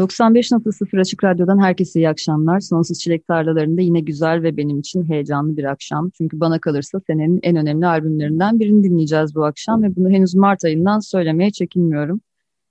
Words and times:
95.0 0.00 1.00
Açık 1.00 1.24
Radyo'dan 1.24 1.58
herkese 1.62 2.00
iyi 2.00 2.08
akşamlar. 2.08 2.60
Sonsuz 2.60 2.98
Çilek 2.98 3.26
Tarlalarında 3.26 3.80
yine 3.80 4.00
güzel 4.00 4.42
ve 4.42 4.56
benim 4.56 4.78
için 4.78 5.08
heyecanlı 5.08 5.56
bir 5.56 5.64
akşam. 5.64 6.10
Çünkü 6.10 6.40
bana 6.40 6.60
kalırsa 6.60 7.00
senenin 7.06 7.40
en 7.42 7.56
önemli 7.56 7.86
albümlerinden 7.86 8.60
birini 8.60 8.84
dinleyeceğiz 8.84 9.34
bu 9.34 9.44
akşam 9.44 9.82
ve 9.82 9.96
bunu 9.96 10.10
henüz 10.10 10.34
Mart 10.34 10.64
ayından 10.64 11.00
söylemeye 11.00 11.50
çekinmiyorum. 11.50 12.20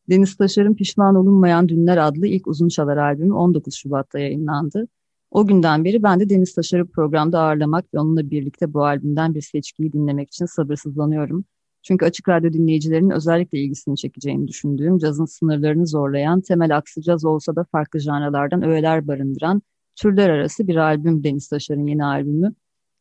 Deniz 0.09 0.35
Taşar'ın 0.35 0.75
Pişman 0.75 1.15
Olunmayan 1.15 1.69
Dünler 1.69 1.97
adlı 1.97 2.27
ilk 2.27 2.47
uzun 2.47 2.67
çalar 2.67 2.97
albümü 2.97 3.33
19 3.33 3.75
Şubat'ta 3.75 4.19
yayınlandı. 4.19 4.87
O 5.31 5.47
günden 5.47 5.85
beri 5.85 6.03
ben 6.03 6.19
de 6.19 6.29
Deniz 6.29 6.53
Taşar'ı 6.53 6.87
programda 6.87 7.39
ağırlamak 7.39 7.93
ve 7.93 7.99
onunla 7.99 8.29
birlikte 8.29 8.73
bu 8.73 8.85
albümden 8.85 9.35
bir 9.35 9.41
seçkiyi 9.41 9.93
dinlemek 9.93 10.27
için 10.27 10.45
sabırsızlanıyorum. 10.45 11.45
Çünkü 11.89 12.05
Açık 12.05 12.29
Radyo 12.29 12.53
dinleyicilerinin 12.53 13.09
özellikle 13.09 13.59
ilgisini 13.59 13.97
çekeceğini 13.97 14.47
düşündüğüm, 14.47 14.97
cazın 14.97 15.25
sınırlarını 15.25 15.87
zorlayan, 15.87 16.41
temel 16.41 16.77
aksı 16.77 17.01
caz 17.01 17.25
olsa 17.25 17.55
da 17.55 17.65
farklı 17.71 17.99
janralardan 17.99 18.61
öğeler 18.61 19.07
barındıran, 19.07 19.61
türler 19.95 20.29
arası 20.29 20.67
bir 20.67 20.75
albüm 20.75 21.23
Deniz 21.23 21.47
Taşar'ın 21.47 21.87
yeni 21.87 22.05
albümü. 22.05 22.53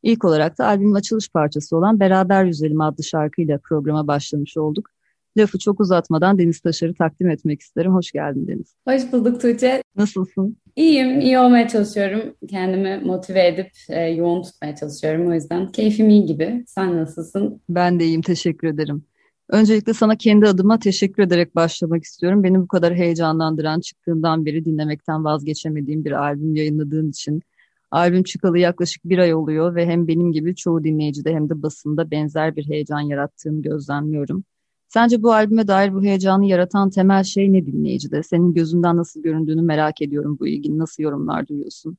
İlk 0.02 0.24
olarak 0.24 0.58
da 0.58 0.66
albümün 0.66 0.94
açılış 0.94 1.30
parçası 1.30 1.76
olan 1.76 2.00
Beraber 2.00 2.44
Yüzelim 2.44 2.80
adlı 2.80 3.04
şarkıyla 3.04 3.58
programa 3.58 4.06
başlamış 4.06 4.56
olduk. 4.56 4.90
Lafı 5.36 5.58
çok 5.58 5.80
uzatmadan 5.80 6.38
Deniz 6.38 6.60
Taşar'ı 6.60 6.94
takdim 6.94 7.30
etmek 7.30 7.60
isterim. 7.60 7.94
Hoş 7.94 8.12
geldin 8.12 8.46
Deniz. 8.46 8.74
Hoş 8.88 9.12
bulduk 9.12 9.40
Tuğçe. 9.40 9.82
Nasılsın? 9.96 10.56
İyiyim, 10.78 11.20
iyi 11.20 11.38
olmaya 11.38 11.68
çalışıyorum. 11.68 12.34
Kendimi 12.48 13.00
motive 13.04 13.46
edip 13.46 13.70
e, 13.88 14.00
yoğun 14.00 14.42
tutmaya 14.42 14.76
çalışıyorum 14.76 15.28
o 15.28 15.34
yüzden. 15.34 15.72
Keyfim 15.72 16.10
iyi 16.10 16.26
gibi. 16.26 16.64
Sen 16.66 16.96
nasılsın? 16.96 17.60
Ben 17.68 18.00
de 18.00 18.04
iyiyim, 18.04 18.22
teşekkür 18.22 18.68
ederim. 18.68 19.04
Öncelikle 19.48 19.94
sana 19.94 20.16
kendi 20.16 20.46
adıma 20.46 20.78
teşekkür 20.78 21.22
ederek 21.22 21.56
başlamak 21.56 22.04
istiyorum. 22.04 22.44
Beni 22.44 22.60
bu 22.60 22.68
kadar 22.68 22.94
heyecanlandıran, 22.94 23.80
çıktığından 23.80 24.46
beri 24.46 24.64
dinlemekten 24.64 25.24
vazgeçemediğim 25.24 26.04
bir 26.04 26.12
albüm 26.12 26.54
yayınladığın 26.54 27.10
için. 27.10 27.42
Albüm 27.90 28.22
çıkalı 28.22 28.58
yaklaşık 28.58 29.04
bir 29.04 29.18
ay 29.18 29.34
oluyor 29.34 29.74
ve 29.74 29.86
hem 29.86 30.08
benim 30.08 30.32
gibi 30.32 30.56
çoğu 30.56 30.84
dinleyicide 30.84 31.34
hem 31.34 31.48
de 31.48 31.62
basında 31.62 32.10
benzer 32.10 32.56
bir 32.56 32.68
heyecan 32.68 33.00
yarattığını 33.00 33.62
gözlemliyorum. 33.62 34.44
Sence 34.88 35.22
bu 35.22 35.32
albüme 35.32 35.68
dair 35.68 35.94
bu 35.94 36.02
heyecanı 36.02 36.46
yaratan 36.46 36.90
temel 36.90 37.24
şey 37.24 37.52
ne 37.52 37.66
dinleyicide? 37.66 38.22
Senin 38.22 38.54
gözünden 38.54 38.96
nasıl 38.96 39.22
göründüğünü 39.22 39.62
merak 39.62 40.02
ediyorum 40.02 40.36
bu 40.40 40.48
ilgini. 40.48 40.78
Nasıl 40.78 41.02
yorumlar 41.02 41.46
duyuyorsun? 41.46 41.98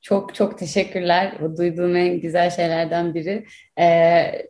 Çok 0.00 0.34
çok 0.34 0.58
teşekkürler. 0.58 1.32
O 1.42 1.56
duyduğum 1.56 1.96
en 1.96 2.20
güzel 2.20 2.50
şeylerden 2.50 3.14
biri. 3.14 3.46
Ee, 3.80 4.48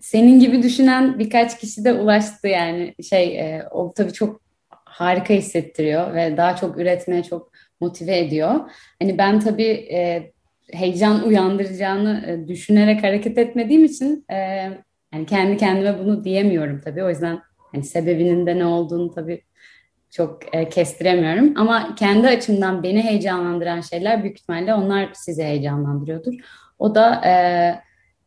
senin 0.00 0.40
gibi 0.40 0.62
düşünen 0.62 1.18
birkaç 1.18 1.58
kişi 1.58 1.84
de 1.84 1.92
ulaştı 1.92 2.48
yani 2.48 2.94
şey 3.02 3.40
e, 3.40 3.68
o 3.70 3.92
tabii 3.96 4.12
çok 4.12 4.40
harika 4.70 5.34
hissettiriyor 5.34 6.14
ve 6.14 6.36
daha 6.36 6.56
çok 6.56 6.78
üretmeye 6.78 7.22
çok 7.22 7.52
motive 7.80 8.18
ediyor. 8.18 8.70
Hani 9.02 9.18
ben 9.18 9.40
tabii 9.40 9.88
e, 9.92 10.32
heyecan 10.72 11.26
uyandıracağını 11.26 12.24
e, 12.26 12.48
düşünerek 12.48 13.04
hareket 13.04 13.38
etmediğim 13.38 13.84
için 13.84 14.24
e, 14.32 14.68
yani 15.14 15.26
kendi 15.26 15.56
kendime 15.56 15.98
bunu 15.98 16.24
diyemiyorum 16.24 16.80
tabii. 16.84 17.04
O 17.04 17.08
yüzden 17.08 17.40
hani 17.72 17.84
sebebinin 17.84 18.46
de 18.46 18.58
ne 18.58 18.66
olduğunu 18.66 19.10
tabii 19.10 19.42
çok 20.10 20.54
e, 20.54 20.68
kestiremiyorum. 20.68 21.52
Ama 21.56 21.94
kendi 21.94 22.28
açımdan 22.28 22.82
beni 22.82 23.02
heyecanlandıran 23.02 23.80
şeyler 23.80 24.22
büyük 24.22 24.40
ihtimalle 24.40 24.74
onlar 24.74 25.08
sizi 25.14 25.42
heyecanlandırıyordur. 25.42 26.34
O 26.78 26.94
da 26.94 27.26
e, 27.26 27.32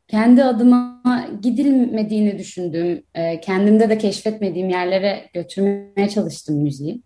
kendi 0.08 0.44
adıma 0.44 1.02
gidilmediğini 1.42 2.40
düşündüğüm, 2.40 3.04
e, 3.16 3.42
kendimde 3.42 3.90
de 3.90 3.98
keşfetmediğim 3.98 4.70
yerlere 4.70 5.30
götürmeye 5.34 6.10
çalıştım 6.10 6.56
müziği. 6.56 7.02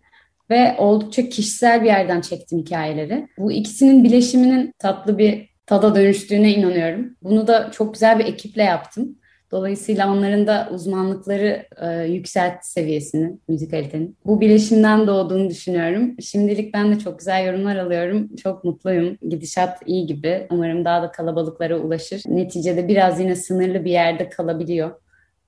Ve 0.50 0.74
oldukça 0.78 1.28
kişisel 1.28 1.82
bir 1.82 1.86
yerden 1.86 2.20
çektim 2.20 2.58
hikayeleri. 2.58 3.28
Bu 3.38 3.52
ikisinin 3.52 4.04
bileşiminin 4.04 4.72
tatlı 4.78 5.18
bir 5.18 5.48
tada 5.66 5.94
dönüştüğüne 5.94 6.54
inanıyorum. 6.54 7.16
Bunu 7.22 7.46
da 7.46 7.70
çok 7.70 7.94
güzel 7.94 8.18
bir 8.18 8.24
ekiple 8.24 8.62
yaptım. 8.62 9.18
Dolayısıyla 9.52 10.12
onların 10.12 10.46
da 10.46 10.68
uzmanlıkları 10.74 11.66
e, 11.80 12.04
yükseltti 12.04 12.70
seviyesini, 12.70 13.38
müzikalitenin. 13.48 14.16
Bu 14.26 14.40
bileşimden 14.40 15.06
doğduğunu 15.06 15.50
düşünüyorum. 15.50 16.14
Şimdilik 16.20 16.74
ben 16.74 16.92
de 16.92 16.98
çok 16.98 17.18
güzel 17.18 17.46
yorumlar 17.46 17.76
alıyorum. 17.76 18.36
Çok 18.36 18.64
mutluyum. 18.64 19.16
Gidişat 19.28 19.82
iyi 19.86 20.06
gibi. 20.06 20.46
Umarım 20.50 20.84
daha 20.84 21.02
da 21.02 21.12
kalabalıklara 21.12 21.78
ulaşır. 21.78 22.22
Neticede 22.26 22.88
biraz 22.88 23.20
yine 23.20 23.36
sınırlı 23.36 23.84
bir 23.84 23.90
yerde 23.90 24.28
kalabiliyor. 24.28 24.90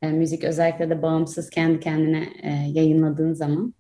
E, 0.03 0.09
müzik 0.09 0.44
özellikle 0.44 0.91
de 0.91 1.03
bağımsız 1.03 1.50
kendi 1.50 1.81
kendine 1.81 2.28
e, 2.43 2.50
yayınladığın 2.50 3.32
zaman. 3.32 3.75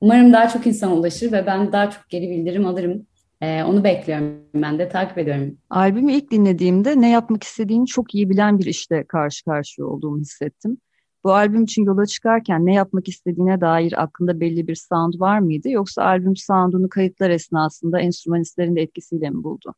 Umarım 0.00 0.32
daha 0.32 0.48
çok 0.48 0.66
insan 0.66 0.92
ulaşır 0.92 1.32
ve 1.32 1.46
ben 1.46 1.72
daha 1.72 1.90
çok 1.90 2.08
geri 2.08 2.30
bildirim 2.30 2.66
alırım. 2.66 3.06
Ee, 3.40 3.62
onu 3.64 3.84
bekliyorum 3.84 4.40
ben 4.54 4.78
de 4.78 4.88
takip 4.88 5.18
ediyorum. 5.18 5.58
Albümü 5.70 6.12
ilk 6.12 6.30
dinlediğimde 6.30 7.00
ne 7.00 7.10
yapmak 7.10 7.42
istediğini 7.42 7.86
çok 7.86 8.14
iyi 8.14 8.30
bilen 8.30 8.58
bir 8.58 8.66
işte 8.66 9.04
karşı 9.08 9.44
karşıya 9.44 9.86
olduğumu 9.86 10.20
hissettim. 10.20 10.78
Bu 11.24 11.34
albüm 11.34 11.64
için 11.64 11.84
yola 11.84 12.06
çıkarken 12.06 12.66
ne 12.66 12.74
yapmak 12.74 13.08
istediğine 13.08 13.60
dair 13.60 14.02
aklında 14.02 14.40
belli 14.40 14.68
bir 14.68 14.74
sound 14.74 15.20
var 15.20 15.38
mıydı? 15.38 15.70
Yoksa 15.70 16.04
albüm 16.04 16.36
soundunu 16.36 16.88
kayıtlar 16.88 17.30
esnasında 17.30 18.00
enstrümanistlerin 18.00 18.76
de 18.76 18.82
etkisiyle 18.82 19.30
mi 19.30 19.44
buldu? 19.44 19.74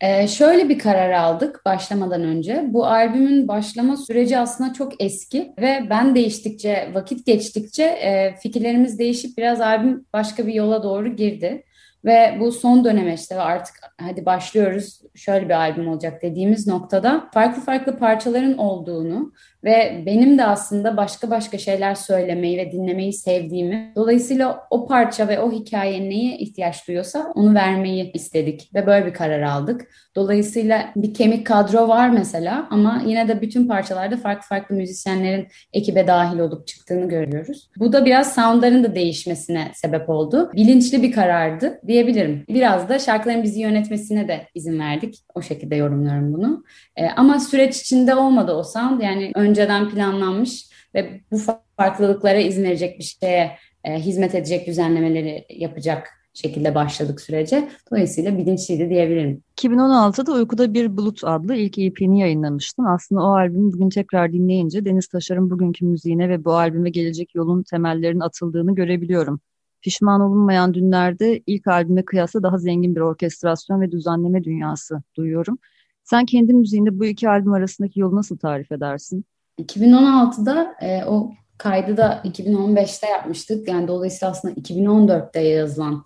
Ee, 0.00 0.28
şöyle 0.28 0.68
bir 0.68 0.78
karar 0.78 1.10
aldık 1.12 1.60
başlamadan 1.64 2.22
önce. 2.22 2.64
Bu 2.68 2.86
albümün 2.86 3.48
başlama 3.48 3.96
süreci 3.96 4.38
aslında 4.38 4.72
çok 4.72 5.02
eski 5.02 5.54
ve 5.60 5.86
ben 5.90 6.14
değiştikçe, 6.14 6.90
vakit 6.94 7.26
geçtikçe 7.26 7.82
e, 7.82 8.34
fikirlerimiz 8.42 8.98
değişip 8.98 9.38
biraz 9.38 9.60
albüm 9.60 10.06
başka 10.12 10.46
bir 10.46 10.54
yola 10.54 10.82
doğru 10.82 11.16
girdi. 11.16 11.64
Ve 12.04 12.36
bu 12.40 12.52
son 12.52 12.84
döneme 12.84 13.14
işte 13.14 13.40
artık 13.40 13.74
hadi 14.00 14.26
başlıyoruz 14.26 15.00
şöyle 15.14 15.44
bir 15.44 15.54
albüm 15.54 15.88
olacak 15.88 16.22
dediğimiz 16.22 16.66
noktada 16.66 17.28
farklı 17.34 17.62
farklı 17.62 17.98
parçaların 17.98 18.58
olduğunu 18.58 19.32
ve 19.64 20.02
benim 20.06 20.38
de 20.38 20.44
aslında 20.44 20.96
başka 20.96 21.30
başka 21.30 21.58
şeyler 21.58 21.94
söylemeyi 21.94 22.58
ve 22.58 22.72
dinlemeyi 22.72 23.12
sevdiğimi 23.12 23.92
dolayısıyla 23.96 24.66
o 24.70 24.86
parça 24.86 25.28
ve 25.28 25.40
o 25.40 25.52
hikaye 25.52 26.00
neye 26.00 26.38
ihtiyaç 26.38 26.88
duyuyorsa 26.88 27.32
onu 27.34 27.54
vermeyi 27.54 28.12
istedik 28.12 28.70
ve 28.74 28.86
böyle 28.86 29.06
bir 29.06 29.14
karar 29.14 29.42
aldık. 29.42 29.88
Dolayısıyla 30.16 30.88
bir 30.96 31.14
kemik 31.14 31.46
kadro 31.46 31.88
var 31.88 32.10
mesela 32.10 32.66
ama 32.70 33.02
yine 33.06 33.28
de 33.28 33.40
bütün 33.40 33.68
parçalarda 33.68 34.16
farklı 34.16 34.48
farklı 34.48 34.76
müzisyenlerin 34.76 35.48
ekibe 35.72 36.06
dahil 36.06 36.38
olup 36.38 36.66
çıktığını 36.66 37.08
görüyoruz. 37.08 37.70
Bu 37.78 37.92
da 37.92 38.04
biraz 38.04 38.34
soundların 38.34 38.84
da 38.84 38.94
değişmesine 38.94 39.70
sebep 39.74 40.10
oldu. 40.10 40.50
Bilinçli 40.54 41.02
bir 41.02 41.12
karardı 41.12 41.71
diyebilirim. 41.86 42.44
Biraz 42.48 42.88
da 42.88 42.98
şarkıların 42.98 43.42
bizi 43.42 43.60
yönetmesine 43.60 44.28
de 44.28 44.48
izin 44.54 44.78
verdik. 44.78 45.24
O 45.34 45.42
şekilde 45.42 45.76
yorumluyorum 45.76 46.32
bunu. 46.32 46.64
Ee, 46.96 47.06
ama 47.16 47.40
süreç 47.40 47.80
içinde 47.80 48.14
olmadı 48.14 48.52
o 48.52 48.62
sound. 48.62 49.00
Yani 49.00 49.32
önceden 49.34 49.90
planlanmış 49.90 50.66
ve 50.94 51.20
bu 51.32 51.38
farklılıklara 51.76 52.38
izin 52.38 52.64
verecek 52.64 52.98
bir 52.98 53.04
şeye 53.04 53.52
e, 53.84 53.94
hizmet 53.98 54.34
edecek 54.34 54.66
düzenlemeleri 54.66 55.44
yapacak 55.48 56.22
şekilde 56.34 56.74
başladık 56.74 57.20
sürece. 57.20 57.68
Dolayısıyla 57.90 58.38
bilinçliydi 58.38 58.90
diyebilirim. 58.90 59.42
2016'da 59.56 60.32
Uykuda 60.32 60.74
Bir 60.74 60.96
Bulut 60.96 61.24
adlı 61.24 61.54
ilk 61.54 61.78
EP'ni 61.78 62.20
yayınlamıştın. 62.20 62.84
Aslında 62.84 63.22
o 63.22 63.34
albümü 63.34 63.72
bugün 63.72 63.88
tekrar 63.88 64.32
dinleyince 64.32 64.84
Deniz 64.84 65.06
Taşar'ın 65.06 65.50
bugünkü 65.50 65.84
müziğine 65.84 66.28
ve 66.28 66.44
bu 66.44 66.52
albüme 66.52 66.90
gelecek 66.90 67.34
yolun 67.34 67.62
temellerinin 67.62 68.20
atıldığını 68.20 68.74
görebiliyorum. 68.74 69.40
Pişman 69.82 70.20
olunmayan 70.20 70.74
dünlerde 70.74 71.42
ilk 71.46 71.66
albüme 71.66 72.04
kıyasla 72.04 72.42
daha 72.42 72.58
zengin 72.58 72.94
bir 72.94 73.00
orkestrasyon 73.00 73.80
ve 73.80 73.92
düzenleme 73.92 74.44
dünyası 74.44 75.02
duyuyorum. 75.16 75.58
Sen 76.04 76.26
kendi 76.26 76.54
müziğinde 76.54 76.98
bu 76.98 77.04
iki 77.04 77.28
albüm 77.28 77.52
arasındaki 77.52 78.00
yolu 78.00 78.16
nasıl 78.16 78.38
tarif 78.38 78.72
edersin? 78.72 79.24
2016'da 79.60 80.74
e, 80.80 81.04
o 81.04 81.32
kaydı 81.58 81.96
da 81.96 82.22
2015'te 82.24 83.06
yapmıştık. 83.06 83.68
Yani 83.68 83.88
dolayısıyla 83.88 84.32
aslında 84.32 84.54
2014'te 84.54 85.40
yazılan 85.40 86.04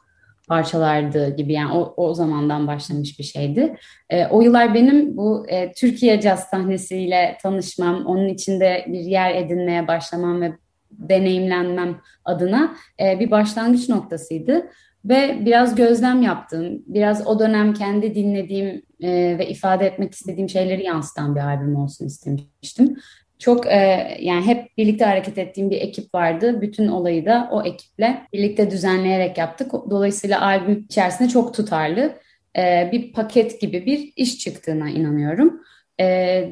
parçalardı 0.49 1.37
gibi 1.37 1.53
yani 1.53 1.73
o, 1.73 1.95
o 1.97 2.15
zamandan 2.15 2.67
başlamış 2.67 3.19
bir 3.19 3.25
şeydi. 3.25 3.77
E, 4.11 4.27
o 4.27 4.41
yıllar 4.43 4.75
benim 4.75 5.17
bu 5.17 5.47
e, 5.49 5.73
Türkiye 5.73 6.21
caz 6.21 6.41
sahnesiyle 6.41 7.39
tanışmam, 7.43 8.07
onun 8.07 8.29
içinde 8.29 8.85
bir 8.89 9.01
yer 9.01 9.35
edinmeye 9.35 9.89
başlamam 9.89 10.41
ve 10.41 10.53
deneyimlenmem 10.91 12.01
adına 12.25 12.77
e, 13.01 13.21
bir 13.21 13.31
başlangıç 13.31 13.89
noktasıydı. 13.89 14.71
Ve 15.05 15.39
biraz 15.41 15.75
gözlem 15.75 16.23
yaptım, 16.23 16.83
biraz 16.87 17.27
o 17.27 17.39
dönem 17.39 17.75
kendi 17.75 18.15
dinlediğim 18.15 18.83
e, 19.01 19.39
ve 19.39 19.49
ifade 19.49 19.87
etmek 19.87 20.15
istediğim 20.15 20.49
şeyleri 20.49 20.85
yansıtan 20.85 21.37
bir 21.37 21.41
albüm 21.41 21.77
olsun 21.77 22.07
istemiştim. 22.07 22.97
Çok 23.39 23.67
e, 23.67 24.09
yani 24.21 24.47
hep 24.47 24.77
birlikte 24.79 25.05
hareket 25.05 25.39
ettiğim 25.39 25.71
bir 25.71 25.81
ekip 25.81 26.15
vardı. 26.15 26.61
Bütün 26.61 26.89
olayı 26.89 27.27
da 27.27 27.49
o 27.53 27.63
ekiple 27.63 28.23
birlikte 28.33 28.71
düzenleyerek 28.71 29.39
yaptık. 29.39 29.73
Dolayısıyla 29.91 30.43
albüm 30.43 30.85
içerisinde 30.89 31.29
çok 31.29 31.55
tutarlı 31.55 32.13
e, 32.59 32.89
bir 32.93 33.13
paket 33.13 33.61
gibi 33.61 33.87
bir 33.87 34.13
iş 34.17 34.39
çıktığına 34.39 34.91
inanıyorum. 34.91 35.61
E, 36.01 36.05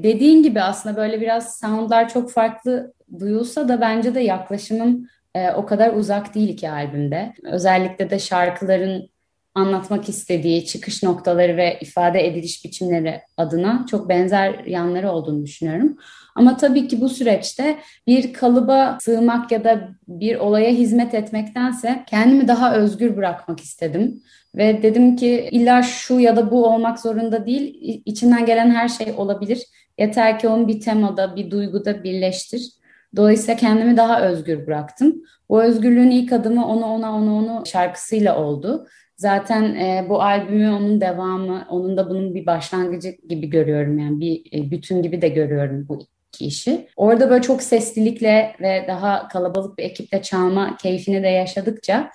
dediğin 0.03 0.43
gibi 0.43 0.61
aslında 0.61 0.97
böyle 0.97 1.21
biraz 1.21 1.59
soundlar 1.59 2.09
çok 2.09 2.31
farklı 2.31 2.93
duyulsa 3.19 3.69
da 3.69 3.81
bence 3.81 4.15
de 4.15 4.21
yaklaşımım 4.21 5.09
e, 5.35 5.51
o 5.53 5.67
kadar 5.67 5.93
uzak 5.93 6.35
değil 6.35 6.57
ki 6.57 6.71
albümde. 6.71 7.35
Özellikle 7.43 8.11
de 8.11 8.19
şarkıların 8.19 9.09
anlatmak 9.55 10.09
istediği 10.09 10.67
çıkış 10.67 11.03
noktaları 11.03 11.57
ve 11.57 11.79
ifade 11.81 12.27
ediliş 12.27 12.65
biçimleri 12.65 13.21
adına 13.37 13.87
çok 13.91 14.09
benzer 14.09 14.65
yanları 14.65 15.11
olduğunu 15.11 15.45
düşünüyorum. 15.45 15.99
Ama 16.35 16.57
tabii 16.57 16.89
ki 16.89 17.01
bu 17.01 17.09
süreçte 17.09 17.79
bir 18.07 18.33
kalıba 18.33 18.99
sığmak 19.01 19.53
ya 19.53 19.65
da 19.65 19.89
bir 20.09 20.37
olaya 20.37 20.71
hizmet 20.71 21.15
etmektense 21.15 22.05
kendimi 22.07 22.49
daha 22.49 22.77
özgür 22.77 23.17
bırakmak 23.17 23.61
istedim. 23.61 24.23
Ve 24.55 24.83
dedim 24.83 25.17
ki 25.17 25.49
illa 25.51 25.83
şu 25.83 26.21
ya 26.21 26.37
da 26.37 26.51
bu 26.51 26.67
olmak 26.67 27.01
zorunda 27.01 27.47
değil, 27.47 28.03
içinden 28.05 28.47
gelen 28.47 28.71
her 28.71 28.89
şey 28.89 29.15
olabilir. 29.17 29.63
Yeter 29.99 30.39
ki 30.39 30.49
onu 30.49 30.69
bir 30.69 30.81
temada, 30.81 31.37
bir 31.37 31.51
duyguda 31.51 32.05
birleştir. 32.05 32.71
Dolayısıyla 33.17 33.57
kendimi 33.57 33.97
daha 33.97 34.23
özgür 34.23 34.67
bıraktım. 34.67 35.23
Bu 35.49 35.63
özgürlüğün 35.63 36.11
ilk 36.11 36.33
adımı 36.33 36.67
onu 36.67 36.85
ona 36.85 37.17
onu 37.17 37.37
onu 37.37 37.67
şarkısıyla 37.67 38.39
oldu. 38.39 38.87
Zaten 39.17 39.75
e, 39.75 40.07
bu 40.09 40.23
albümü 40.23 40.71
onun 40.71 41.01
devamı, 41.01 41.67
onun 41.71 41.97
da 41.97 42.11
bunun 42.11 42.35
bir 42.35 42.47
başlangıcı 42.47 43.09
gibi 43.29 43.51
görüyorum 43.51 43.99
yani 43.99 44.21
bir 44.21 44.59
e, 44.59 44.71
bütün 44.71 45.03
gibi 45.03 45.23
de 45.23 45.29
görüyorum 45.29 45.89
bu 45.89 45.99
iki. 46.41 46.89
Orada 46.97 47.31
böyle 47.31 47.43
çok 47.43 47.63
seslilikle 47.63 48.57
ve 48.61 48.85
daha 48.89 49.29
kalabalık 49.29 49.79
bir 49.79 49.85
ekiple 49.85 50.23
çalma 50.23 50.77
keyfini 50.77 51.23
de 51.23 51.29
yaşadıkça 51.29 52.11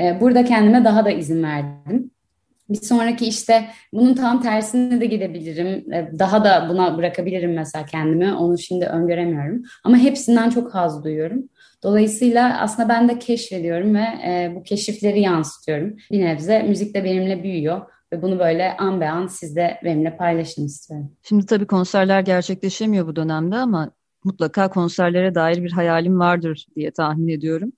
e, 0.00 0.20
burada 0.20 0.44
kendime 0.44 0.84
daha 0.84 1.04
da 1.04 1.10
izin 1.10 1.42
verdim. 1.42 2.10
Bir 2.68 2.82
sonraki 2.82 3.26
işte 3.26 3.64
bunun 3.92 4.14
tam 4.14 4.42
tersine 4.42 5.00
de 5.00 5.06
gidebilirim. 5.06 5.92
E, 5.92 6.10
daha 6.18 6.44
da 6.44 6.66
buna 6.68 6.98
bırakabilirim 6.98 7.54
mesela 7.54 7.86
kendimi. 7.86 8.34
Onu 8.34 8.58
şimdi 8.58 8.86
öngöremiyorum. 8.86 9.62
Ama 9.84 9.96
hepsinden 9.96 10.50
çok 10.50 10.74
haz 10.74 11.04
duyuyorum. 11.04 11.48
Dolayısıyla 11.82 12.60
aslında 12.60 12.88
ben 12.88 13.08
de 13.08 13.18
keşfediyorum 13.18 13.94
ve 13.94 14.04
e, 14.26 14.52
bu 14.56 14.62
keşifleri 14.62 15.20
yansıtıyorum. 15.20 15.96
Bir 16.10 16.20
nebze 16.20 16.62
müzik 16.62 16.94
de 16.94 17.04
benimle 17.04 17.42
büyüyor 17.42 17.80
ve 18.12 18.22
bunu 18.22 18.38
böyle 18.38 18.76
an 18.76 19.00
be 19.00 19.08
an 19.08 19.26
siz 19.26 19.56
de 19.56 19.80
benimle 19.84 20.16
paylaşın 20.16 20.66
istiyorum. 20.66 21.10
Şimdi 21.22 21.46
tabii 21.46 21.66
konserler 21.66 22.20
gerçekleşemiyor 22.20 23.06
bu 23.06 23.16
dönemde 23.16 23.56
ama 23.56 23.90
mutlaka 24.24 24.70
konserlere 24.70 25.34
dair 25.34 25.64
bir 25.64 25.72
hayalim 25.72 26.18
vardır 26.18 26.66
diye 26.76 26.90
tahmin 26.90 27.28
ediyorum. 27.28 27.72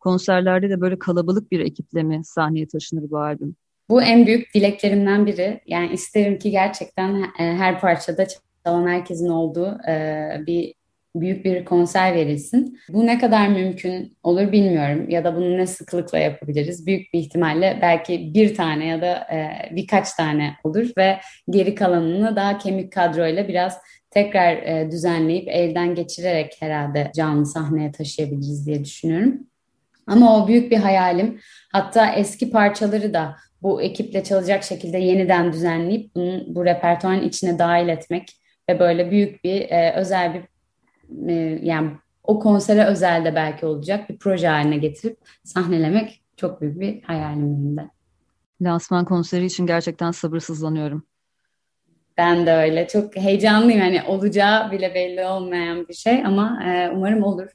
Konserlerde 0.00 0.70
de 0.70 0.80
böyle 0.80 0.98
kalabalık 0.98 1.52
bir 1.52 1.60
ekiple 1.60 2.02
mi 2.02 2.20
sahneye 2.24 2.66
taşınır 2.66 3.10
bu 3.10 3.18
albüm? 3.18 3.56
Bu 3.88 4.02
en 4.02 4.26
büyük 4.26 4.54
dileklerimden 4.54 5.26
biri. 5.26 5.60
Yani 5.66 5.92
isterim 5.92 6.38
ki 6.38 6.50
gerçekten 6.50 7.22
e, 7.22 7.28
her 7.38 7.80
parçada 7.80 8.26
çalan 8.64 8.86
herkesin 8.86 9.28
olduğu 9.28 9.78
e, 9.88 10.28
bir 10.46 10.74
büyük 11.16 11.44
bir 11.44 11.64
konser 11.64 12.14
verilsin. 12.14 12.78
Bu 12.88 13.06
ne 13.06 13.18
kadar 13.18 13.48
mümkün 13.48 14.16
olur 14.22 14.52
bilmiyorum 14.52 15.10
ya 15.10 15.24
da 15.24 15.36
bunu 15.36 15.58
ne 15.58 15.66
sıklıkla 15.66 16.18
yapabiliriz. 16.18 16.86
Büyük 16.86 17.12
bir 17.12 17.18
ihtimalle 17.18 17.78
belki 17.82 18.34
bir 18.34 18.54
tane 18.54 18.86
ya 18.86 19.02
da 19.02 19.26
e, 19.32 19.50
birkaç 19.76 20.12
tane 20.12 20.54
olur 20.64 20.90
ve 20.98 21.18
geri 21.50 21.74
kalanını 21.74 22.36
daha 22.36 22.58
kemik 22.58 22.92
kadroyla 22.92 23.48
biraz 23.48 23.78
tekrar 24.10 24.56
e, 24.56 24.90
düzenleyip 24.90 25.48
elden 25.48 25.94
geçirerek 25.94 26.56
herhalde 26.60 27.10
canlı 27.16 27.46
sahneye 27.46 27.92
taşıyabiliriz 27.92 28.66
diye 28.66 28.84
düşünüyorum. 28.84 29.46
Ama 30.06 30.36
o 30.36 30.48
büyük 30.48 30.70
bir 30.70 30.76
hayalim. 30.76 31.40
Hatta 31.72 32.12
eski 32.12 32.50
parçaları 32.50 33.14
da 33.14 33.36
bu 33.62 33.82
ekiple 33.82 34.24
çalacak 34.24 34.64
şekilde 34.64 34.98
yeniden 34.98 35.52
düzenleyip 35.52 36.14
bunu 36.14 36.42
bu 36.46 36.64
repertuarın 36.64 37.22
içine 37.22 37.58
dahil 37.58 37.88
etmek 37.88 38.28
ve 38.70 38.80
böyle 38.80 39.10
büyük 39.10 39.44
bir 39.44 39.60
e, 39.60 39.94
özel 39.96 40.34
bir 40.34 40.42
e, 41.28 41.32
yani 41.62 41.90
o 42.22 42.38
konsere 42.38 42.84
özel 42.84 43.24
de 43.24 43.34
belki 43.34 43.66
olacak 43.66 44.08
bir 44.08 44.18
proje 44.18 44.48
haline 44.48 44.76
getirip 44.78 45.18
sahnelemek 45.44 46.22
çok 46.36 46.60
büyük 46.60 46.80
bir 46.80 47.02
hayalim 47.02 47.56
benim 47.56 47.76
de. 47.76 47.90
Lansman 48.62 49.04
konseri 49.04 49.44
için 49.44 49.66
gerçekten 49.66 50.10
sabırsızlanıyorum. 50.10 51.02
Ben 52.18 52.46
de 52.46 52.52
öyle. 52.52 52.88
Çok 52.88 53.16
heyecanlıyım. 53.16 53.80
Yani 53.80 54.02
olacağı 54.02 54.72
bile 54.72 54.94
belli 54.94 55.24
olmayan 55.24 55.88
bir 55.88 55.94
şey 55.94 56.26
ama 56.26 56.64
e, 56.64 56.90
umarım 56.90 57.22
olur. 57.22 57.48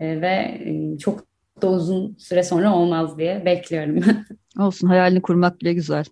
E, 0.00 0.20
ve 0.20 0.60
e, 0.64 0.98
çok 0.98 1.26
da 1.62 1.70
uzun 1.70 2.16
süre 2.18 2.42
sonra 2.42 2.74
olmaz 2.74 3.18
diye 3.18 3.44
bekliyorum. 3.44 4.04
Olsun. 4.58 4.88
Hayalini 4.88 5.22
kurmak 5.22 5.60
bile 5.60 5.72
güzel. 5.72 6.04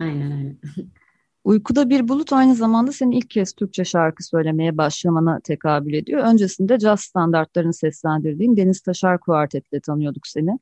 Aynen 0.00 0.32
öyle. 0.32 0.56
Uykuda 1.44 1.90
Bir 1.90 2.08
Bulut 2.08 2.32
aynı 2.32 2.54
zamanda 2.54 2.92
senin 2.92 3.10
ilk 3.10 3.30
kez 3.30 3.52
Türkçe 3.52 3.84
şarkı 3.84 4.24
söylemeye 4.24 4.76
başlamana 4.78 5.40
tekabül 5.44 5.94
ediyor. 5.94 6.24
Öncesinde 6.24 6.78
caz 6.78 7.00
standartlarını 7.00 7.74
seslendirdiğin 7.74 8.56
Deniz 8.56 8.80
Taşar 8.80 9.20
Kuartet'le 9.20 9.82
tanıyorduk 9.82 10.26
seni. 10.26 10.58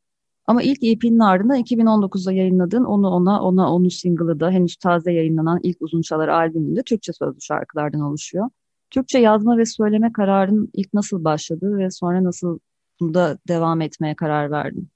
Ama 0.46 0.62
ilk 0.62 0.84
EP'nin 0.84 1.18
ardından 1.18 1.60
2019'da 1.60 2.32
yayınladığın 2.32 2.84
Onu 2.84 3.08
Ona 3.08 3.42
Ona 3.42 3.72
Onu 3.72 3.90
single'ı 3.90 4.40
da 4.40 4.50
henüz 4.50 4.76
taze 4.76 5.12
yayınlanan 5.12 5.60
ilk 5.62 5.82
uzun 5.82 6.02
çalar 6.02 6.28
albümünde 6.28 6.82
Türkçe 6.82 7.12
sözlü 7.12 7.40
şarkılardan 7.40 8.00
oluşuyor. 8.00 8.50
Türkçe 8.90 9.18
yazma 9.18 9.58
ve 9.58 9.66
söyleme 9.66 10.12
kararın 10.12 10.70
ilk 10.74 10.94
nasıl 10.94 11.24
başladı 11.24 11.78
ve 11.78 11.90
sonra 11.90 12.24
nasıl 12.24 12.58
bunda 13.00 13.38
devam 13.48 13.80
etmeye 13.80 14.16
karar 14.16 14.50
verdin? 14.50 14.88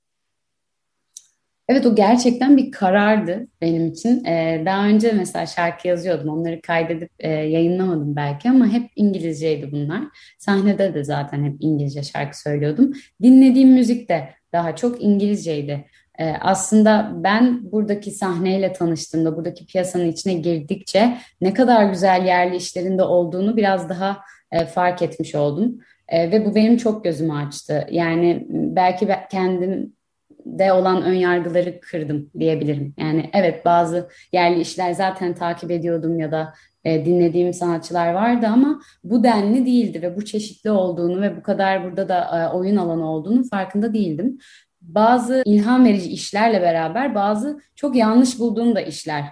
Evet 1.72 1.86
o 1.86 1.94
gerçekten 1.94 2.56
bir 2.56 2.70
karardı 2.70 3.46
benim 3.60 3.86
için. 3.86 4.24
Ee, 4.24 4.62
daha 4.66 4.86
önce 4.86 5.12
mesela 5.12 5.46
şarkı 5.46 5.88
yazıyordum. 5.88 6.28
Onları 6.28 6.60
kaydedip 6.62 7.10
e, 7.18 7.28
yayınlamadım 7.28 8.16
belki 8.16 8.50
ama 8.50 8.66
hep 8.66 8.90
İngilizceydi 8.96 9.72
bunlar. 9.72 10.02
Sahnede 10.38 10.94
de 10.94 11.04
zaten 11.04 11.44
hep 11.44 11.56
İngilizce 11.60 12.02
şarkı 12.02 12.40
söylüyordum. 12.40 12.92
Dinlediğim 13.22 13.68
müzik 13.68 14.08
de 14.08 14.28
daha 14.52 14.76
çok 14.76 15.02
İngilizceydi. 15.02 15.84
Ee, 16.18 16.34
aslında 16.40 17.12
ben 17.14 17.72
buradaki 17.72 18.10
sahneyle 18.10 18.72
tanıştığımda, 18.72 19.36
buradaki 19.36 19.66
piyasanın 19.66 20.08
içine 20.08 20.34
girdikçe 20.34 21.18
ne 21.40 21.54
kadar 21.54 21.84
güzel 21.84 22.26
yerli 22.26 22.56
işlerinde 22.56 23.02
olduğunu 23.02 23.56
biraz 23.56 23.88
daha 23.88 24.18
e, 24.50 24.64
fark 24.64 25.02
etmiş 25.02 25.34
oldum. 25.34 25.78
E, 26.08 26.30
ve 26.30 26.46
bu 26.46 26.54
benim 26.54 26.76
çok 26.76 27.04
gözümü 27.04 27.32
açtı. 27.32 27.86
Yani 27.90 28.46
belki 28.48 29.08
kendim 29.30 29.92
de 30.46 30.72
olan 30.72 31.02
ön 31.02 31.14
yargıları 31.14 31.80
kırdım 31.80 32.30
diyebilirim. 32.38 32.94
Yani 32.98 33.30
evet 33.32 33.64
bazı 33.64 34.08
yerli 34.32 34.60
işler 34.60 34.92
zaten 34.92 35.34
takip 35.34 35.70
ediyordum 35.70 36.18
ya 36.18 36.32
da 36.32 36.54
e, 36.84 37.04
dinlediğim 37.04 37.52
sanatçılar 37.52 38.12
vardı 38.12 38.46
ama 38.46 38.80
bu 39.04 39.24
denli 39.24 39.66
değildi 39.66 40.02
ve 40.02 40.16
bu 40.16 40.24
çeşitli 40.24 40.70
olduğunu 40.70 41.20
ve 41.20 41.36
bu 41.36 41.42
kadar 41.42 41.84
burada 41.84 42.08
da 42.08 42.18
e, 42.38 42.56
oyun 42.56 42.76
alanı 42.76 43.10
olduğunu 43.10 43.44
farkında 43.44 43.94
değildim. 43.94 44.38
Bazı 44.80 45.42
ilham 45.44 45.84
verici 45.84 46.10
işlerle 46.10 46.62
beraber 46.62 47.14
bazı 47.14 47.60
çok 47.76 47.96
yanlış 47.96 48.38
bulduğum 48.38 48.74
da 48.74 48.80
işler 48.80 49.24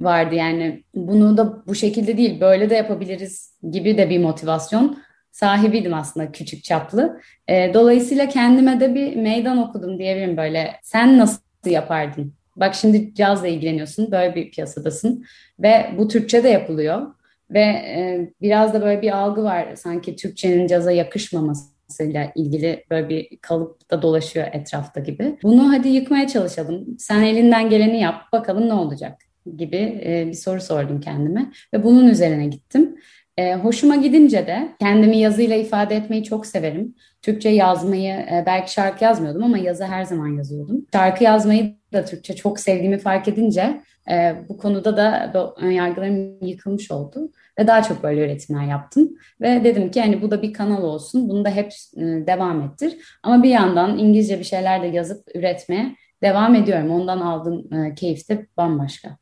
vardı. 0.00 0.34
Yani 0.34 0.84
bunu 0.94 1.36
da 1.36 1.66
bu 1.66 1.74
şekilde 1.74 2.16
değil 2.16 2.40
böyle 2.40 2.70
de 2.70 2.74
yapabiliriz 2.74 3.58
gibi 3.70 3.98
de 3.98 4.10
bir 4.10 4.18
motivasyon 4.18 4.98
sahibiydim 5.32 5.94
aslında 5.94 6.32
küçük 6.32 6.64
çaplı. 6.64 7.20
E, 7.48 7.74
dolayısıyla 7.74 8.28
kendime 8.28 8.80
de 8.80 8.94
bir 8.94 9.16
meydan 9.16 9.58
okudum 9.58 9.98
diyebilirim 9.98 10.36
böyle. 10.36 10.72
Sen 10.82 11.18
nasıl 11.18 11.40
yapardın? 11.66 12.34
Bak 12.56 12.74
şimdi 12.74 13.14
cazla 13.14 13.48
ilgileniyorsun, 13.48 14.12
böyle 14.12 14.34
bir 14.34 14.50
piyasadasın 14.50 15.24
ve 15.58 15.90
bu 15.98 16.08
Türkçe 16.08 16.44
de 16.44 16.48
yapılıyor. 16.48 17.06
Ve 17.50 17.60
e, 17.60 18.30
biraz 18.42 18.74
da 18.74 18.82
böyle 18.82 19.02
bir 19.02 19.16
algı 19.16 19.44
var 19.44 19.76
sanki 19.76 20.16
Türkçenin 20.16 20.66
caza 20.66 20.92
yakışmamasıyla 20.92 22.32
ilgili 22.34 22.84
böyle 22.90 23.08
bir 23.08 23.38
kalıpta 23.42 24.02
dolaşıyor 24.02 24.46
etrafta 24.52 25.00
gibi. 25.00 25.38
Bunu 25.42 25.72
hadi 25.72 25.88
yıkmaya 25.88 26.28
çalışalım. 26.28 26.98
Sen 26.98 27.22
elinden 27.22 27.70
geleni 27.70 28.00
yap, 28.00 28.32
bakalım 28.32 28.68
ne 28.68 28.74
olacak 28.74 29.18
gibi 29.56 30.00
e, 30.04 30.26
bir 30.26 30.32
soru 30.32 30.60
sordum 30.60 31.00
kendime 31.00 31.52
ve 31.74 31.84
bunun 31.84 32.08
üzerine 32.08 32.46
gittim. 32.46 32.96
E, 33.36 33.54
hoşuma 33.54 33.96
gidince 33.96 34.46
de 34.46 34.68
kendimi 34.80 35.16
yazıyla 35.16 35.56
ifade 35.56 35.96
etmeyi 35.96 36.24
çok 36.24 36.46
severim. 36.46 36.94
Türkçe 37.22 37.48
yazmayı, 37.48 38.12
e, 38.12 38.44
belki 38.46 38.72
şarkı 38.72 39.04
yazmıyordum 39.04 39.44
ama 39.44 39.58
yazı 39.58 39.84
her 39.84 40.04
zaman 40.04 40.36
yazıyordum. 40.36 40.86
Şarkı 40.92 41.24
yazmayı 41.24 41.76
da 41.92 42.04
Türkçe 42.04 42.36
çok 42.36 42.60
sevdiğimi 42.60 42.98
fark 42.98 43.28
edince 43.28 43.82
e, 44.10 44.34
bu 44.48 44.56
konuda 44.58 44.96
da 44.96 45.54
önyargılarım 45.56 46.46
yıkılmış 46.46 46.90
oldu. 46.90 47.32
Ve 47.58 47.66
daha 47.66 47.82
çok 47.82 48.02
böyle 48.02 48.24
üretimler 48.24 48.64
yaptım. 48.64 49.10
Ve 49.40 49.64
dedim 49.64 49.90
ki 49.90 50.00
hani 50.00 50.22
bu 50.22 50.30
da 50.30 50.42
bir 50.42 50.52
kanal 50.52 50.82
olsun. 50.82 51.28
Bunu 51.28 51.44
da 51.44 51.50
hep 51.50 51.72
e, 51.96 52.00
devam 52.00 52.62
ettir. 52.62 52.98
Ama 53.22 53.42
bir 53.42 53.50
yandan 53.50 53.98
İngilizce 53.98 54.38
bir 54.38 54.44
şeyler 54.44 54.82
de 54.82 54.86
yazıp 54.86 55.28
üretmeye 55.34 55.96
devam 56.22 56.54
ediyorum. 56.54 56.90
Ondan 56.90 57.20
aldığım 57.20 57.74
e, 57.74 57.94
keyif 57.94 58.28
de 58.28 58.46
bambaşka. 58.56 59.21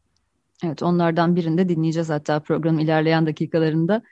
Evet 0.65 0.83
onlardan 0.83 1.37
birinde 1.37 1.69
dinleyeceğiz 1.69 2.11
hatta 2.11 2.41
programın 2.41 2.79
ilerleyen 2.79 3.27
dakikalarında. 3.27 4.03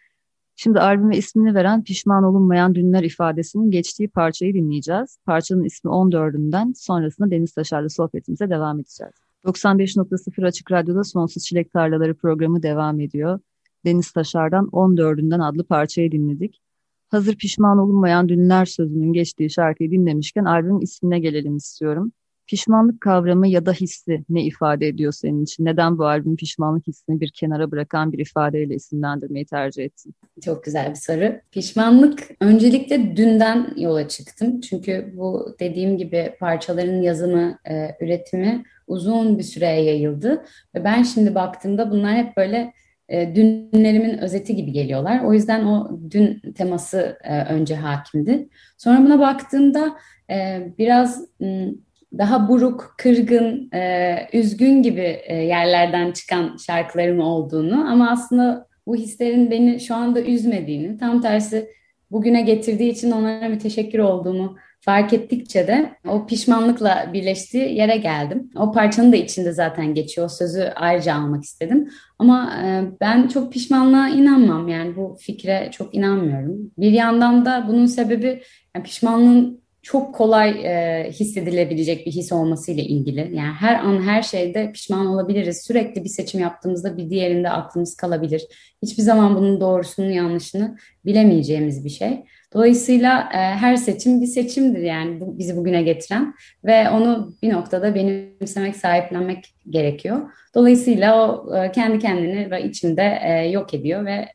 Şimdi 0.57 0.81
albüme 0.81 1.17
ismini 1.17 1.55
veren 1.55 1.85
pişman 1.85 2.25
olunmayan 2.25 2.75
dünler 2.75 3.02
ifadesinin 3.02 3.71
geçtiği 3.71 4.09
parçayı 4.09 4.55
dinleyeceğiz. 4.55 5.19
Parçanın 5.26 5.64
ismi 5.64 5.90
14'ünden 5.90 6.75
sonrasında 6.75 7.31
Deniz 7.31 7.52
Taşar'la 7.52 7.88
sohbetimize 7.88 8.50
devam 8.50 8.81
edeceğiz. 8.81 9.12
95.0 9.45 10.47
Açık 10.47 10.73
Radyo'da 10.73 11.05
Sonsuz 11.05 11.45
Çilek 11.45 11.73
Tarlaları 11.73 12.14
programı 12.14 12.62
devam 12.62 13.00
ediyor. 13.00 13.40
Deniz 13.85 14.11
Taşar'dan 14.12 14.67
14'ünden 14.67 15.43
adlı 15.43 15.64
parçayı 15.64 16.12
dinledik. 16.12 16.61
Hazır 17.09 17.37
pişman 17.37 17.78
olunmayan 17.78 18.28
dünler 18.28 18.64
sözünün 18.64 19.12
geçtiği 19.12 19.50
şarkıyı 19.50 19.90
dinlemişken 19.90 20.45
albümün 20.45 20.81
ismine 20.81 21.19
gelelim 21.19 21.57
istiyorum. 21.57 22.12
Pişmanlık 22.49 23.00
kavramı 23.00 23.49
ya 23.49 23.67
da 23.67 23.73
hissi 23.73 24.25
ne 24.28 24.43
ifade 24.43 24.88
ediyor 24.88 25.12
senin 25.12 25.45
için? 25.45 25.64
Neden 25.64 25.99
bu 25.99 26.07
albüm 26.07 26.37
pişmanlık 26.37 26.87
hissini 26.87 27.21
bir 27.21 27.31
kenara 27.31 27.71
bırakan 27.71 28.12
bir 28.12 28.19
ifadeyle 28.19 28.75
isimlendirmeyi 28.75 29.47
tercih 29.47 29.85
ettin? 29.85 30.14
Çok 30.45 30.64
güzel 30.64 30.90
bir 30.90 30.95
soru. 30.95 31.33
Pişmanlık 31.50 32.28
öncelikle 32.40 33.17
dünden 33.17 33.75
yola 33.76 34.09
çıktım. 34.09 34.61
Çünkü 34.61 35.12
bu 35.17 35.57
dediğim 35.61 35.99
gibi 35.99 36.33
parçaların 36.40 37.02
yazımı, 37.02 37.59
e, 37.71 37.97
üretimi 38.00 38.64
uzun 38.87 39.38
bir 39.38 39.43
süreye 39.43 39.83
yayıldı. 39.83 40.45
Ve 40.75 40.85
ben 40.85 41.02
şimdi 41.02 41.35
baktığımda 41.35 41.90
bunlar 41.90 42.17
hep 42.17 42.37
böyle 42.37 42.73
e, 43.09 43.35
dünlerimin 43.35 44.19
özeti 44.19 44.57
gibi 44.57 44.73
geliyorlar. 44.73 45.25
O 45.25 45.33
yüzden 45.33 45.64
o 45.64 46.00
dün 46.11 46.40
teması 46.52 47.19
e, 47.25 47.45
önce 47.45 47.76
hakimdi. 47.76 48.49
Sonra 48.78 48.99
buna 48.99 49.19
baktığımda 49.19 49.97
e, 50.31 50.69
biraz 50.78 51.25
daha 52.19 52.49
buruk, 52.49 52.95
kırgın, 52.99 53.71
e, 53.75 54.17
üzgün 54.33 54.83
gibi 54.83 55.21
e, 55.25 55.37
yerlerden 55.37 56.12
çıkan 56.12 56.57
şarkılarım 56.57 57.21
olduğunu 57.21 57.91
ama 57.91 58.11
aslında 58.11 58.67
bu 58.87 58.97
hislerin 58.97 59.50
beni 59.50 59.81
şu 59.81 59.95
anda 59.95 60.23
üzmediğini, 60.23 60.99
tam 60.99 61.21
tersi 61.21 61.71
bugüne 62.11 62.43
getirdiği 62.43 62.91
için 62.91 63.11
onlara 63.11 63.50
bir 63.50 63.59
teşekkür 63.59 63.99
olduğumu 63.99 64.57
fark 64.81 65.12
ettikçe 65.12 65.67
de 65.67 65.93
o 66.09 66.27
pişmanlıkla 66.27 67.11
birleştiği 67.12 67.75
yere 67.75 67.97
geldim. 67.97 68.50
O 68.57 68.73
parçanın 68.73 69.12
da 69.12 69.17
içinde 69.17 69.53
zaten 69.53 69.95
geçiyor. 69.95 70.27
O 70.27 70.29
sözü 70.29 70.62
ayrıca 70.77 71.15
almak 71.15 71.45
istedim. 71.45 71.88
Ama 72.19 72.53
e, 72.65 72.85
ben 73.00 73.29
çok 73.29 73.53
pişmanlığa 73.53 74.09
inanmam. 74.09 74.69
Yani 74.69 74.97
bu 74.97 75.17
fikre 75.21 75.69
çok 75.73 75.95
inanmıyorum. 75.95 76.71
Bir 76.79 76.91
yandan 76.91 77.45
da 77.45 77.65
bunun 77.69 77.87
sebebi 77.87 78.43
yani 78.77 78.85
pişmanlığın 78.85 79.61
çok 79.88 80.14
kolay 80.14 80.50
e, 80.50 81.11
hissedilebilecek 81.11 82.07
bir 82.07 82.12
his 82.12 82.33
olmasıyla 82.33 82.83
ilgili. 82.83 83.21
Yani 83.21 83.52
her 83.61 83.75
an 83.75 84.02
her 84.02 84.23
şeyde 84.23 84.73
pişman 84.73 85.07
olabiliriz. 85.07 85.62
Sürekli 85.66 86.04
bir 86.04 86.09
seçim 86.09 86.40
yaptığımızda 86.40 86.97
bir 86.97 87.11
diğerinde 87.11 87.50
aklımız 87.50 87.97
kalabilir. 87.97 88.42
Hiçbir 88.83 89.02
zaman 89.02 89.37
bunun 89.37 89.61
doğrusunu 89.61 90.11
yanlışını 90.11 90.78
bilemeyeceğimiz 91.07 91.85
bir 91.85 91.90
şey. 91.90 92.25
Dolayısıyla 92.54 93.28
e, 93.35 93.37
her 93.37 93.76
seçim 93.76 94.21
bir 94.21 94.26
seçimdir 94.26 94.83
yani 94.83 95.21
bu, 95.21 95.38
bizi 95.38 95.57
bugüne 95.57 95.83
getiren 95.83 96.35
ve 96.64 96.90
onu 96.90 97.35
bir 97.42 97.52
noktada 97.52 97.95
benimsemek, 97.95 98.76
sahiplenmek 98.76 99.54
gerekiyor. 99.71 100.30
Dolayısıyla 100.54 101.28
o 101.28 101.54
e, 101.57 101.73
kendi 101.73 101.99
kendini 101.99 102.50
ve 102.50 102.62
içinde 102.62 103.18
e, 103.23 103.50
yok 103.50 103.75
ediyor 103.75 104.07
ve 104.07 104.26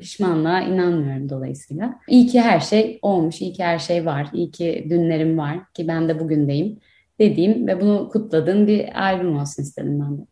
pişmanlığa 0.00 0.60
inanmıyorum 0.60 1.28
dolayısıyla. 1.30 2.00
İyi 2.08 2.26
ki 2.26 2.40
her 2.40 2.60
şey 2.60 2.98
olmuş, 3.02 3.40
iyi 3.40 3.52
ki 3.52 3.64
her 3.64 3.78
şey 3.78 4.06
var, 4.06 4.30
iyi 4.32 4.50
ki 4.50 4.86
dünlerim 4.90 5.38
var 5.38 5.72
ki 5.74 5.88
ben 5.88 6.08
de 6.08 6.20
bugündeyim 6.20 6.78
dediğim 7.18 7.66
ve 7.66 7.80
bunu 7.80 8.08
kutladığım 8.08 8.66
bir 8.66 9.02
albüm 9.02 9.36
olsun 9.36 9.62
istedim 9.62 10.00
ben 10.00 10.18
de. 10.18 10.22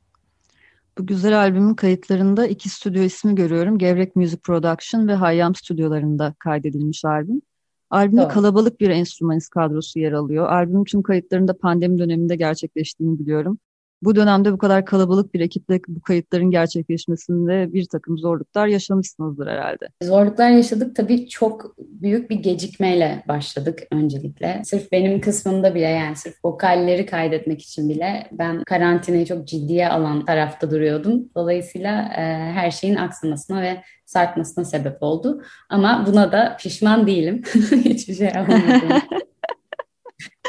Bu 0.99 1.07
güzel 1.07 1.39
albümün 1.39 1.75
kayıtlarında 1.75 2.47
iki 2.47 2.69
stüdyo 2.69 3.03
ismi 3.03 3.35
görüyorum. 3.35 3.79
Gevrek 3.79 4.17
Music 4.17 4.41
Production 4.43 5.09
ve 5.09 5.15
Hayyam 5.15 5.55
stüdyolarında 5.55 6.35
kaydedilmiş 6.39 7.05
albüm. 7.05 7.43
Albümde 7.91 8.21
Doğru. 8.21 8.29
kalabalık 8.29 8.81
bir 8.81 8.91
enstrümanist 8.91 9.51
kadrosu 9.51 9.99
yer 9.99 10.13
alıyor. 10.13 10.49
Albümün 10.49 10.85
tüm 10.85 11.03
kayıtlarında 11.03 11.59
pandemi 11.59 11.99
döneminde 11.99 12.37
gerçekleştiğini 12.37 13.19
biliyorum 13.19 13.59
bu 14.05 14.17
dönemde 14.17 14.53
bu 14.53 14.59
kadar 14.59 14.85
kalabalık 14.85 15.35
bir 15.35 15.41
ekiple 15.41 15.81
bu 15.89 16.01
kayıtların 16.01 16.51
gerçekleşmesinde 16.51 17.73
bir 17.73 17.85
takım 17.85 18.19
zorluklar 18.19 18.67
yaşamışsınızdır 18.67 19.47
herhalde. 19.47 19.89
Zorluklar 20.03 20.51
yaşadık 20.51 20.97
tabii 20.97 21.29
çok 21.29 21.75
büyük 21.79 22.31
bir 22.31 22.37
gecikmeyle 22.37 23.25
başladık 23.29 23.83
öncelikle. 23.91 24.63
Sırf 24.65 24.93
benim 24.93 25.21
kısmımda 25.21 25.75
bile 25.75 25.89
yani 25.89 26.17
sırf 26.17 26.35
vokalleri 26.45 27.07
kaydetmek 27.07 27.63
için 27.63 27.89
bile 27.89 28.27
ben 28.33 28.65
karantinayı 28.65 29.27
çok 29.27 29.49
ciddiye 29.49 29.89
alan 29.89 30.25
tarafta 30.25 30.71
duruyordum. 30.71 31.29
Dolayısıyla 31.37 32.03
e, 32.03 32.23
her 32.53 32.71
şeyin 32.71 32.97
aksamasına 32.97 33.63
ve 33.63 33.83
sarkmasına 34.07 34.65
sebep 34.65 35.03
oldu. 35.03 35.43
Ama 35.69 36.05
buna 36.07 36.33
da 36.33 36.57
pişman 36.61 37.07
değilim. 37.07 37.43
Hiçbir 37.85 38.15
şey 38.15 38.27
yapamadım. 38.27 39.03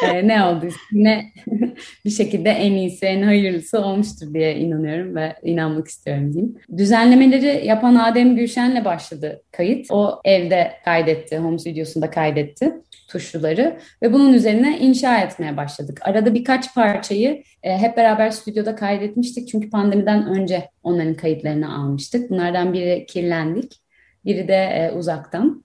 e, 0.03 0.27
ne 0.27 0.43
olduysa 0.43 0.77
ne 0.91 1.25
bir 2.05 2.09
şekilde 2.09 2.49
en 2.49 2.71
iyisi, 2.71 3.05
en 3.05 3.23
hayırlısı 3.23 3.79
olmuştur 3.79 4.33
diye 4.33 4.55
inanıyorum 4.55 5.15
ve 5.15 5.35
inanmak 5.43 5.87
istiyorum 5.87 6.33
diyeyim. 6.33 6.55
Düzenlemeleri 6.77 7.67
yapan 7.67 7.95
Adem 7.95 8.35
Gülşen'le 8.35 8.85
başladı 8.85 9.43
kayıt. 9.51 9.91
O 9.91 10.21
evde 10.25 10.71
kaydetti, 10.85 11.37
home 11.37 11.59
stüdyosunda 11.59 12.09
kaydetti 12.09 12.73
tuşluları 13.07 13.79
ve 14.01 14.13
bunun 14.13 14.33
üzerine 14.33 14.79
inşa 14.79 15.19
etmeye 15.19 15.57
başladık. 15.57 15.99
Arada 16.01 16.33
birkaç 16.33 16.75
parçayı 16.75 17.43
e, 17.63 17.77
hep 17.77 17.97
beraber 17.97 18.29
stüdyoda 18.29 18.75
kaydetmiştik 18.75 19.47
çünkü 19.47 19.69
pandemiden 19.69 20.27
önce 20.27 20.69
onların 20.83 21.13
kayıtlarını 21.13 21.75
almıştık. 21.75 22.29
Bunlardan 22.29 22.73
biri 22.73 23.05
kirlendik, 23.05 23.81
biri 24.25 24.47
de 24.47 24.55
e, 24.55 24.91
uzaktan. 24.91 25.64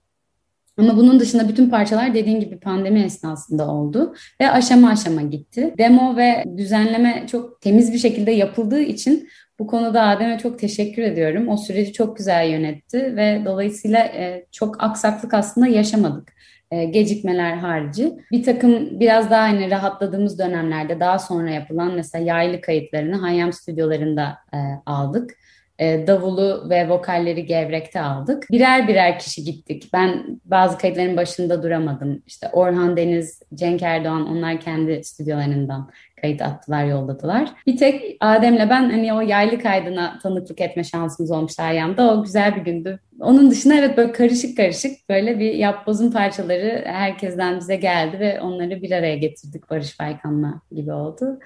Ama 0.80 0.96
bunun 0.96 1.20
dışında 1.20 1.49
bütün 1.49 1.70
parçalar 1.70 2.14
dediğin 2.14 2.40
gibi 2.40 2.58
pandemi 2.60 3.02
esnasında 3.02 3.68
oldu 3.68 4.14
ve 4.40 4.50
aşama 4.50 4.90
aşama 4.90 5.22
gitti. 5.22 5.75
Demo 5.78 6.16
ve 6.16 6.44
düzenleme 6.56 7.26
çok 7.30 7.60
temiz 7.60 7.92
bir 7.92 7.99
şekilde 7.99 8.30
yapıldığı 8.30 8.80
için 8.80 9.28
bu 9.58 9.66
konuda 9.66 10.02
Adem'e 10.02 10.38
çok 10.38 10.58
teşekkür 10.58 11.02
ediyorum. 11.02 11.49
O 11.49 11.56
süreci 11.56 11.92
çok 11.92 12.16
güzel 12.16 12.49
yönetti 12.49 13.16
ve 13.16 13.42
dolayısıyla 13.44 13.99
e, 13.99 14.46
çok 14.52 14.82
aksaklık 14.82 15.34
aslında 15.34 15.66
yaşamadık 15.66 16.32
e, 16.70 16.84
gecikmeler 16.84 17.56
harici. 17.56 18.12
Bir 18.32 18.42
takım 18.42 19.00
biraz 19.00 19.30
daha 19.30 19.42
hani 19.42 19.70
rahatladığımız 19.70 20.38
dönemlerde 20.38 21.00
daha 21.00 21.18
sonra 21.18 21.50
yapılan 21.50 21.94
mesela 21.94 22.25
yaylı 22.25 22.60
kayıtlarını 22.60 23.16
Hayyam 23.16 23.52
stüdyolarında 23.52 24.38
e, 24.54 24.58
aldık. 24.87 25.37
E, 25.80 26.06
davulu 26.06 26.70
ve 26.70 26.88
vokalleri 26.88 27.46
gevrekte 27.46 28.00
aldık. 28.00 28.46
Birer 28.50 28.88
birer 28.88 29.18
kişi 29.18 29.44
gittik. 29.44 29.90
Ben 29.92 30.40
bazı 30.44 30.78
kayıtların 30.78 31.16
başında 31.16 31.62
duramadım. 31.62 32.22
İşte 32.26 32.49
Orhan 32.52 32.96
Deniz, 32.96 33.42
Cenk 33.54 33.82
Erdoğan 33.82 34.28
onlar 34.28 34.60
kendi 34.60 35.04
stüdyolarından 35.04 35.90
kayıt 36.20 36.42
attılar, 36.42 36.84
yolladılar. 36.84 37.52
Bir 37.66 37.76
tek 37.76 38.16
Adem'le 38.20 38.70
ben 38.70 38.90
hani 38.90 39.14
o 39.14 39.20
yaylı 39.20 39.58
kaydına 39.58 40.18
tanıklık 40.22 40.60
etme 40.60 40.84
şansımız 40.84 41.30
olmuş 41.30 41.58
Ayyam'da. 41.58 42.14
O 42.14 42.22
güzel 42.22 42.56
bir 42.56 42.60
gündü. 42.60 42.99
Onun 43.20 43.50
dışında 43.50 43.75
evet 43.75 43.96
böyle 43.96 44.12
karışık 44.12 44.56
karışık 44.56 45.08
böyle 45.08 45.38
bir 45.38 45.54
yapbozun 45.54 46.10
parçaları 46.10 46.82
herkesten 46.87 47.58
bize 47.58 47.76
geldi 47.76 48.20
ve 48.20 48.40
onları 48.40 48.82
bir 48.82 48.90
araya 48.90 49.16
getirdik 49.16 49.70
Barış 49.70 50.00
Baykan'la 50.00 50.60
gibi 50.72 50.92
oldu. 50.92 51.38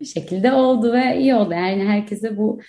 Bir 0.00 0.06
şekilde 0.06 0.52
oldu 0.52 0.92
ve 0.92 1.18
iyi 1.18 1.34
oldu. 1.34 1.54
Yani 1.54 1.84
herkese 1.84 2.36
bu 2.36 2.60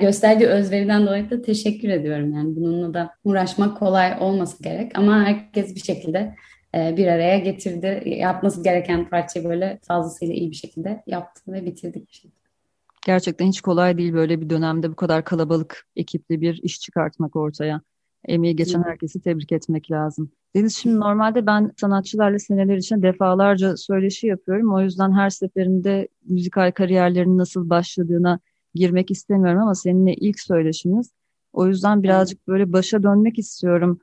gösterdiği 0.00 0.46
özveriden 0.46 1.06
dolayı 1.06 1.30
da 1.30 1.42
teşekkür 1.42 1.88
ediyorum. 1.88 2.32
Yani 2.32 2.56
bununla 2.56 2.94
da 2.94 3.10
uğraşmak 3.24 3.78
kolay 3.78 4.16
olması 4.20 4.62
gerek 4.62 4.98
ama 4.98 5.24
herkes 5.24 5.74
bir 5.74 5.80
şekilde 5.80 6.34
e, 6.74 6.96
bir 6.96 7.06
araya 7.06 7.38
getirdi. 7.38 8.02
Yapması 8.06 8.62
gereken 8.62 9.08
parçayı 9.08 9.48
böyle 9.48 9.78
fazlasıyla 9.82 10.34
iyi 10.34 10.50
bir 10.50 10.56
şekilde 10.56 11.02
yaptı 11.06 11.52
ve 11.52 11.66
bitirdik. 11.66 12.26
Gerçekten 13.06 13.46
hiç 13.48 13.60
kolay 13.60 13.98
değil 13.98 14.12
böyle 14.12 14.40
bir 14.40 14.50
dönemde 14.50 14.90
bu 14.90 14.96
kadar 14.96 15.24
kalabalık 15.24 15.86
ekipli 15.96 16.40
bir 16.40 16.60
iş 16.62 16.80
çıkartmak 16.80 17.36
ortaya. 17.36 17.80
Emeği 18.24 18.56
geçen 18.56 18.82
herkesi 18.82 19.20
tebrik 19.20 19.52
etmek 19.52 19.90
lazım. 19.90 20.30
Deniz 20.56 20.76
şimdi 20.76 21.00
normalde 21.00 21.46
ben 21.46 21.72
sanatçılarla 21.76 22.38
seneler 22.38 22.76
için 22.76 23.02
defalarca 23.02 23.76
söyleşi 23.76 24.26
yapıyorum. 24.26 24.74
O 24.74 24.80
yüzden 24.80 25.12
her 25.12 25.30
seferinde 25.30 26.08
müzikal 26.24 26.72
kariyerlerinin 26.72 27.38
nasıl 27.38 27.70
başladığına 27.70 28.40
girmek 28.76 29.10
istemiyorum 29.10 29.62
ama 29.62 29.74
seninle 29.74 30.14
ilk 30.14 30.40
söyleşimiz 30.40 31.10
O 31.52 31.66
yüzden 31.66 32.02
birazcık 32.02 32.48
böyle 32.48 32.72
başa 32.72 33.02
dönmek 33.02 33.38
istiyorum. 33.38 34.00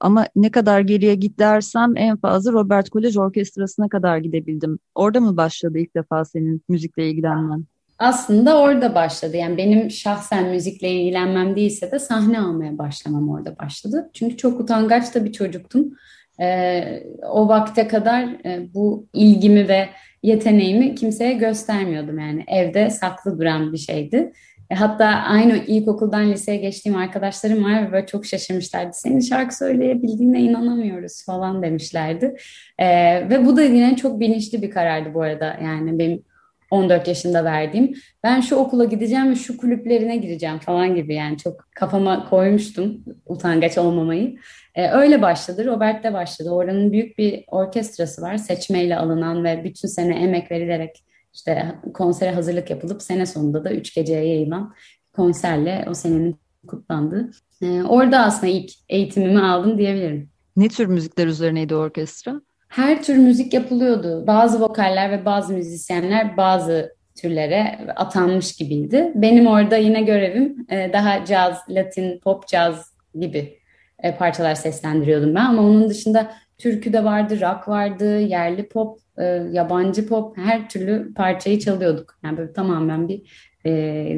Ama 0.00 0.26
ne 0.36 0.50
kadar 0.50 0.80
geriye 0.80 1.14
git 1.14 1.38
dersem 1.38 1.96
en 1.96 2.16
fazla 2.16 2.52
Robert 2.52 2.90
Kolej 2.90 3.16
Orkestrası'na 3.16 3.88
kadar 3.88 4.18
gidebildim. 4.18 4.78
Orada 4.94 5.20
mı 5.20 5.36
başladı 5.36 5.78
ilk 5.78 5.94
defa 5.94 6.24
senin 6.24 6.62
müzikle 6.68 7.10
ilgilenmen? 7.10 7.64
Aslında 7.98 8.58
orada 8.58 8.94
başladı. 8.94 9.36
Yani 9.36 9.56
benim 9.56 9.90
şahsen 9.90 10.50
müzikle 10.50 10.90
ilgilenmem 10.90 11.56
değilse 11.56 11.90
de 11.90 11.98
sahne 11.98 12.40
almaya 12.40 12.78
başlamam 12.78 13.28
orada 13.28 13.58
başladı. 13.58 14.10
Çünkü 14.12 14.36
çok 14.36 14.60
utangaç 14.60 15.14
da 15.14 15.24
bir 15.24 15.32
çocuktum. 15.32 15.94
Ee, 16.40 17.02
o 17.30 17.48
vakte 17.48 17.88
kadar 17.88 18.24
e, 18.24 18.74
bu 18.74 19.06
ilgimi 19.14 19.68
ve 19.68 19.88
yeteneğimi 20.22 20.94
kimseye 20.94 21.32
göstermiyordum. 21.32 22.18
Yani 22.18 22.44
evde 22.48 22.90
saklı 22.90 23.38
duran 23.38 23.72
bir 23.72 23.78
şeydi. 23.78 24.32
E, 24.70 24.74
hatta 24.74 25.06
aynı 25.06 25.56
ilkokuldan 25.56 26.32
liseye 26.32 26.56
geçtiğim 26.56 26.98
arkadaşlarım 26.98 27.64
var 27.64 27.88
ve 27.88 27.92
böyle 27.92 28.06
çok 28.06 28.26
şaşırmışlardı. 28.26 28.92
Senin 28.92 29.20
şarkı 29.20 29.56
söyleyebildiğine 29.56 30.40
inanamıyoruz 30.40 31.24
falan 31.24 31.62
demişlerdi. 31.62 32.36
E, 32.78 32.86
ve 33.30 33.46
bu 33.46 33.56
da 33.56 33.62
yine 33.62 33.96
çok 33.96 34.20
bilinçli 34.20 34.62
bir 34.62 34.70
karardı 34.70 35.14
bu 35.14 35.22
arada. 35.22 35.58
Yani 35.62 35.98
benim 35.98 36.22
14 36.70 37.08
yaşında 37.08 37.44
verdiğim. 37.44 37.94
Ben 38.24 38.40
şu 38.40 38.56
okula 38.56 38.84
gideceğim 38.84 39.30
ve 39.30 39.34
şu 39.34 39.56
kulüplerine 39.56 40.16
gireceğim 40.16 40.58
falan 40.58 40.94
gibi 40.94 41.14
yani 41.14 41.38
çok 41.38 41.66
kafama 41.74 42.28
koymuştum 42.30 43.04
utangaç 43.26 43.78
olmamayı. 43.78 44.36
Ee, 44.74 44.90
öyle 44.90 45.22
başladı. 45.22 45.66
Robert 45.66 46.04
de 46.04 46.12
başladı. 46.12 46.50
Oranın 46.50 46.92
büyük 46.92 47.18
bir 47.18 47.44
orkestrası 47.46 48.22
var. 48.22 48.36
Seçmeyle 48.36 48.96
alınan 48.96 49.44
ve 49.44 49.64
bütün 49.64 49.88
sene 49.88 50.14
emek 50.14 50.50
verilerek 50.50 51.04
işte 51.34 51.74
konsere 51.94 52.30
hazırlık 52.30 52.70
yapılıp 52.70 53.02
sene 53.02 53.26
sonunda 53.26 53.64
da 53.64 53.72
üç 53.72 53.94
geceye 53.94 54.28
yayılan 54.28 54.74
konserle 55.12 55.84
o 55.90 55.94
senenin 55.94 56.36
kutlandığı. 56.66 57.30
Ee, 57.62 57.82
orada 57.82 58.18
aslında 58.18 58.52
ilk 58.52 58.70
eğitimimi 58.88 59.40
aldım 59.40 59.78
diyebilirim. 59.78 60.28
Ne 60.56 60.68
tür 60.68 60.86
müzikler 60.86 61.26
üzerineydi 61.26 61.74
orkestra? 61.74 62.40
Her 62.74 63.02
tür 63.02 63.16
müzik 63.16 63.54
yapılıyordu. 63.54 64.26
Bazı 64.26 64.60
vokaller 64.60 65.10
ve 65.10 65.24
bazı 65.24 65.54
müzisyenler 65.54 66.36
bazı 66.36 66.96
türlere 67.14 67.78
atanmış 67.96 68.56
gibiydi. 68.56 69.12
Benim 69.14 69.46
orada 69.46 69.76
yine 69.76 70.02
görevim 70.02 70.66
e, 70.70 70.90
daha 70.92 71.24
caz, 71.24 71.58
latin, 71.68 72.18
pop 72.18 72.46
caz 72.46 72.92
gibi 73.20 73.58
e, 74.02 74.16
parçalar 74.16 74.54
seslendiriyordum 74.54 75.34
ben. 75.34 75.44
Ama 75.44 75.62
onun 75.62 75.88
dışında 75.88 76.32
türkü 76.58 76.92
de 76.92 77.04
vardı, 77.04 77.40
rock 77.40 77.68
vardı, 77.68 78.20
yerli 78.20 78.68
pop, 78.68 78.98
e, 79.18 79.24
yabancı 79.52 80.08
pop 80.08 80.36
her 80.38 80.68
türlü 80.68 81.14
parçayı 81.14 81.58
çalıyorduk. 81.58 82.18
Yani 82.24 82.38
böyle 82.38 82.52
tamamen 82.52 83.08
bir 83.08 83.22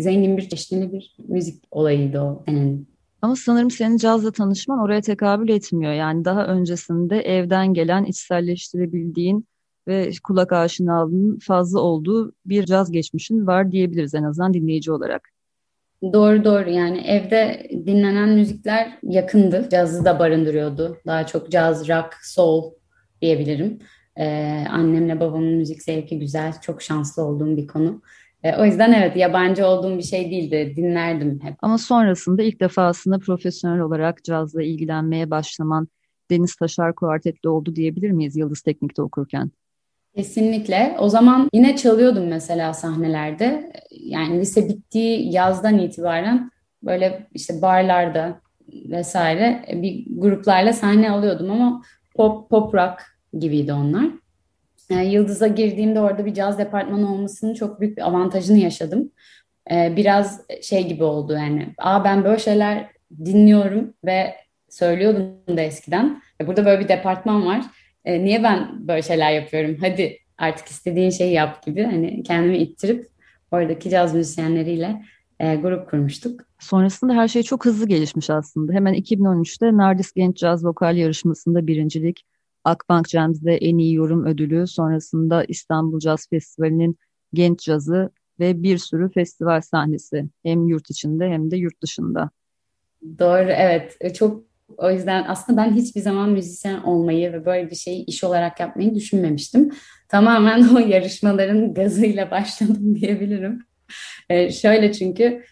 zengin 0.01 0.37
bir 0.37 0.49
çeşitli 0.49 0.93
bir 0.93 1.17
müzik 1.29 1.65
olayıydı 1.71 2.21
o 2.21 2.43
senenin. 2.47 2.96
Ama 3.23 3.37
sanırım 3.37 3.71
senin 3.71 3.97
cazla 3.97 4.33
tanışman 4.33 4.79
oraya 4.79 5.01
tekabül 5.01 5.49
etmiyor. 5.49 5.93
Yani 5.93 6.25
daha 6.25 6.47
öncesinde 6.47 7.21
evden 7.21 7.75
gelen, 7.75 8.05
içselleştirebildiğin 8.05 9.47
ve 9.89 10.11
kulak 10.25 10.53
aşinalığının 10.53 11.39
fazla 11.39 11.81
olduğu 11.81 12.33
bir 12.47 12.65
caz 12.67 12.93
geçmişin 12.93 13.47
var 13.47 13.73
diyebiliriz 13.73 14.15
en 14.15 14.23
azından 14.23 14.55
dinleyici 14.55 14.93
olarak. 14.93 15.29
Doğru 16.13 16.45
doğru 16.45 16.71
yani 16.71 16.99
evde 16.99 17.69
dinlenen 17.87 18.29
müzikler 18.29 18.99
yakındı. 19.03 19.69
Cazı 19.71 20.05
da 20.05 20.19
barındırıyordu. 20.19 20.97
Daha 21.07 21.27
çok 21.27 21.51
caz, 21.51 21.89
rock, 21.89 22.15
soul 22.23 22.73
diyebilirim. 23.23 23.79
Ee, 24.17 24.65
annemle 24.71 25.21
babamın 25.21 25.55
müzik 25.55 25.83
zevki 25.83 26.19
güzel. 26.19 26.61
Çok 26.61 26.83
şanslı 26.83 27.23
olduğum 27.23 27.57
bir 27.57 27.67
konu. 27.67 28.03
E, 28.47 28.57
o 28.57 28.65
yüzden 28.65 28.93
evet 28.93 29.17
yabancı 29.17 29.67
olduğum 29.67 29.99
bir 29.99 30.03
şey 30.03 30.31
değildi. 30.31 30.73
Dinlerdim 30.77 31.41
hep. 31.43 31.55
Ama 31.63 31.79
sonrasında 31.79 32.43
ilk 32.43 32.61
defasında 32.61 33.19
profesyonel 33.19 33.81
olarak 33.81 34.25
cazla 34.25 34.63
ilgilenmeye 34.63 35.31
başlaman 35.31 35.89
Deniz 36.31 36.57
Taşar 36.57 36.95
Kuartetli 36.95 37.49
oldu 37.49 37.77
diyebilir 37.77 38.11
miyiz 38.11 38.37
Yıldız 38.37 38.61
Teknik'te 38.61 39.03
okurken? 39.03 39.51
Kesinlikle. 40.17 40.97
O 40.99 41.09
zaman 41.09 41.49
yine 41.53 41.77
çalıyordum 41.77 42.27
mesela 42.29 42.75
sahnelerde. 42.75 43.73
Yani 43.91 44.41
lise 44.41 44.69
bittiği 44.69 45.33
yazdan 45.33 45.79
itibaren 45.79 46.51
böyle 46.83 47.29
işte 47.35 47.63
barlarda 47.63 48.41
vesaire 48.69 49.65
bir 49.73 50.07
gruplarla 50.11 50.73
sahne 50.73 51.11
alıyordum 51.11 51.51
ama 51.51 51.83
pop 52.15 52.51
pop 52.51 52.75
rock 52.75 53.03
gibiydi 53.39 53.73
onlar. 53.73 54.07
Yani 54.91 55.13
Yıldız'a 55.13 55.47
girdiğimde 55.47 56.01
orada 56.01 56.27
bir 56.27 56.35
caz 56.35 56.59
departmanı 56.59 57.13
olmasının 57.13 57.55
çok 57.55 57.81
büyük 57.81 57.97
bir 57.97 58.03
avantajını 58.03 58.59
yaşadım. 58.59 59.11
Ee, 59.71 59.93
biraz 59.97 60.41
şey 60.63 60.89
gibi 60.89 61.05
oldu 61.05 61.33
yani. 61.33 61.75
Aa 61.79 62.05
ben 62.05 62.25
böyle 62.25 62.39
şeyler 62.39 62.91
dinliyorum 63.25 63.95
ve 64.05 64.35
söylüyordum 64.69 65.57
da 65.57 65.61
eskiden. 65.61 66.23
Burada 66.47 66.67
böyle 66.67 66.85
bir 66.85 66.89
departman 66.89 67.47
var. 67.47 67.65
E, 68.05 68.25
niye 68.25 68.43
ben 68.43 68.89
böyle 68.89 69.03
şeyler 69.03 69.33
yapıyorum? 69.33 69.77
Hadi 69.81 70.19
artık 70.39 70.67
istediğin 70.69 71.11
şeyi 71.11 71.33
yap 71.33 71.63
gibi. 71.67 71.85
Hani 71.85 72.23
kendimi 72.23 72.59
ittirip 72.59 73.07
oradaki 73.51 73.91
caz 73.91 74.15
müzisyenleriyle 74.15 75.03
e, 75.41 75.57
grup 75.57 75.91
kurmuştuk. 75.91 76.41
Sonrasında 76.59 77.15
her 77.15 77.29
şey 77.29 77.43
çok 77.43 77.65
hızlı 77.65 77.89
gelişmiş 77.89 78.31
aslında. 78.31 78.73
Hemen 78.73 78.95
2013'te 78.95 79.77
Nardis 79.77 80.13
Genç 80.13 80.37
Caz 80.37 80.65
Vokal 80.65 80.97
Yarışması'nda 80.97 81.67
birincilik, 81.67 82.23
Akbank 82.67 83.09
Jams'de 83.09 83.57
en 83.57 83.79
iyi 83.79 83.95
yorum 83.95 84.27
ödülü, 84.27 84.67
sonrasında 84.67 85.45
İstanbul 85.45 85.99
Caz 85.99 86.29
Festivali'nin 86.29 86.99
genç 87.35 87.61
cazı 87.61 88.11
ve 88.41 88.63
bir 88.63 88.79
sürü 88.79 89.11
festival 89.13 89.61
sahnesi 89.61 90.25
hem 90.43 90.69
yurt 90.69 90.91
içinde 90.91 91.29
hem 91.29 91.51
de 91.51 91.57
yurt 91.57 91.83
dışında. 91.83 92.31
Doğru 93.19 93.51
evet 93.51 93.97
e, 94.01 94.13
çok 94.13 94.47
o 94.79 94.91
yüzden 94.91 95.25
aslında 95.29 95.63
ben 95.63 95.75
hiçbir 95.75 96.01
zaman 96.01 96.31
müzisyen 96.31 96.83
olmayı 96.83 97.33
ve 97.33 97.47
böyle 97.47 97.71
bir 97.71 97.77
şeyi 97.77 98.05
iş 98.05 98.25
olarak 98.25 98.61
yapmayı 98.61 98.95
düşünmemiştim. 98.95 99.71
Tamamen 100.09 100.69
o 100.75 100.79
yarışmaların 100.79 101.75
gazıyla 101.75 102.31
başladım 102.31 102.95
diyebilirim. 103.01 103.67
Ee, 104.31 104.53
şöyle 104.53 104.93
çünkü 104.93 105.45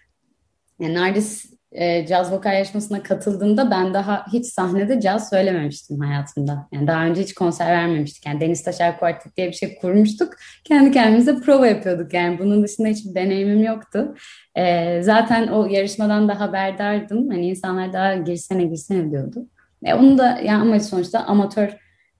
yani 0.81 0.94
Nardis 0.94 1.54
e, 1.75 2.07
caz 2.07 2.33
vokal 2.33 2.55
yarışmasına 2.55 3.03
katıldığımda 3.03 3.71
ben 3.71 3.95
daha 3.95 4.27
hiç 4.33 4.47
sahnede 4.47 5.01
caz 5.01 5.31
söylememiştim 5.31 6.01
hayatımda. 6.01 6.69
Yani 6.73 6.87
daha 6.87 7.05
önce 7.05 7.23
hiç 7.23 7.35
konser 7.35 7.69
vermemiştik. 7.69 8.27
Yani 8.27 8.41
Deniz 8.41 8.63
Taşer 8.63 8.99
Kuartet 8.99 9.37
diye 9.37 9.49
bir 9.49 9.53
şey 9.53 9.79
kurmuştuk. 9.79 10.35
Kendi 10.65 10.91
kendimize 10.91 11.41
prova 11.41 11.67
yapıyorduk. 11.67 12.15
Yani 12.15 12.39
bunun 12.39 12.63
dışında 12.63 12.89
hiçbir 12.89 13.15
deneyimim 13.15 13.63
yoktu. 13.63 14.15
E, 14.55 15.03
zaten 15.03 15.47
o 15.47 15.67
yarışmadan 15.67 16.29
da 16.29 16.41
haberdardım. 16.41 17.29
Hani 17.31 17.49
insanlar 17.49 17.93
daha 17.93 18.15
girsene 18.15 18.65
girsene 18.65 19.11
diyordu. 19.11 19.47
E, 19.85 19.95
onu 19.95 20.19
da 20.19 20.39
yani 20.45 20.63
ama 20.63 20.81
sonuçta 20.81 21.21
amatör 21.21 21.69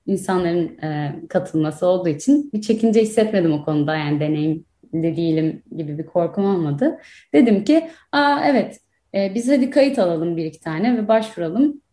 insanların 0.07 0.79
e, 0.83 1.15
katılması 1.29 1.87
olduğu 1.87 2.09
için 2.09 2.51
bir 2.53 2.61
çekince 2.61 3.03
hissetmedim 3.03 3.53
o 3.53 3.65
konuda. 3.65 3.97
Yani 3.97 4.21
deneyim 4.21 4.65
de 5.03 5.17
değilim 5.17 5.63
gibi 5.77 5.99
bir 5.99 6.07
korkum 6.07 6.45
olmadı. 6.45 6.99
Dedim 7.33 7.65
ki 7.65 7.91
aa 8.13 8.41
evet 8.45 8.81
e, 9.15 9.33
biz 9.35 9.49
hadi 9.49 9.71
kayıt 9.71 9.99
alalım 9.99 10.37
bir 10.37 10.45
iki 10.45 10.61
tane 10.61 10.97
ve 10.97 11.09
başvuralım. 11.09 11.85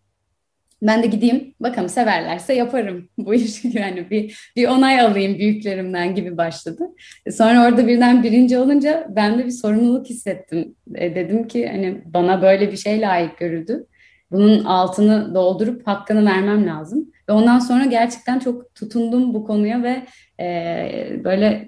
Ben 0.81 1.03
de 1.03 1.07
gideyim 1.07 1.53
bakalım 1.59 1.89
severlerse 1.89 2.53
yaparım 2.53 3.09
bu 3.17 3.33
işi 3.33 3.77
yani 3.77 4.09
bir, 4.09 4.51
bir 4.55 4.67
onay 4.67 5.01
alayım 5.01 5.37
büyüklerimden 5.37 6.15
gibi 6.15 6.37
başladı. 6.37 6.83
Sonra 7.31 7.67
orada 7.67 7.87
birden 7.87 8.23
birinci 8.23 8.57
olunca 8.57 9.07
ben 9.09 9.39
de 9.39 9.45
bir 9.45 9.51
sorumluluk 9.51 10.09
hissettim. 10.09 10.75
E, 10.95 11.15
dedim 11.15 11.47
ki 11.47 11.67
hani 11.67 12.01
bana 12.05 12.41
böyle 12.41 12.71
bir 12.71 12.77
şey 12.77 13.01
layık 13.01 13.37
görüldü. 13.37 13.87
Bunun 14.31 14.63
altını 14.63 15.35
doldurup 15.35 15.87
hakkını 15.87 16.25
vermem 16.25 16.67
lazım. 16.67 17.11
Ve 17.29 17.33
ondan 17.33 17.59
sonra 17.59 17.85
gerçekten 17.85 18.39
çok 18.39 18.75
tutundum 18.75 19.33
bu 19.33 19.45
konuya 19.45 19.83
ve 19.83 20.05
e, 20.39 21.23
böyle 21.23 21.65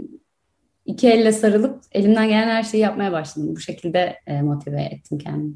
iki 0.86 1.10
elle 1.10 1.32
sarılıp 1.32 1.82
elimden 1.92 2.28
gelen 2.28 2.48
her 2.48 2.64
şeyi 2.64 2.82
yapmaya 2.82 3.12
başladım. 3.12 3.56
Bu 3.56 3.60
şekilde 3.60 4.20
e, 4.28 4.42
motive 4.42 4.82
ettim 4.82 5.18
kendimi. 5.18 5.54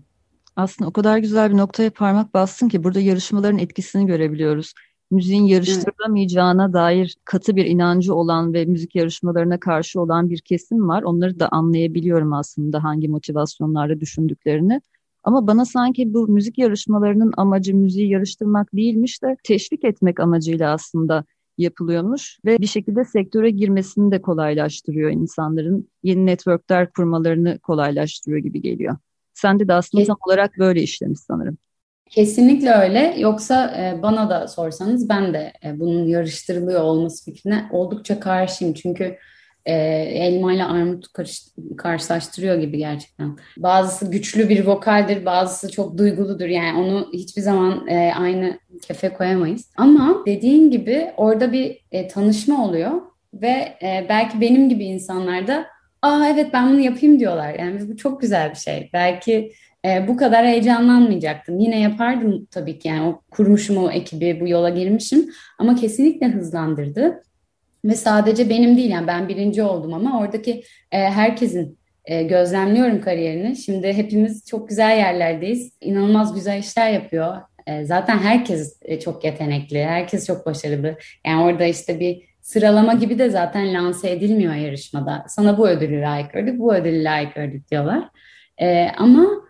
Aslında 0.56 0.90
o 0.90 0.94
kadar 0.94 1.18
güzel 1.18 1.52
bir 1.52 1.58
noktaya 1.58 1.90
parmak 1.90 2.34
bastın 2.34 2.70
ki 2.70 2.84
burada 2.84 3.00
yarışmaların 3.00 3.60
etkisini 3.60 4.06
görebiliyoruz. 4.06 4.74
Müziğin 5.12 5.44
yarıştırılamayacağına 5.44 6.66
evet. 6.66 6.74
dair 6.74 7.16
katı 7.26 7.56
bir 7.56 7.66
inancı 7.66 8.16
olan 8.16 8.54
ve 8.54 8.66
müzik 8.66 8.96
yarışmalarına 8.96 9.60
karşı 9.60 10.02
olan 10.02 10.30
bir 10.30 10.40
kesim 10.40 10.88
var. 10.88 11.04
Onları 11.04 11.40
da 11.40 11.50
anlayabiliyorum 11.50 12.34
aslında 12.34 12.84
hangi 12.84 13.08
motivasyonlarla 13.08 14.00
düşündüklerini. 14.00 14.82
Ama 15.24 15.48
bana 15.48 15.66
sanki 15.66 16.14
bu 16.14 16.28
müzik 16.28 16.58
yarışmalarının 16.58 17.34
amacı 17.38 17.76
müziği 17.76 18.10
yarıştırmak 18.10 18.76
değilmiş 18.76 19.24
de 19.24 19.38
teşvik 19.44 19.84
etmek 19.84 20.20
amacıyla 20.20 20.74
aslında 20.74 21.24
yapılıyormuş 21.58 22.40
ve 22.46 22.60
bir 22.60 22.68
şekilde 22.68 23.06
sektöre 23.06 23.50
girmesini 23.50 24.12
de 24.12 24.22
kolaylaştırıyor 24.22 25.12
insanların. 25.12 25.90
Yeni 26.04 26.26
networkler 26.26 26.92
kurmalarını 26.92 27.60
kolaylaştırıyor 27.60 28.42
gibi 28.42 28.62
geliyor. 28.62 28.98
Sende 29.34 29.68
de 29.68 29.74
aslında 29.74 30.06
tam 30.06 30.18
olarak 30.28 30.58
böyle 30.58 30.82
işlemiş 30.82 31.20
sanırım. 31.20 31.58
Kesinlikle 32.10 32.72
öyle. 32.72 33.16
Yoksa 33.18 33.76
e, 33.78 34.02
bana 34.02 34.30
da 34.30 34.48
sorsanız 34.48 35.10
ben 35.10 35.34
de 35.34 35.54
e, 35.64 35.80
bunun 35.80 36.08
yarıştırılıyor 36.08 36.82
olması 36.82 37.26
fikrine 37.26 37.70
oldukça 37.72 38.20
karşıyım. 38.20 38.74
Çünkü 38.74 39.18
e, 39.68 39.74
elma 40.14 40.54
ile 40.54 40.64
armut 40.64 41.06
karşılaştırıyor 41.78 42.60
gibi 42.60 42.78
gerçekten. 42.78 43.38
Bazısı 43.58 44.12
güçlü 44.12 44.50
bir 44.50 44.66
vokaldir, 44.66 45.26
bazısı 45.26 45.72
çok 45.72 45.98
duyguludur. 45.98 46.46
Yani 46.46 46.80
onu 46.80 47.10
hiçbir 47.14 47.42
zaman 47.42 47.88
e, 47.88 48.14
aynı 48.14 48.60
kefe 48.82 49.14
koyamayız. 49.14 49.70
Ama 49.78 50.24
dediğin 50.26 50.72
gibi 50.72 51.12
orada 51.18 51.52
bir 51.52 51.78
e, 51.92 52.08
tanışma 52.08 52.66
oluyor 52.66 52.92
ve 53.34 53.78
e, 53.82 54.06
belki 54.10 54.42
benim 54.42 54.70
gibi 54.70 54.86
insanlar 54.86 55.48
da 55.48 55.66
aa 56.02 56.28
evet 56.28 56.54
ben 56.54 56.70
bunu 56.70 56.80
yapayım 56.80 57.20
diyorlar. 57.20 57.54
Yani 57.60 57.90
bu 57.90 57.98
çok 57.98 58.22
güzel 58.22 58.50
bir 58.50 58.56
şey. 58.56 58.90
Belki 58.94 59.52
e, 59.86 60.08
bu 60.08 60.18
kadar 60.18 60.46
heyecanlanmayacaktım. 60.46 61.60
Yine 61.60 61.80
yapardım 61.80 62.48
tabii 62.52 62.80
ki 62.80 62.88
yani 62.88 63.08
o 63.08 63.22
kurmuşum 63.32 63.78
o 63.78 63.92
ekibi, 63.92 64.40
bu 64.42 64.48
yola 64.48 64.70
girmişim 64.70 65.30
ama 65.60 65.76
kesinlikle 65.76 66.28
hızlandırdı. 66.28 67.24
Ve 67.88 67.96
sadece 67.96 68.50
benim 68.50 68.78
değil 68.78 68.90
yani 68.90 69.08
ben 69.08 69.30
birinci 69.30 69.64
oldum 69.64 69.94
ama 69.94 70.20
oradaki 70.20 70.64
e, 70.92 70.98
herkesin 70.98 71.80
e, 72.06 72.24
gözlemliyorum 72.24 73.02
kariyerini. 73.02 73.56
Şimdi 73.56 73.94
hepimiz 73.94 74.46
çok 74.46 74.70
güzel 74.70 74.98
yerlerdeyiz. 74.98 75.72
İnanılmaz 75.82 76.36
güzel 76.36 76.60
işler 76.60 76.92
yapıyor. 76.92 77.38
E, 77.68 77.86
zaten 77.86 78.18
herkes 78.18 78.80
e, 78.82 79.00
çok 79.00 79.24
yetenekli, 79.24 79.86
herkes 79.86 80.28
çok 80.28 80.46
başarılı. 80.46 80.98
Yani 81.28 81.44
orada 81.44 81.66
işte 81.66 82.00
bir 82.00 82.24
sıralama 82.42 82.94
gibi 82.94 83.20
de 83.20 83.30
zaten 83.30 83.74
lanse 83.74 84.12
edilmiyor 84.12 84.54
yarışmada. 84.54 85.26
Sana 85.28 85.58
bu 85.58 85.70
ödülü 85.70 86.02
layık 86.02 86.34
gördük, 86.34 86.60
bu 86.60 86.76
ödülü 86.76 87.04
layık 87.04 87.36
gördük 87.36 87.72
diyorlar. 87.72 88.10
E, 88.62 88.88
ama 88.98 89.47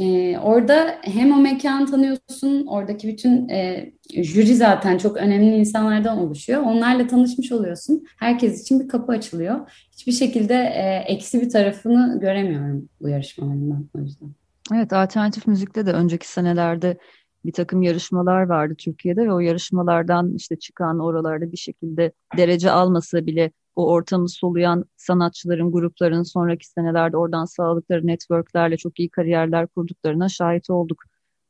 e, 0.00 0.38
orada 0.38 0.98
hem 1.02 1.32
o 1.32 1.36
mekanı 1.36 1.90
tanıyorsun, 1.90 2.66
oradaki 2.66 3.08
bütün 3.08 3.48
e, 3.48 3.92
jüri 4.22 4.54
zaten 4.54 4.98
çok 4.98 5.16
önemli 5.16 5.56
insanlardan 5.56 6.18
oluşuyor. 6.18 6.62
Onlarla 6.62 7.06
tanışmış 7.06 7.52
oluyorsun. 7.52 8.04
Herkes 8.18 8.62
için 8.62 8.80
bir 8.80 8.88
kapı 8.88 9.12
açılıyor. 9.12 9.70
Hiçbir 9.92 10.12
şekilde 10.12 10.54
e, 10.54 11.04
eksi 11.08 11.40
bir 11.40 11.50
tarafını 11.50 12.20
göremiyorum 12.20 12.88
bu 13.00 13.08
yarışmalarından 13.08 13.88
o 13.96 14.00
yüzden. 14.00 14.28
Evet, 14.74 14.92
alternatif 14.92 15.46
müzikte 15.46 15.86
de 15.86 15.92
önceki 15.92 16.28
senelerde 16.28 16.98
bir 17.44 17.52
takım 17.52 17.82
yarışmalar 17.82 18.42
vardı 18.42 18.74
Türkiye'de 18.78 19.26
ve 19.26 19.32
o 19.32 19.40
yarışmalardan 19.40 20.34
işte 20.34 20.56
çıkan 20.56 20.98
oralarda 20.98 21.52
bir 21.52 21.56
şekilde 21.56 22.12
derece 22.36 22.70
almasa 22.70 23.26
bile 23.26 23.50
o 23.76 23.90
ortamı 23.92 24.28
soluyan 24.28 24.84
sanatçıların, 24.96 25.72
grupların 25.72 26.22
sonraki 26.22 26.68
senelerde 26.68 27.16
oradan 27.16 27.44
sağladıkları 27.44 28.06
networklerle 28.06 28.76
çok 28.76 29.00
iyi 29.00 29.08
kariyerler 29.10 29.66
kurduklarına 29.66 30.28
şahit 30.28 30.70
olduk. 30.70 31.02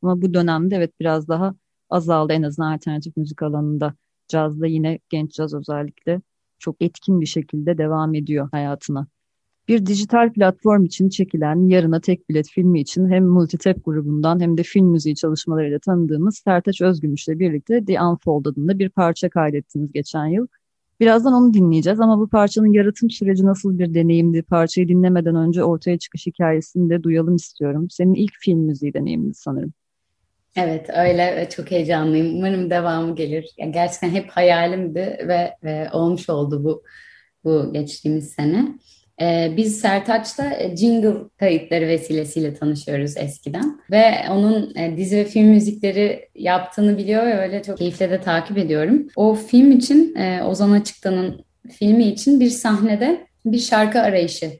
Ama 0.02 0.22
bu 0.22 0.35
dönemde 0.35 0.76
evet 0.76 1.00
biraz 1.00 1.28
daha 1.28 1.54
azaldı 1.90 2.32
en 2.32 2.42
azından 2.42 2.72
alternatif 2.72 3.16
müzik 3.16 3.42
alanında. 3.42 3.94
Cazda 4.28 4.66
yine 4.66 4.98
genç 5.11 5.32
caz 5.35 5.54
özellikle 5.54 6.20
çok 6.58 6.76
etkin 6.82 7.20
bir 7.20 7.26
şekilde 7.26 7.78
devam 7.78 8.14
ediyor 8.14 8.48
hayatına. 8.52 9.06
Bir 9.68 9.87
dijital 9.87 10.32
platform 10.32 10.85
için 10.85 11.08
çekilen 11.08 11.68
Yarına 11.68 12.00
Tek 12.00 12.28
Bilet 12.28 12.48
filmi 12.50 12.80
için 12.80 13.08
hem 13.11 13.26
Multitap 13.26 13.85
grubundan 13.85 14.40
hem 14.40 14.58
de 14.58 14.62
film 14.62 14.87
müziği 14.87 15.14
çalışmalarıyla 15.14 15.78
tanıdığımız 15.78 16.38
Sertaç 16.44 16.80
Özgümüş'le 16.80 17.28
birlikte 17.28 17.85
The 17.85 18.02
Unfold 18.02 18.46
adında 18.46 18.78
bir 18.78 18.88
parça 18.88 19.30
kaydettiniz 19.30 19.92
geçen 19.92 20.26
yıl. 20.26 20.46
Birazdan 21.00 21.33
onu 21.33 21.55
dinleyeceğiz 21.55 22.00
ama 22.00 22.18
bu 22.18 22.28
parçanın 22.28 22.72
yaratım 22.72 23.11
süreci 23.11 23.46
nasıl 23.46 23.78
bir 23.78 23.94
deneyimdi? 23.94 24.42
Parçayı 24.42 24.88
dinlemeden 24.88 25.35
önce 25.35 25.64
ortaya 25.64 25.98
çıkış 25.98 26.26
hikayesini 26.26 26.90
de 26.90 27.02
duyalım 27.02 27.37
istiyorum. 27.37 27.90
Senin 27.90 28.14
ilk 28.14 28.33
film 28.40 28.59
müziği 28.59 28.94
deneyimdi 28.94 29.35
sanırım. 29.35 29.72
Evet 30.57 30.90
öyle 30.96 31.48
çok 31.57 31.70
heyecanlıyım. 31.70 32.37
Umarım 32.38 32.70
devamı 32.70 33.16
gelir. 33.16 33.50
Yani 33.59 33.72
gerçekten 33.72 34.11
hep 34.11 34.31
hayalimdi 34.31 35.00
ve, 35.28 35.57
ve 35.64 35.90
olmuş 35.92 36.31
oldu 36.31 36.64
bu 36.64 36.83
bu 37.44 37.72
geçtiğimiz 37.72 38.31
sene. 38.31 38.78
Ee, 39.22 39.52
biz 39.56 39.80
Sertaç'ta 39.80 40.54
e, 40.54 40.76
jingle 40.76 41.14
kayıtları 41.38 41.88
vesilesiyle 41.88 42.54
tanışıyoruz 42.54 43.16
eskiden. 43.16 43.80
Ve 43.90 44.14
onun 44.30 44.74
e, 44.76 44.96
dizi 44.96 45.16
ve 45.16 45.24
film 45.24 45.46
müzikleri 45.46 46.28
yaptığını 46.35 46.98
biliyor 46.98 47.26
ve 47.26 47.38
öyle 47.38 47.62
çok 47.62 47.78
keyifle 47.78 48.11
de 48.11 48.20
takip 48.20 48.58
ediyorum. 48.58 49.08
O 49.16 49.35
film 49.35 49.72
için, 49.72 50.14
e, 50.14 50.42
Ozan 50.42 50.70
Açıktan'ın 50.70 51.44
filmi 51.70 52.04
için 52.04 52.40
bir 52.40 52.50
sahnede 52.50 53.26
bir 53.44 53.58
şarkı 53.58 54.00
arayışı 54.00 54.50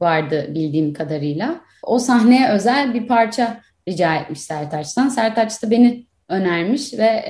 vardı 0.00 0.46
bildiğim 0.54 0.92
kadarıyla. 0.92 1.60
O 1.82 1.98
sahneye 1.98 2.48
özel 2.48 2.94
bir 2.94 3.06
parça 3.06 3.60
rica 3.88 4.14
etmiş 4.16 4.40
Sertaç'tan. 4.40 5.08
Sertaç 5.08 5.62
da 5.62 5.70
beni 5.70 6.06
önermiş 6.28 6.92
ve 6.92 7.22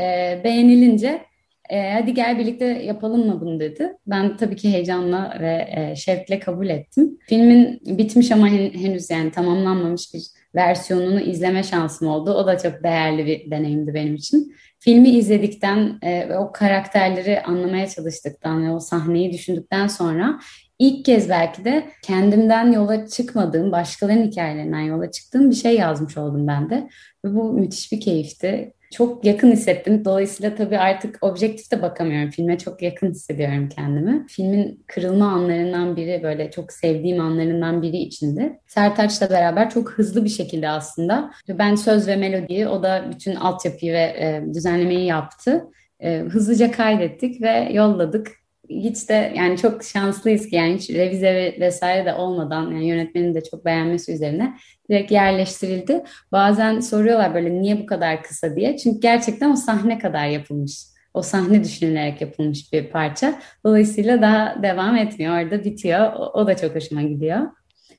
beğenilince 0.44 1.22
e, 1.70 1.92
hadi 1.92 2.14
gel 2.14 2.38
birlikte 2.38 2.64
yapalım 2.64 3.26
mı 3.26 3.40
bunu 3.40 3.61
dedi. 3.61 3.92
Ben 4.07 4.37
tabii 4.37 4.57
ki 4.57 4.72
heyecanla 4.72 5.37
ve 5.40 5.68
e, 5.76 5.96
şevkle 5.96 6.38
kabul 6.38 6.68
ettim. 6.68 7.18
Filmin 7.29 7.81
bitmiş 7.87 8.33
ama 8.33 8.48
hen, 8.48 8.70
henüz 8.70 9.11
yani 9.11 9.31
tamamlanmamış 9.31 10.14
bir 10.14 10.22
versiyonunu 10.55 11.20
izleme 11.20 11.62
şansım 11.62 12.09
oldu. 12.09 12.35
O 12.35 12.46
da 12.46 12.59
çok 12.59 12.83
değerli 12.83 13.26
bir 13.26 13.50
deneyimdi 13.50 13.94
benim 13.94 14.14
için. 14.14 14.55
Filmi 14.79 15.09
izledikten 15.09 15.98
e, 16.02 16.29
ve 16.29 16.38
o 16.38 16.52
karakterleri 16.52 17.42
anlamaya 17.42 17.88
çalıştıktan 17.88 18.66
ve 18.66 18.70
o 18.70 18.81
sahneyi 18.81 19.33
düşündükten 19.33 19.87
sonra 19.87 20.40
ilk 20.79 21.05
kez 21.05 21.29
belki 21.29 21.64
de 21.64 21.87
kendimden 22.02 22.72
yola 22.72 23.07
çıkmadığım, 23.07 23.72
başkalarının 23.72 24.26
hikayelerinden 24.31 24.81
yola 24.81 25.11
çıktığım 25.11 25.50
bir 25.50 25.57
şey 25.57 25.76
yazmış 25.76 26.16
oldum 26.16 26.46
ben 26.46 26.70
de. 26.70 26.88
Ve 27.24 27.35
bu 27.35 27.52
müthiş 27.52 27.92
bir 27.92 28.00
keyifti 28.00 28.72
çok 28.92 29.25
yakın 29.25 29.53
hissettim. 29.53 30.05
Dolayısıyla 30.05 30.55
tabii 30.55 30.79
artık 30.79 31.18
objektif 31.20 31.72
de 31.72 31.83
bakamıyorum. 31.83 32.31
Filme 32.31 32.59
çok 32.59 32.83
yakın 32.83 33.11
hissediyorum 33.11 33.68
kendimi. 33.68 34.27
Filmin 34.29 34.85
kırılma 34.87 35.29
anlarından 35.29 35.96
biri 35.96 36.20
böyle 36.22 36.51
çok 36.51 36.72
sevdiğim 36.72 37.20
anlarından 37.20 37.83
biri 37.83 37.96
içinde. 37.96 38.61
Sertaç'la 38.66 39.31
beraber 39.31 39.70
çok 39.70 39.90
hızlı 39.90 40.25
bir 40.25 40.31
şekilde 40.31 40.68
aslında. 40.68 41.31
Ben 41.49 41.75
söz 41.75 42.09
ve 42.09 42.16
melodiyi, 42.16 42.68
o 42.68 42.83
da 42.83 43.05
bütün 43.14 43.35
altyapıyı 43.35 43.92
ve 43.92 43.99
e, 43.99 44.42
düzenlemeyi 44.55 45.07
yaptı. 45.07 45.64
E, 46.01 46.18
hızlıca 46.18 46.70
kaydettik 46.70 47.42
ve 47.42 47.68
yolladık 47.72 48.46
hiç 48.70 49.09
de 49.09 49.33
yani 49.37 49.59
çok 49.59 49.85
şanslıyız 49.85 50.48
ki 50.48 50.57
yani 50.57 50.74
hiç 50.74 50.90
revize 50.90 51.57
vesaire 51.61 52.07
de 52.07 52.14
olmadan 52.14 52.70
yani 52.70 52.88
yönetmenin 52.88 53.35
de 53.35 53.42
çok 53.42 53.64
beğenmesi 53.64 54.12
üzerine 54.12 54.57
direkt 54.90 55.12
yerleştirildi. 55.12 56.05
Bazen 56.33 56.81
soruyorlar 56.81 57.35
böyle 57.35 57.61
niye 57.61 57.83
bu 57.83 57.87
kadar 57.87 58.22
kısa 58.22 58.57
diye. 58.57 58.76
Çünkü 58.76 59.00
gerçekten 59.00 59.50
o 59.50 59.57
sahne 59.57 59.98
kadar 59.98 60.26
yapılmış. 60.26 60.83
O 61.14 61.22
sahne 61.22 61.64
düşünülerek 61.64 62.20
yapılmış 62.20 62.72
bir 62.72 62.90
parça. 62.90 63.38
Dolayısıyla 63.64 64.22
daha 64.22 64.62
devam 64.62 64.96
etmiyor. 64.96 65.42
Orada 65.42 65.64
bitiyor. 65.64 66.12
O, 66.12 66.40
o 66.40 66.46
da 66.46 66.57
çok 66.57 66.74
hoşuma 66.74 67.02
gidiyor. 67.02 67.40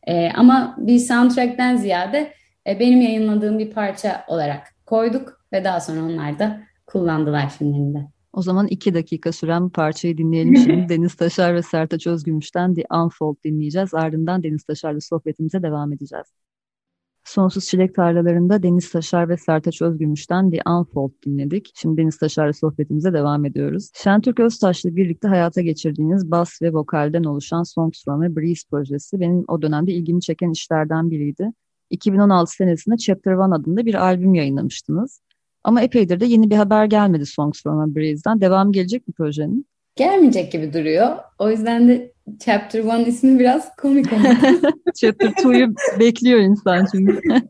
Ee, 0.08 0.32
ama 0.36 0.76
bir 0.78 1.00
soundtrack'ten 1.00 1.78
ziyade 1.78 2.34
e, 2.68 2.80
benim 2.80 3.02
yayınladığım 3.02 3.60
bir 3.60 3.72
parça 3.72 4.26
olarak 4.28 4.68
koyduk 4.86 5.42
ve 5.54 5.64
daha 5.64 5.80
sonra 5.80 6.04
onlar 6.04 6.40
da 6.40 6.60
kullandılar 6.86 7.50
filmlerinde. 7.50 8.17
O 8.38 8.42
zaman 8.42 8.68
iki 8.68 8.94
dakika 8.94 9.32
süren 9.32 9.66
bu 9.66 9.70
parçayı 9.70 10.18
dinleyelim 10.18 10.58
şimdi. 10.58 10.90
Deniz 10.90 11.16
Taşar 11.16 11.56
ve 11.56 11.62
Sertaç 11.62 12.08
Özgümüş'ten 12.08 12.74
The 12.74 12.84
Unfold 12.94 13.36
dinleyeceğiz. 13.46 13.94
Ardından 13.94 14.44
Deniz 14.44 14.64
Taşar'la 14.64 15.02
sohbetimize 15.02 15.64
devam 15.64 15.94
edeceğiz. 15.94 16.26
Sonsuz 17.24 17.66
Çilek 17.66 17.96
Tarlalarında 17.96 18.64
Deniz 18.64 18.92
Taşar 18.92 19.30
ve 19.30 19.38
Sertaç 19.38 19.82
Özgümüş'ten 19.82 20.52
The 20.52 20.60
Unfold 20.70 21.12
dinledik. 21.26 21.72
Şimdi 21.76 22.02
Deniz 22.02 22.18
Taşar'la 22.18 22.54
sohbetimize 22.54 23.14
devam 23.14 23.46
ediyoruz. 23.46 23.90
Şentürk 23.94 24.40
Öztaş'la 24.40 24.96
birlikte 24.96 25.28
hayata 25.28 25.62
geçirdiğiniz 25.62 26.32
bas 26.32 26.62
ve 26.62 26.74
vokalden 26.74 27.24
oluşan 27.24 27.64
Songs 27.64 28.04
from 28.06 28.22
a 28.22 28.36
Breeze 28.36 28.62
projesi 28.72 29.20
benim 29.20 29.46
o 29.48 29.62
dönemde 29.62 29.92
ilgimi 29.94 30.22
çeken 30.22 30.52
işlerden 30.52 31.12
biriydi. 31.12 31.52
2016 31.90 32.52
senesinde 32.52 32.98
Chapter 32.98 33.34
One 33.34 33.56
adında 33.56 33.86
bir 33.86 33.94
albüm 33.94 34.34
yayınlamıştınız. 34.34 35.22
Ama 35.68 35.82
epeydir 35.82 36.20
de 36.20 36.26
yeni 36.26 36.50
bir 36.50 36.56
haber 36.56 36.86
gelmedi 36.86 37.26
Songs 37.26 37.64
from 37.64 37.80
a 37.80 37.96
Breeze'den. 37.96 38.42
Devam 38.42 38.72
gelecek 38.72 39.08
mi 39.08 39.14
projenin? 39.14 39.68
Gelmeyecek 39.96 40.52
gibi 40.52 40.74
duruyor. 40.74 41.18
O 41.40 41.50
yüzden 41.50 41.88
de 41.88 42.12
Chapter 42.46 42.84
One 42.84 43.04
ismi 43.04 43.40
biraz 43.40 43.76
komik 43.76 44.14
oldu. 44.14 44.72
Chapter 45.02 45.34
Two'yu 45.34 45.76
bekliyor 46.00 46.40
insan 46.40 46.88
çünkü. 46.92 47.22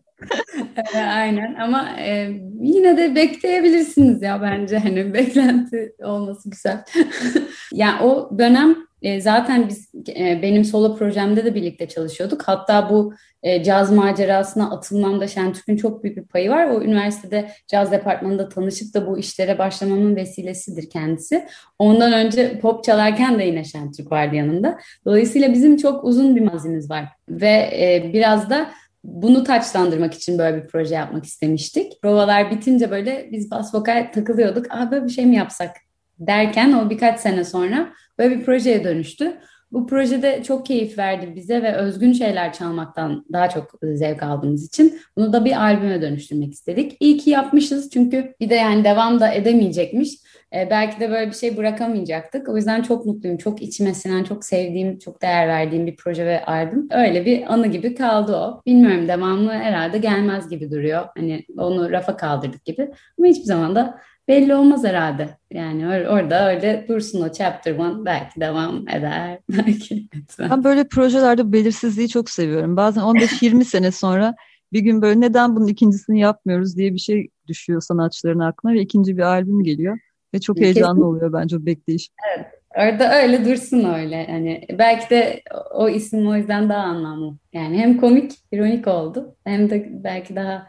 Aynen 0.96 1.56
ama 1.56 1.90
e, 2.00 2.42
yine 2.62 2.98
de 2.98 3.16
bekleyebilirsiniz 3.16 4.22
ya 4.22 4.42
bence 4.42 4.78
hani 4.78 5.14
beklenti 5.14 5.96
olması 6.04 6.50
güzel. 6.50 6.84
yani 7.74 8.04
o 8.04 8.38
dönem 8.40 8.87
e, 9.02 9.22
zaten 9.22 9.70
biz 9.70 9.92
e, 10.10 10.42
benim 10.42 10.66
solo 10.66 10.98
projemde 10.98 11.46
de 11.46 11.56
birlikte 11.56 11.88
çalışıyorduk. 11.88 12.44
Hatta 12.44 12.90
bu 12.90 13.14
e, 13.44 13.64
caz 13.64 13.92
macerasına 13.92 14.72
atılmamda 14.72 15.28
Şentürk'ün 15.28 15.78
çok 15.78 16.04
büyük 16.04 16.18
bir 16.18 16.24
payı 16.24 16.50
var. 16.50 16.68
O 16.68 16.82
üniversitede 16.82 17.52
caz 17.68 17.92
departmanında 17.92 18.50
tanışıp 18.50 18.94
da 18.94 19.08
bu 19.08 19.20
işlere 19.20 19.58
başlamamın 19.58 20.16
vesilesidir 20.16 20.90
kendisi. 20.90 21.48
Ondan 21.80 22.14
önce 22.14 22.60
pop 22.60 22.84
çalarken 22.84 23.40
de 23.40 23.44
yine 23.44 23.64
Şentürk 23.64 24.12
vardı 24.12 24.36
yanında. 24.36 24.80
Dolayısıyla 25.06 25.54
bizim 25.54 25.78
çok 25.78 26.04
uzun 26.04 26.36
bir 26.36 26.42
mazimiz 26.42 26.90
var. 26.90 27.06
Ve 27.30 27.70
e, 27.74 28.12
biraz 28.14 28.50
da 28.50 28.70
bunu 29.04 29.44
taçlandırmak 29.44 30.14
için 30.14 30.38
böyle 30.38 30.64
bir 30.64 30.68
proje 30.68 30.96
yapmak 30.96 31.26
istemiştik. 31.26 32.02
Provalar 32.02 32.52
bitince 32.52 32.92
böyle 32.92 33.30
biz 33.32 33.52
bas 33.52 33.76
vokal 33.76 34.12
takılıyorduk. 34.14 34.66
Aa 34.70 34.92
böyle 34.92 35.06
bir 35.06 35.12
şey 35.12 35.26
mi 35.26 35.36
yapsak 35.36 35.87
derken 36.20 36.74
o 36.74 36.90
birkaç 36.90 37.20
sene 37.20 37.44
sonra 37.44 37.94
böyle 38.20 38.40
bir 38.40 38.46
projeye 38.46 38.84
dönüştü. 38.84 39.38
bu 39.72 39.88
projede 39.88 40.44
çok 40.44 40.66
keyif 40.66 40.98
verdi 40.98 41.36
bize 41.36 41.64
ve 41.64 41.74
özgün 41.74 42.14
şeyler 42.14 42.54
çalmaktan 42.54 43.26
daha 43.34 43.50
çok 43.50 43.72
zevk 43.84 44.24
aldığımız 44.24 44.68
için 44.68 45.00
bunu 45.18 45.34
da 45.34 45.46
bir 45.46 45.64
albüme 45.64 46.02
dönüştürmek 46.02 46.54
istedik. 46.54 46.98
İyi 47.00 47.18
ki 47.18 47.30
yapmışız 47.30 47.90
çünkü 47.90 48.34
bir 48.40 48.50
de 48.50 48.56
yani 48.56 48.84
devam 48.84 49.20
da 49.20 49.32
edemeyecekmiş. 49.34 50.10
E, 50.56 50.70
belki 50.70 51.00
de 51.00 51.10
böyle 51.10 51.28
bir 51.32 51.36
şey 51.36 51.58
bırakamayacaktık. 51.58 52.50
O 52.50 52.56
yüzden 52.58 52.82
çok 52.82 53.06
mutluyum. 53.06 53.38
Çok 53.38 53.62
içime 53.62 53.94
sinen, 53.94 54.24
çok 54.24 54.46
sevdiğim, 54.46 55.00
çok 55.00 55.22
değer 55.22 55.48
verdiğim 55.48 55.88
bir 55.88 55.96
proje 55.96 56.26
ve 56.26 56.46
albüm. 56.46 56.88
Öyle 56.92 57.26
bir 57.26 57.54
anı 57.54 57.68
gibi 57.68 57.96
kaldı 57.96 58.36
o. 58.36 58.62
Bilmiyorum 58.66 59.08
devamlı 59.08 59.52
herhalde 59.52 59.98
gelmez 59.98 60.50
gibi 60.50 60.72
duruyor. 60.72 61.06
Hani 61.18 61.46
onu 61.58 61.92
rafa 61.92 62.18
kaldırdık 62.18 62.66
gibi. 62.66 62.92
Ama 63.20 63.28
hiçbir 63.28 63.44
zaman 63.46 63.76
da 63.76 64.00
belli 64.28 64.56
olmaz 64.56 64.84
herhalde. 64.84 65.30
Yani 65.54 65.82
or- 65.84 66.08
orada 66.08 66.50
öyle 66.50 66.86
dursun 66.88 67.22
o 67.22 67.32
chapter 67.32 67.78
one 67.78 68.06
belki 68.06 68.40
devam 68.40 68.90
eder. 68.90 69.40
belki. 69.50 70.08
Ben 70.40 70.64
böyle 70.64 70.88
projelerde 70.88 71.54
belirsizliği 71.54 72.10
çok 72.10 72.30
seviyorum. 72.30 72.78
Bazen 72.78 73.02
15-20 73.02 73.64
sene 73.66 73.92
sonra 73.92 74.36
bir 74.74 74.80
gün 74.80 75.02
böyle 75.02 75.22
neden 75.22 75.56
bunun 75.56 75.68
ikincisini 75.68 76.20
yapmıyoruz 76.20 76.78
diye 76.78 76.94
bir 76.94 77.00
şey 77.00 77.28
düşüyor 77.48 77.82
sanatçıların 77.82 78.40
aklına 78.40 78.74
ve 78.74 78.82
ikinci 78.82 79.18
bir 79.18 79.22
albüm 79.22 79.64
geliyor. 79.64 80.00
Ve 80.34 80.40
çok 80.40 80.58
heyecanlı 80.58 80.96
Kesin. 80.96 81.02
oluyor 81.02 81.34
bence 81.34 81.58
o 81.58 81.66
bekleyiş. 81.66 82.10
Evet. 82.38 82.48
Orada 82.76 83.22
öyle 83.22 83.46
dursun 83.46 83.94
öyle. 83.94 84.28
Hani 84.30 84.66
belki 84.80 85.10
de 85.10 85.42
o 85.74 85.90
isim 85.90 86.28
o 86.28 86.36
yüzden 86.36 86.70
daha 86.70 86.84
anlamlı. 86.84 87.38
Yani 87.54 87.78
hem 87.78 87.98
komik, 87.98 88.32
ironik 88.52 88.88
oldu 88.88 89.36
hem 89.44 89.70
de 89.70 89.90
belki 90.04 90.36
daha 90.36 90.68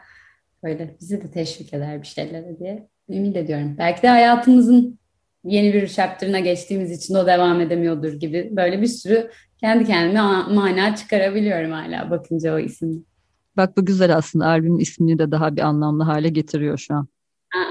böyle 0.63 0.97
bizi 1.01 1.23
de 1.23 1.31
teşvik 1.31 1.75
eder 1.75 2.03
bir 2.03 2.07
şeylere 2.07 2.59
diye 2.59 2.89
ümit 3.09 3.37
ediyorum. 3.37 3.75
Belki 3.79 4.03
de 4.03 4.09
hayatımızın 4.09 4.99
yeni 5.45 5.75
bir 5.75 5.89
chapter'ına 5.89 6.41
geçtiğimiz 6.41 6.91
için 6.91 7.15
o 7.15 7.27
devam 7.27 7.61
edemiyordur 7.61 8.13
gibi 8.13 8.49
böyle 8.53 8.83
bir 8.83 8.87
sürü 8.87 9.31
kendi 9.61 9.85
kendime 9.85 10.21
mana 10.55 10.97
çıkarabiliyorum 10.97 11.71
hala 11.71 12.11
bakınca 12.11 12.55
o 12.55 12.59
isim. 12.59 13.05
Bak 13.57 13.77
bu 13.77 13.85
güzel 13.85 14.17
aslında 14.17 14.47
albümün 14.47 14.79
ismini 14.79 15.19
de 15.19 15.31
daha 15.31 15.57
bir 15.57 15.61
anlamlı 15.61 16.03
hale 16.03 16.29
getiriyor 16.29 16.79
şu 16.79 16.95
an. 16.95 17.09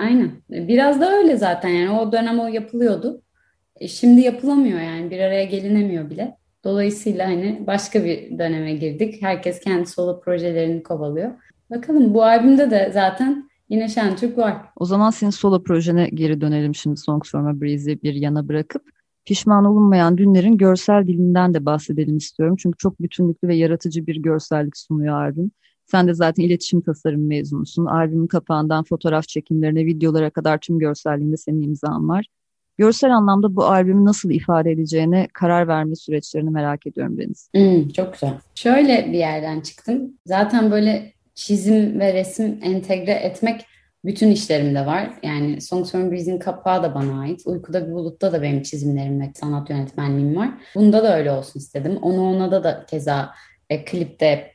Aynen. 0.01 0.31
Biraz 0.49 1.01
da 1.01 1.17
öyle 1.17 1.37
zaten 1.37 1.69
yani 1.69 1.99
o 1.99 2.11
dönem 2.11 2.39
o 2.39 2.47
yapılıyordu. 2.47 3.21
E 3.79 3.87
şimdi 3.87 4.21
yapılamıyor 4.21 4.79
yani 4.79 5.11
bir 5.11 5.19
araya 5.19 5.43
gelinemiyor 5.43 6.09
bile. 6.09 6.37
Dolayısıyla 6.63 7.27
hani 7.27 7.63
başka 7.67 8.05
bir 8.05 8.39
döneme 8.39 8.73
girdik. 8.73 9.21
Herkes 9.21 9.59
kendi 9.59 9.85
solo 9.85 10.21
projelerini 10.21 10.83
kovalıyor. 10.83 11.31
Bakalım 11.69 12.13
bu 12.13 12.23
albümde 12.23 12.71
de 12.71 12.91
zaten 12.93 13.49
yine 13.69 13.89
Şentürk 13.89 14.37
var. 14.37 14.57
O 14.75 14.85
zaman 14.85 15.09
senin 15.09 15.31
solo 15.31 15.63
projene 15.63 16.09
geri 16.09 16.41
dönelim 16.41 16.75
şimdi 16.75 16.97
Songs 16.97 17.31
from 17.31 17.47
a 17.47 17.61
Breeze'i 17.61 18.01
bir 18.03 18.13
yana 18.13 18.47
bırakıp. 18.47 18.81
Pişman 19.25 19.65
olunmayan 19.65 20.17
dünlerin 20.17 20.57
görsel 20.57 21.07
dilinden 21.07 21.53
de 21.53 21.65
bahsedelim 21.65 22.17
istiyorum. 22.17 22.55
Çünkü 22.59 22.77
çok 22.77 23.01
bütünlüklü 23.01 23.47
ve 23.47 23.55
yaratıcı 23.55 24.07
bir 24.07 24.15
görsellik 24.15 24.77
sunuyor 24.77 25.21
albüm. 25.21 25.51
Sen 25.85 26.07
de 26.07 26.13
zaten 26.13 26.43
iletişim 26.43 26.81
tasarım 26.81 27.27
mezunusun. 27.27 27.85
Albümün 27.85 28.27
kapağından 28.27 28.83
fotoğraf 28.83 29.27
çekimlerine, 29.27 29.85
videolara 29.85 30.29
kadar 30.29 30.57
tüm 30.57 30.79
görselliğinde 30.79 31.37
senin 31.37 31.61
imzan 31.61 32.09
var. 32.09 32.25
Görsel 32.77 33.15
anlamda 33.15 33.55
bu 33.55 33.65
albümü 33.65 34.05
nasıl 34.05 34.29
ifade 34.29 34.71
edeceğine 34.71 35.27
karar 35.33 35.67
verme 35.67 35.95
süreçlerini 35.95 36.49
merak 36.49 36.87
ediyorum 36.87 37.17
Deniz. 37.17 37.49
Hmm, 37.55 37.89
çok 37.89 38.13
güzel. 38.13 38.33
Şöyle 38.55 39.05
bir 39.07 39.17
yerden 39.17 39.61
çıktım. 39.61 40.13
Zaten 40.25 40.71
böyle 40.71 41.13
çizim 41.37 41.99
ve 41.99 42.13
resim 42.13 42.59
entegre 42.63 43.11
etmek 43.11 43.65
bütün 44.05 44.31
işlerimde 44.31 44.85
var. 44.85 45.13
Yani 45.23 45.61
Songs 45.61 45.91
from 45.91 46.11
Breeze'in 46.11 46.39
kapağı 46.39 46.83
da 46.83 46.95
bana 46.95 47.19
ait. 47.19 47.41
Uykuda 47.45 47.87
bir 47.87 47.91
bulutta 47.91 48.33
da 48.33 48.41
benim 48.41 48.61
çizimlerim 48.61 49.21
ve 49.21 49.31
sanat 49.35 49.69
yönetmenliğim 49.69 50.35
var. 50.35 50.49
Bunda 50.75 51.03
da 51.03 51.17
öyle 51.17 51.31
olsun 51.31 51.59
istedim. 51.59 51.97
Onu 52.01 52.35
ona 52.35 52.51
da 52.51 52.63
da 52.63 52.85
keza 52.89 53.31
e, 53.69 53.85
klipte 53.85 54.51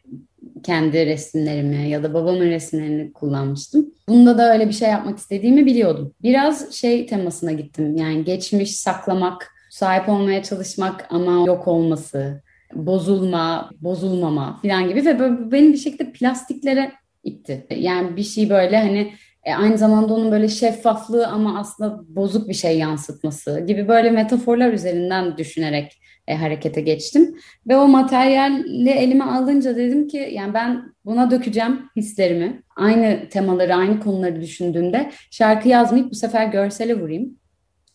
kendi 0.63 1.07
resimlerimi 1.07 1.89
ya 1.89 2.03
da 2.03 2.15
babamın 2.15 2.51
resimlerini 2.51 3.13
kullanmıştım. 3.13 3.95
Bunda 4.09 4.39
da 4.39 4.53
öyle 4.53 4.69
bir 4.69 4.73
şey 4.73 4.89
yapmak 4.89 5.19
istediğimi 5.19 5.67
biliyordum. 5.67 6.15
Biraz 6.23 6.73
şey 6.73 7.07
temasına 7.07 7.53
gittim. 7.53 7.97
Yani 7.97 8.25
geçmiş 8.25 8.77
saklamak, 8.77 9.55
sahip 9.71 10.09
olmaya 10.09 10.43
çalışmak 10.43 11.07
ama 11.11 11.47
yok 11.47 11.69
olması, 11.69 12.43
bozulma, 12.75 13.71
bozulmama 13.81 14.61
falan 14.63 14.89
gibi 14.89 15.05
ve 15.05 15.19
böyle 15.19 15.53
beni 15.53 15.73
bir 15.73 15.79
şekilde 15.79 16.13
plastiklere 16.13 16.93
itti. 17.25 17.67
Yani 17.71 18.17
bir 18.17 18.23
şey 18.23 18.51
böyle 18.51 18.79
hani 18.79 19.13
e, 19.45 19.55
aynı 19.55 19.79
zamanda 19.79 20.15
onun 20.15 20.33
böyle 20.33 20.49
şeffaflığı 20.49 21.27
ama 21.27 21.59
aslında 21.59 22.01
bozuk 22.09 22.49
bir 22.49 22.55
şey 22.55 22.79
yansıtması 22.79 23.61
gibi 23.67 23.89
böyle 23.89 24.11
metaforlar 24.11 24.73
üzerinden 24.73 25.37
düşünerek 25.37 26.03
e, 26.27 26.35
harekete 26.35 26.81
geçtim. 26.81 27.37
Ve 27.69 27.77
o 27.77 27.89
materyali 27.89 28.91
elime 28.91 29.25
alınca 29.25 29.77
dedim 29.77 30.09
ki 30.09 30.29
yani 30.33 30.55
ben 30.55 30.95
buna 31.05 31.31
dökeceğim 31.31 31.81
hislerimi. 31.97 32.63
Aynı 32.77 33.29
temaları, 33.31 33.75
aynı 33.75 34.01
konuları 34.01 34.41
düşündüğümde 34.41 35.11
şarkı 35.31 35.69
yazmayıp 35.69 36.11
bu 36.11 36.15
sefer 36.15 36.47
görsele 36.47 37.01
vurayım. 37.01 37.37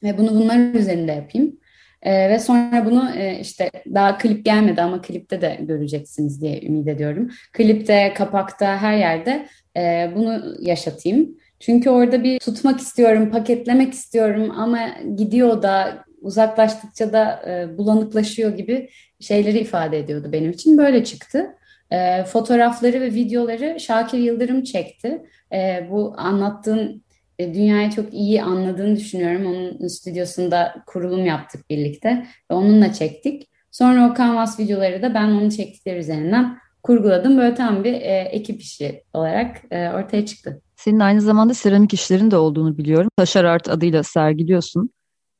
Ve 0.03 0.17
bunu 0.17 0.29
bunlar 0.29 0.73
üzerinde 0.73 1.11
yapayım. 1.11 1.59
E, 2.07 2.29
ve 2.29 2.39
sonra 2.39 2.85
bunu 2.85 3.09
e, 3.15 3.39
işte 3.39 3.71
daha 3.93 4.17
klip 4.17 4.45
gelmedi 4.45 4.81
ama 4.81 5.01
klipte 5.01 5.41
de 5.41 5.57
göreceksiniz 5.61 6.41
diye 6.41 6.61
ümit 6.61 6.87
ediyorum. 6.87 7.31
Klipte, 7.53 8.13
kapakta, 8.13 8.77
her 8.77 8.97
yerde 8.97 9.47
e, 9.77 10.11
bunu 10.15 10.55
yaşatayım. 10.59 11.37
Çünkü 11.59 11.89
orada 11.89 12.23
bir 12.23 12.39
tutmak 12.39 12.79
istiyorum, 12.79 13.31
paketlemek 13.31 13.93
istiyorum 13.93 14.51
ama 14.57 14.79
gidiyor 15.17 15.61
da 15.61 16.05
uzaklaştıkça 16.21 17.13
da 17.13 17.41
e, 17.47 17.77
bulanıklaşıyor 17.77 18.57
gibi 18.57 18.89
şeyleri 19.19 19.59
ifade 19.59 19.99
ediyordu 19.99 20.29
benim 20.31 20.51
için. 20.51 20.77
Böyle 20.77 21.03
çıktı. 21.03 21.55
E, 21.91 22.23
fotoğrafları 22.23 23.01
ve 23.01 23.13
videoları 23.13 23.79
Şakir 23.79 24.17
Yıldırım 24.17 24.63
çekti. 24.63 25.21
E, 25.53 25.87
bu 25.91 26.13
anlattığın 26.17 26.87
e, 26.87 27.06
dünyayı 27.39 27.89
çok 27.89 28.13
iyi 28.13 28.43
anladığını 28.43 28.95
düşünüyorum. 28.95 29.45
Onun 29.45 29.87
stüdyosunda 29.87 30.83
kurulum 30.87 31.25
yaptık 31.25 31.69
birlikte 31.69 32.27
ve 32.51 32.55
onunla 32.55 32.93
çektik. 32.93 33.49
Sonra 33.71 34.11
o 34.11 34.13
kanvas 34.13 34.59
videoları 34.59 35.01
da 35.01 35.13
ben 35.13 35.27
onun 35.27 35.49
çektikleri 35.49 35.99
üzerinden 35.99 36.57
kurguladım. 36.83 37.37
Böyle 37.37 37.55
tam 37.55 37.83
bir 37.83 37.93
e, 37.93 38.29
ekip 38.31 38.61
işi 38.61 39.03
olarak 39.13 39.57
e, 39.71 39.89
ortaya 39.89 40.25
çıktı. 40.25 40.61
Senin 40.75 40.99
aynı 40.99 41.21
zamanda 41.21 41.53
seramik 41.53 41.93
işlerin 41.93 42.31
de 42.31 42.37
olduğunu 42.37 42.77
biliyorum. 42.77 43.09
Taşar 43.17 43.43
Art 43.43 43.69
adıyla 43.69 44.03
sergiliyorsun. 44.03 44.89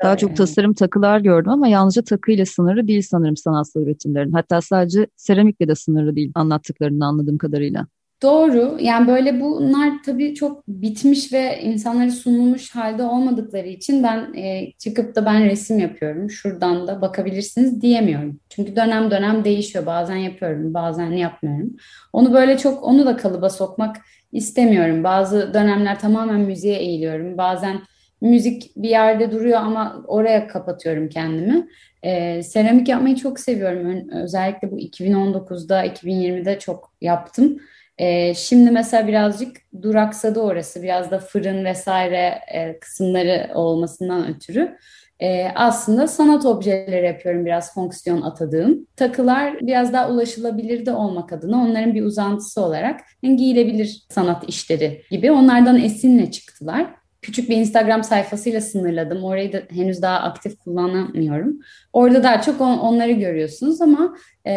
Daha 0.03 0.11
evet. 0.11 0.19
çok 0.19 0.37
tasarım 0.37 0.73
takılar 0.73 1.19
gördüm 1.19 1.51
ama 1.51 1.67
yalnızca 1.67 2.01
takıyla 2.01 2.45
sınırlı 2.45 2.87
değil 2.87 3.01
sanırım 3.01 3.37
sanatsal 3.37 3.81
üretimlerin. 3.81 4.31
Hatta 4.31 4.61
sadece 4.61 5.07
seramikle 5.15 5.67
de 5.67 5.75
sınırlı 5.75 6.15
değil 6.15 6.31
anlattıklarını 6.35 7.05
anladığım 7.05 7.37
kadarıyla. 7.37 7.87
Doğru. 8.21 8.77
Yani 8.81 9.07
böyle 9.07 9.41
bunlar 9.41 9.93
tabii 10.05 10.35
çok 10.35 10.67
bitmiş 10.67 11.33
ve 11.33 11.61
insanlara 11.61 12.11
sunulmuş 12.11 12.75
halde 12.75 13.03
olmadıkları 13.03 13.67
için 13.67 14.03
ben 14.03 14.33
e, 14.33 14.71
çıkıp 14.77 15.15
da 15.15 15.25
ben 15.25 15.45
resim 15.45 15.79
yapıyorum. 15.79 16.29
Şuradan 16.29 16.87
da 16.87 17.01
bakabilirsiniz 17.01 17.81
diyemiyorum. 17.81 18.39
Çünkü 18.49 18.75
dönem 18.75 19.11
dönem 19.11 19.43
değişiyor. 19.45 19.85
Bazen 19.85 20.15
yapıyorum, 20.15 20.73
bazen 20.73 21.11
yapmıyorum. 21.11 21.75
Onu 22.13 22.33
böyle 22.33 22.57
çok 22.57 22.83
onu 22.83 23.05
da 23.05 23.17
kalıba 23.17 23.49
sokmak 23.49 23.95
istemiyorum. 24.31 25.03
Bazı 25.03 25.53
dönemler 25.53 25.99
tamamen 25.99 26.39
müziğe 26.39 26.77
eğiliyorum. 26.77 27.37
Bazen 27.37 27.79
müzik 28.21 28.71
bir 28.75 28.89
yerde 28.89 29.31
duruyor 29.31 29.59
ama 29.59 30.03
oraya 30.07 30.47
kapatıyorum 30.47 31.09
kendimi. 31.09 31.67
E, 32.03 32.43
seramik 32.43 32.87
yapmayı 32.87 33.15
çok 33.15 33.39
seviyorum. 33.39 34.09
Özellikle 34.09 34.71
bu 34.71 34.79
2019'da, 34.79 35.85
2020'de 35.85 36.59
çok 36.59 36.91
yaptım. 37.01 37.57
E, 37.97 38.33
şimdi 38.33 38.71
mesela 38.71 39.07
birazcık 39.07 39.57
duraksadı 39.81 40.39
orası. 40.39 40.83
Biraz 40.83 41.11
da 41.11 41.19
fırın 41.19 41.65
vesaire 41.65 42.39
e, 42.53 42.79
kısımları 42.79 43.51
olmasından 43.53 44.27
ötürü. 44.27 44.77
E, 45.19 45.47
aslında 45.55 46.07
sanat 46.07 46.45
objeleri 46.45 47.05
yapıyorum 47.05 47.45
biraz 47.45 47.73
fonksiyon 47.73 48.21
atadığım. 48.21 48.87
Takılar 48.95 49.59
biraz 49.61 49.93
daha 49.93 50.09
ulaşılabilir 50.09 50.85
de 50.85 50.93
olmak 50.93 51.33
adına 51.33 51.57
onların 51.57 51.93
bir 51.95 52.03
uzantısı 52.03 52.61
olarak 52.61 52.99
yani 53.23 53.35
giyilebilir 53.35 54.05
sanat 54.09 54.49
işleri 54.49 55.01
gibi 55.11 55.31
onlardan 55.31 55.81
esinle 55.81 56.31
çıktılar 56.31 56.87
küçük 57.27 57.49
bir 57.49 57.57
Instagram 57.57 58.03
sayfasıyla 58.03 58.61
sınırladım. 58.61 59.23
Orayı 59.23 59.53
da 59.53 59.61
henüz 59.69 60.01
daha 60.01 60.19
aktif 60.19 60.59
kullanamıyorum. 60.59 61.59
Orada 61.93 62.23
daha 62.23 62.41
çok 62.41 62.61
on, 62.61 62.77
onları 62.77 63.11
görüyorsunuz 63.11 63.81
ama 63.81 64.17
e, 64.45 64.55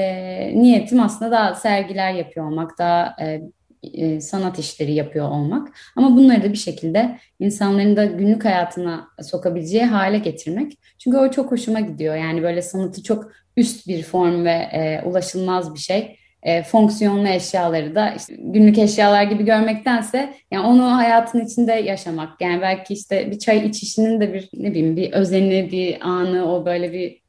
niyetim 0.63 1.01
aslında 1.01 1.31
daha 1.31 1.55
sergiler 1.55 2.13
yapıyor 2.13 2.47
olmak, 2.47 2.79
daha 2.79 3.17
e, 3.21 3.41
e, 3.83 4.21
sanat 4.21 4.59
işleri 4.59 4.93
yapıyor 4.93 5.29
olmak. 5.29 5.69
Ama 5.97 6.17
bunları 6.17 6.43
da 6.43 6.53
bir 6.53 6.59
şekilde 6.59 7.19
insanların 7.41 7.97
da 7.97 8.05
günlük 8.05 8.45
hayatına 8.45 9.09
sokabileceği 9.23 9.85
hale 9.85 10.19
getirmek. 10.19 10.79
Çünkü 10.99 11.17
o 11.17 11.31
çok 11.31 11.53
hoşuma 11.53 11.81
gidiyor. 11.81 12.15
Yani 12.17 12.43
böyle 12.43 12.63
sanatı 12.63 13.03
çok 13.03 13.33
üst 13.57 13.89
bir 13.89 14.03
form 14.03 14.45
ve 14.45 14.51
e, 14.51 15.03
ulaşılmaz 15.05 15.75
bir 15.75 15.81
şey 15.81 16.17
e, 16.43 16.63
fonksiyonlu 16.63 17.29
eşyaları 17.29 17.95
da 17.95 18.11
işte 18.11 18.35
günlük 18.39 18.79
eşyalar 18.79 19.23
gibi 19.23 19.45
görmektense 19.45 20.35
yani 20.51 20.67
onu 20.67 20.97
hayatın 20.97 21.45
içinde 21.45 21.73
yaşamak. 21.73 22.41
Yani 22.41 22.63
belki 22.63 22.95
işte 22.95 23.31
bir 23.31 23.39
çay 23.39 23.67
içişinin 23.67 24.21
de 24.21 24.35
bir 24.35 24.51
ne 24.55 24.71
bileyim 24.71 24.97
bir 24.97 25.13
özeni, 25.13 25.73
bir 25.73 26.09
anı, 26.09 26.53
o 26.53 26.67
böyle 26.67 26.93
bir 26.93 27.21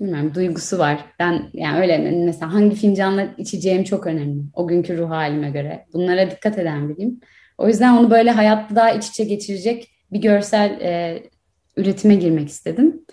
bilmiyorum 0.00 0.32
duygusu 0.34 0.78
var. 0.78 1.04
Ben 1.18 1.50
yani 1.52 1.80
öyle 1.80 1.98
mesela 1.98 2.54
hangi 2.54 2.76
fincanla 2.76 3.26
içeceğim 3.38 3.84
çok 3.84 4.06
önemli. 4.06 4.42
O 4.54 4.68
günkü 4.68 4.98
ruh 4.98 5.10
halime 5.10 5.50
göre. 5.50 5.86
Bunlara 5.92 6.30
dikkat 6.30 6.58
eden 6.58 6.88
biriyim. 6.88 7.20
O 7.58 7.68
yüzden 7.68 7.96
onu 7.96 8.10
böyle 8.10 8.30
hayatta 8.30 8.76
daha 8.76 8.90
iç 8.90 9.08
içe 9.08 9.24
geçirecek 9.24 9.88
bir 10.12 10.20
görsel 10.20 10.80
e, 10.80 11.22
üretime 11.76 12.14
girmek 12.14 12.48
istedim. 12.48 13.04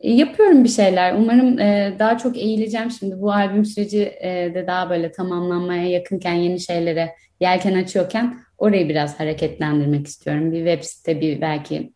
E, 0.00 0.12
yapıyorum 0.12 0.64
bir 0.64 0.68
şeyler. 0.68 1.14
Umarım 1.14 1.58
e, 1.58 1.96
daha 1.98 2.18
çok 2.18 2.36
eğileceğim 2.36 2.90
şimdi. 2.90 3.20
Bu 3.20 3.32
albüm 3.32 3.64
süreci 3.64 4.02
e, 4.02 4.54
de 4.54 4.66
daha 4.66 4.90
böyle 4.90 5.12
tamamlanmaya 5.12 5.86
yakınken 5.88 6.34
yeni 6.34 6.60
şeylere 6.60 7.14
yelken 7.40 7.74
açıyorken 7.74 8.38
orayı 8.58 8.88
biraz 8.88 9.20
hareketlendirmek 9.20 10.06
istiyorum. 10.06 10.52
Bir 10.52 10.58
web 10.66 10.82
site, 10.82 11.20
bir 11.20 11.40
belki 11.40 11.92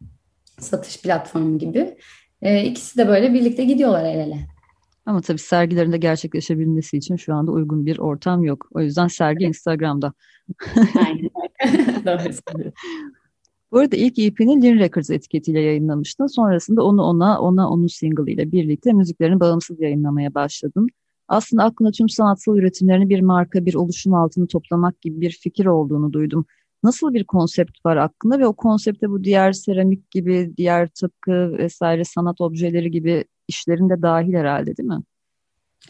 satış 0.58 1.02
platformu 1.02 1.58
gibi. 1.58 1.96
E, 2.42 2.64
ikisi 2.64 2.98
de 2.98 3.08
böyle 3.08 3.34
birlikte 3.34 3.64
gidiyorlar 3.64 4.04
el 4.04 4.18
ele. 4.18 4.38
Ama 5.06 5.20
tabii 5.20 5.38
sergilerinde 5.38 5.98
gerçekleşebilmesi 5.98 6.96
için 6.96 7.16
şu 7.16 7.34
anda 7.34 7.50
uygun 7.50 7.86
bir 7.86 7.98
ortam 7.98 8.44
yok. 8.44 8.68
O 8.74 8.80
yüzden 8.80 9.08
sergi 9.08 9.44
Instagram'da. 9.44 10.12
Aynen. 11.06 11.30
Doğru 12.06 12.32
Bu 13.72 13.78
arada 13.78 13.96
ilk 13.96 14.18
EP'ni 14.18 14.62
Lin 14.62 14.78
Records 14.78 15.10
etiketiyle 15.10 15.60
yayınlamıştın. 15.60 16.26
Sonrasında 16.26 16.84
onu 16.84 17.02
ona, 17.02 17.40
ona 17.40 17.70
onu 17.70 17.88
single 17.88 18.32
ile 18.32 18.52
birlikte 18.52 18.92
müziklerini 18.92 19.40
bağımsız 19.40 19.80
yayınlamaya 19.80 20.34
başladın. 20.34 20.88
Aslında 21.28 21.64
aklında 21.64 21.90
tüm 21.90 22.08
sanatsal 22.08 22.56
üretimlerini 22.56 23.08
bir 23.08 23.20
marka, 23.20 23.66
bir 23.66 23.74
oluşum 23.74 24.14
altını 24.14 24.46
toplamak 24.46 25.00
gibi 25.00 25.20
bir 25.20 25.30
fikir 25.30 25.66
olduğunu 25.66 26.12
duydum. 26.12 26.46
Nasıl 26.82 27.14
bir 27.14 27.24
konsept 27.24 27.86
var 27.86 27.96
aklında 27.96 28.38
ve 28.38 28.46
o 28.46 28.52
konsepte 28.52 29.10
bu 29.10 29.24
diğer 29.24 29.52
seramik 29.52 30.10
gibi, 30.10 30.52
diğer 30.56 30.88
tıpkı 30.88 31.58
vesaire 31.58 32.04
sanat 32.04 32.40
objeleri 32.40 32.90
gibi 32.90 33.24
işlerin 33.48 33.90
de 33.90 34.02
dahil 34.02 34.34
herhalde 34.34 34.76
değil 34.76 34.88
mi? 34.88 35.00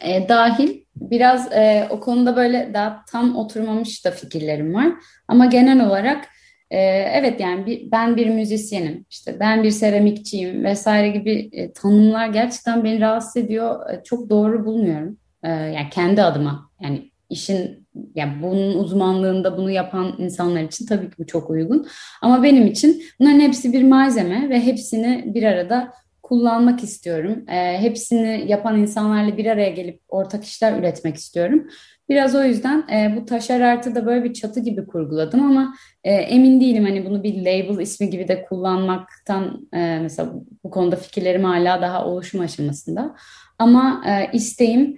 E, 0.01 0.29
dahil. 0.29 0.81
Biraz 0.95 1.51
e, 1.51 1.87
o 1.89 1.99
konuda 1.99 2.35
böyle 2.35 2.71
daha 2.73 3.05
tam 3.11 3.35
oturmamış 3.35 4.05
da 4.05 4.11
fikirlerim 4.11 4.73
var. 4.73 4.87
Ama 5.27 5.45
genel 5.45 5.87
olarak 5.87 6.27
e, 6.71 6.77
evet 7.13 7.39
yani 7.39 7.65
bir, 7.65 7.91
ben 7.91 8.17
bir 8.17 8.29
müzisyenim, 8.29 9.05
işte 9.09 9.39
ben 9.39 9.63
bir 9.63 9.71
seramikçiyim 9.71 10.63
vesaire 10.63 11.09
gibi 11.09 11.49
e, 11.51 11.73
tanımlar 11.73 12.27
gerçekten 12.27 12.83
beni 12.83 13.01
rahatsız 13.01 13.37
ediyor. 13.37 13.89
E, 13.89 14.03
çok 14.03 14.29
doğru 14.29 14.65
bulmuyorum. 14.65 15.17
E, 15.43 15.49
yani 15.49 15.87
kendi 15.91 16.23
adıma 16.23 16.69
yani 16.81 17.11
işin 17.29 17.87
yani 18.15 18.33
bunun 18.41 18.73
uzmanlığında 18.73 19.57
bunu 19.57 19.71
yapan 19.71 20.15
insanlar 20.17 20.63
için 20.63 20.85
tabii 20.85 21.09
ki 21.09 21.15
bu 21.19 21.27
çok 21.27 21.49
uygun. 21.49 21.87
Ama 22.21 22.43
benim 22.43 22.67
için 22.67 23.03
bunların 23.19 23.39
hepsi 23.39 23.73
bir 23.73 23.83
malzeme 23.83 24.49
ve 24.49 24.61
hepsini 24.61 25.23
bir 25.27 25.43
arada 25.43 25.93
kullanmak 26.23 26.83
istiyorum. 26.83 27.45
E, 27.49 27.81
hepsini 27.81 28.45
yapan 28.47 28.79
insanlarla 28.79 29.37
bir 29.37 29.45
araya 29.45 29.69
gelip 29.69 30.01
ortak 30.09 30.43
işler 30.43 30.79
üretmek 30.79 31.15
istiyorum. 31.15 31.67
Biraz 32.11 32.35
o 32.35 32.43
yüzden 32.43 32.83
e, 32.89 33.15
bu 33.15 33.25
taşer 33.25 33.61
artı 33.61 33.95
da 33.95 34.05
böyle 34.05 34.23
bir 34.23 34.33
çatı 34.33 34.59
gibi 34.59 34.85
kurguladım 34.85 35.43
ama 35.43 35.73
e, 36.03 36.13
emin 36.13 36.61
değilim 36.61 36.83
hani 36.83 37.05
bunu 37.05 37.23
bir 37.23 37.39
label 37.39 37.81
ismi 37.81 38.09
gibi 38.09 38.27
de 38.27 38.43
kullanmaktan 38.43 39.69
e, 39.73 39.99
mesela 40.01 40.33
bu 40.63 40.71
konuda 40.71 40.95
fikirlerim 40.95 41.43
hala 41.43 41.81
daha 41.81 42.05
oluşum 42.05 42.41
aşamasında. 42.41 43.15
Ama 43.59 44.03
e, 44.07 44.37
isteğim 44.37 44.97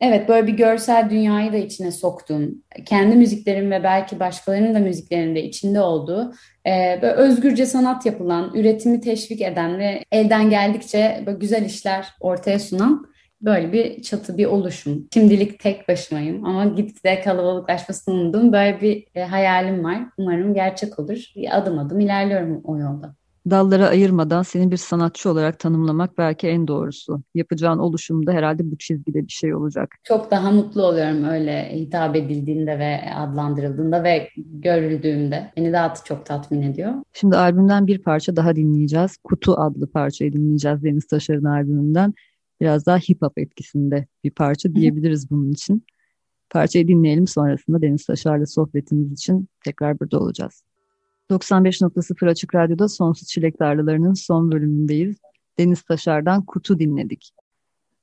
Evet 0.00 0.28
böyle 0.28 0.46
bir 0.46 0.52
görsel 0.52 1.10
dünyayı 1.10 1.52
da 1.52 1.56
içine 1.56 1.90
soktuğum, 1.92 2.48
kendi 2.86 3.16
müziklerim 3.16 3.70
ve 3.70 3.84
belki 3.84 4.20
başkalarının 4.20 4.74
da 4.74 4.78
müziklerinde 4.78 5.42
içinde 5.42 5.80
olduğu, 5.80 6.32
e, 6.66 6.98
böyle 7.02 7.12
özgürce 7.12 7.66
sanat 7.66 8.06
yapılan, 8.06 8.54
üretimi 8.54 9.00
teşvik 9.00 9.40
eden 9.40 9.78
ve 9.78 10.04
elden 10.12 10.50
geldikçe 10.50 11.22
böyle 11.26 11.38
güzel 11.38 11.64
işler 11.64 12.08
ortaya 12.20 12.58
sunan 12.58 13.11
böyle 13.42 13.72
bir 13.72 14.02
çatı, 14.02 14.38
bir 14.38 14.46
oluşum. 14.46 15.08
Şimdilik 15.14 15.58
tek 15.58 15.88
başımayım 15.88 16.44
ama 16.44 16.64
gitgide 16.64 17.20
kalabalıklaşmasını 17.20 18.14
umduğum 18.14 18.52
böyle 18.52 18.80
bir 18.80 19.04
e, 19.14 19.22
hayalim 19.22 19.84
var. 19.84 19.98
Umarım 20.18 20.54
gerçek 20.54 20.98
olur. 20.98 21.32
Adım 21.50 21.78
adım 21.78 22.00
ilerliyorum 22.00 22.60
o 22.64 22.78
yolda 22.78 23.14
dallara 23.50 23.88
ayırmadan 23.88 24.42
seni 24.42 24.70
bir 24.70 24.76
sanatçı 24.76 25.30
olarak 25.30 25.58
tanımlamak 25.58 26.18
belki 26.18 26.48
en 26.48 26.68
doğrusu. 26.68 27.22
Yapacağın 27.34 27.78
oluşumda 27.78 28.32
herhalde 28.32 28.70
bu 28.70 28.78
çizgide 28.78 29.22
bir 29.26 29.32
şey 29.32 29.54
olacak. 29.54 29.94
Çok 30.04 30.30
daha 30.30 30.50
mutlu 30.50 30.82
oluyorum 30.86 31.24
öyle 31.24 31.70
hitap 31.74 32.16
edildiğinde 32.16 32.78
ve 32.78 33.14
adlandırıldığında 33.14 34.04
ve 34.04 34.28
görüldüğümde. 34.36 35.52
Beni 35.56 35.72
daha 35.72 35.94
çok 36.04 36.26
tatmin 36.26 36.62
ediyor. 36.62 36.92
Şimdi 37.12 37.36
albümden 37.36 37.86
bir 37.86 38.02
parça 38.02 38.36
daha 38.36 38.56
dinleyeceğiz. 38.56 39.16
Kutu 39.16 39.54
adlı 39.60 39.90
parçayı 39.90 40.32
dinleyeceğiz 40.32 40.84
Deniz 40.84 41.06
Taşar'ın 41.06 41.44
albümünden. 41.44 42.14
Biraz 42.62 42.86
daha 42.86 42.98
hip 42.98 43.22
hop 43.22 43.38
etkisinde 43.38 44.06
bir 44.24 44.30
parça 44.30 44.74
diyebiliriz 44.74 45.30
bunun 45.30 45.50
için. 45.50 45.86
Parçayı 46.50 46.88
dinleyelim 46.88 47.26
sonrasında 47.26 47.82
Deniz 47.82 48.06
Taşar'la 48.06 48.46
sohbetimiz 48.46 49.12
için 49.12 49.48
tekrar 49.64 50.00
burada 50.00 50.18
olacağız. 50.20 50.64
95.0 51.30 52.30
Açık 52.30 52.54
Radyo'da 52.54 52.88
Sonsuz 52.88 53.28
Çilek 53.28 53.58
Tarlaları'nın 53.58 54.14
son 54.14 54.52
bölümündeyiz. 54.52 55.16
Deniz 55.58 55.82
Taşar'dan 55.82 56.44
Kutu 56.44 56.78
dinledik. 56.78 57.30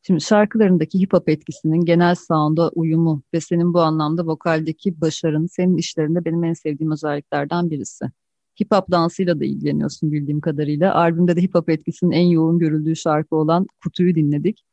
Şimdi 0.02 0.22
şarkılarındaki 0.22 1.00
hip 1.00 1.14
hop 1.14 1.30
etkisinin 1.30 1.86
genel 1.86 2.16
sound'a 2.16 2.70
uyumu 2.70 3.24
ve 3.34 3.42
senin 3.42 3.74
bu 3.74 3.82
anlamda 3.82 4.26
vokaldeki 4.26 5.02
başarın 5.02 5.46
senin 5.46 5.78
işlerinde 5.78 6.26
benim 6.26 6.44
en 6.44 6.54
sevdiğim 6.54 6.92
özelliklerden 6.92 7.70
birisi. 7.70 8.06
Hip 8.62 8.72
hop 8.72 8.92
dansıyla 8.92 9.40
da 9.40 9.46
ilgileniyorsun 9.46 10.12
bildiğim 10.12 10.42
kadarıyla. 10.42 10.96
Albümde 10.96 11.36
de 11.36 11.42
hip 11.42 11.56
hop 11.56 11.70
etkisinin 11.70 12.12
en 12.12 12.28
yoğun 12.28 12.60
görüldüğü 12.60 12.96
şarkı 12.96 13.36
olan 13.36 13.68
Kutu'yu 13.84 14.16
dinledik. 14.16 14.66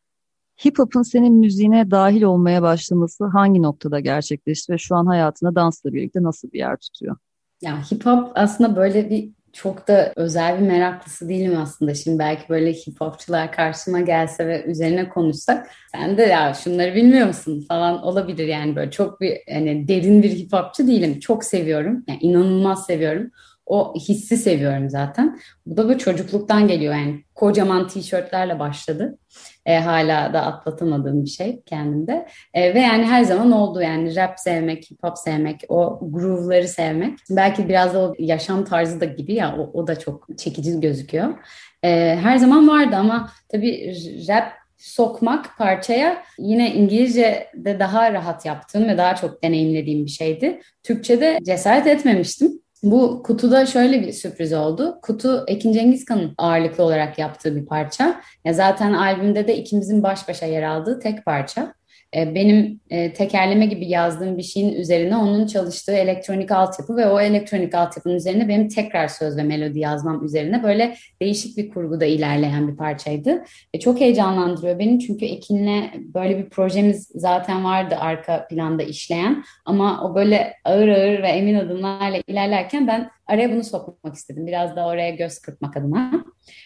Hip 0.66 0.78
hop'un 0.78 1.02
senin 1.02 1.34
müziğine 1.34 1.90
dahil 1.90 2.22
olmaya 2.22 2.62
başlaması 2.62 3.24
hangi 3.24 3.62
noktada 3.62 4.00
gerçekleşti 4.00 4.72
ve 4.72 4.78
şu 4.78 4.94
an 4.96 5.06
hayatında 5.06 5.54
dansla 5.54 5.92
birlikte 5.92 6.22
nasıl 6.22 6.52
bir 6.52 6.58
yer 6.58 6.76
tutuyor? 6.76 7.16
Ya 7.62 7.82
hip 7.92 8.06
hop 8.06 8.32
aslında 8.34 8.76
böyle 8.76 9.10
bir 9.10 9.30
çok 9.52 9.88
da 9.88 10.12
özel 10.16 10.60
bir 10.60 10.66
meraklısı 10.66 11.28
değilim 11.28 11.58
aslında. 11.58 11.94
Şimdi 11.94 12.18
belki 12.18 12.48
böyle 12.48 12.72
hip 12.72 13.00
hopçular 13.00 13.52
karşıma 13.52 14.00
gelse 14.00 14.46
ve 14.46 14.64
üzerine 14.64 15.08
konuşsak 15.08 15.70
sen 15.92 16.18
de 16.18 16.22
ya 16.22 16.54
şunları 16.54 16.94
bilmiyor 16.94 17.26
musun 17.26 17.64
falan 17.68 18.02
olabilir 18.02 18.46
yani 18.46 18.76
böyle 18.76 18.90
çok 18.90 19.20
bir 19.20 19.38
hani 19.52 19.88
derin 19.88 20.22
bir 20.22 20.30
hip 20.30 20.52
hopçu 20.52 20.86
değilim. 20.86 21.20
Çok 21.20 21.44
seviyorum. 21.44 22.04
Yani 22.08 22.18
inanılmaz 22.20 22.86
seviyorum 22.86 23.30
o 23.66 23.94
hissi 23.94 24.36
seviyorum 24.36 24.90
zaten. 24.90 25.38
Bu 25.66 25.76
da 25.76 25.88
bu 25.88 25.98
çocukluktan 25.98 26.68
geliyor 26.68 26.94
yani 26.94 27.24
kocaman 27.34 27.88
tişörtlerle 27.88 28.58
başladı. 28.58 29.18
E, 29.66 29.78
hala 29.78 30.32
da 30.32 30.42
atlatamadığım 30.42 31.24
bir 31.24 31.30
şey 31.30 31.62
kendimde. 31.66 32.26
E, 32.54 32.74
ve 32.74 32.80
yani 32.80 33.04
her 33.04 33.22
zaman 33.22 33.52
oldu 33.52 33.82
yani 33.82 34.16
rap 34.16 34.40
sevmek, 34.40 34.90
hip 34.90 35.02
hop 35.02 35.18
sevmek, 35.18 35.60
o 35.68 35.98
groove'ları 36.02 36.68
sevmek. 36.68 37.18
Belki 37.30 37.68
biraz 37.68 37.94
da 37.94 38.00
o 38.00 38.14
yaşam 38.18 38.64
tarzı 38.64 39.00
da 39.00 39.04
gibi 39.04 39.34
ya 39.34 39.56
o, 39.58 39.70
o 39.80 39.86
da 39.86 39.98
çok 39.98 40.38
çekici 40.38 40.80
gözüküyor. 40.80 41.34
E, 41.82 42.18
her 42.22 42.36
zaman 42.36 42.68
vardı 42.68 42.96
ama 42.96 43.30
tabii 43.48 43.94
rap 44.28 44.52
sokmak 44.76 45.58
parçaya 45.58 46.22
yine 46.38 46.74
İngilizce'de 46.74 47.80
daha 47.80 48.12
rahat 48.12 48.46
yaptığım 48.46 48.88
ve 48.88 48.98
daha 48.98 49.16
çok 49.16 49.42
deneyimlediğim 49.42 50.04
bir 50.04 50.10
şeydi. 50.10 50.60
Türkçe'de 50.82 51.38
cesaret 51.46 51.86
etmemiştim. 51.86 52.65
Bu 52.82 53.22
kutuda 53.22 53.66
şöyle 53.66 54.02
bir 54.02 54.12
sürpriz 54.12 54.52
oldu. 54.52 54.98
Kutu 55.02 55.44
Ekin 55.48 55.72
Cengizkan'ın 55.72 56.34
ağırlıklı 56.38 56.84
olarak 56.84 57.18
yaptığı 57.18 57.56
bir 57.56 57.66
parça. 57.66 58.20
Ya 58.44 58.52
zaten 58.52 58.92
albümde 58.92 59.48
de 59.48 59.56
ikimizin 59.56 60.02
baş 60.02 60.28
başa 60.28 60.46
yer 60.46 60.62
aldığı 60.62 61.00
tek 61.00 61.24
parça. 61.24 61.74
E, 62.14 62.34
benim 62.34 62.80
e, 62.90 63.12
tekerleme 63.12 63.66
gibi 63.66 63.86
yazdığım 63.88 64.38
bir 64.38 64.42
şeyin 64.42 64.72
üzerine 64.72 65.16
onun 65.16 65.46
çalıştığı 65.46 65.92
elektronik 65.92 66.50
altyapı 66.50 66.96
ve 66.96 67.06
o 67.06 67.20
elektronik 67.20 67.74
altyapının 67.74 68.14
üzerine 68.14 68.48
benim 68.48 68.68
tekrar 68.68 69.08
söz 69.08 69.36
ve 69.36 69.42
melodi 69.42 69.78
yazmam 69.78 70.24
üzerine 70.24 70.62
böyle 70.62 70.96
değişik 71.22 71.56
bir 71.56 71.70
kurguda 71.70 72.04
ilerleyen 72.04 72.68
bir 72.68 72.76
parçaydı. 72.76 73.44
Ve 73.74 73.80
çok 73.80 74.00
heyecanlandırıyor 74.00 74.78
beni 74.78 75.00
çünkü 75.00 75.24
Ekin'le 75.24 75.84
böyle 76.14 76.38
bir 76.38 76.50
projemiz 76.50 77.10
zaten 77.14 77.64
vardı 77.64 77.96
arka 78.00 78.48
planda 78.48 78.82
işleyen 78.82 79.44
ama 79.64 80.04
o 80.04 80.14
böyle 80.14 80.52
ağır 80.64 80.88
ağır 80.88 81.22
ve 81.22 81.28
emin 81.28 81.54
adımlarla 81.54 82.22
ilerlerken 82.26 82.86
ben 82.86 83.10
araya 83.26 83.52
bunu 83.52 83.64
sokmak 83.64 84.14
istedim. 84.14 84.46
Biraz 84.46 84.76
da 84.76 84.86
oraya 84.86 85.10
göz 85.10 85.38
kırpmak 85.38 85.76
adına. 85.76 86.24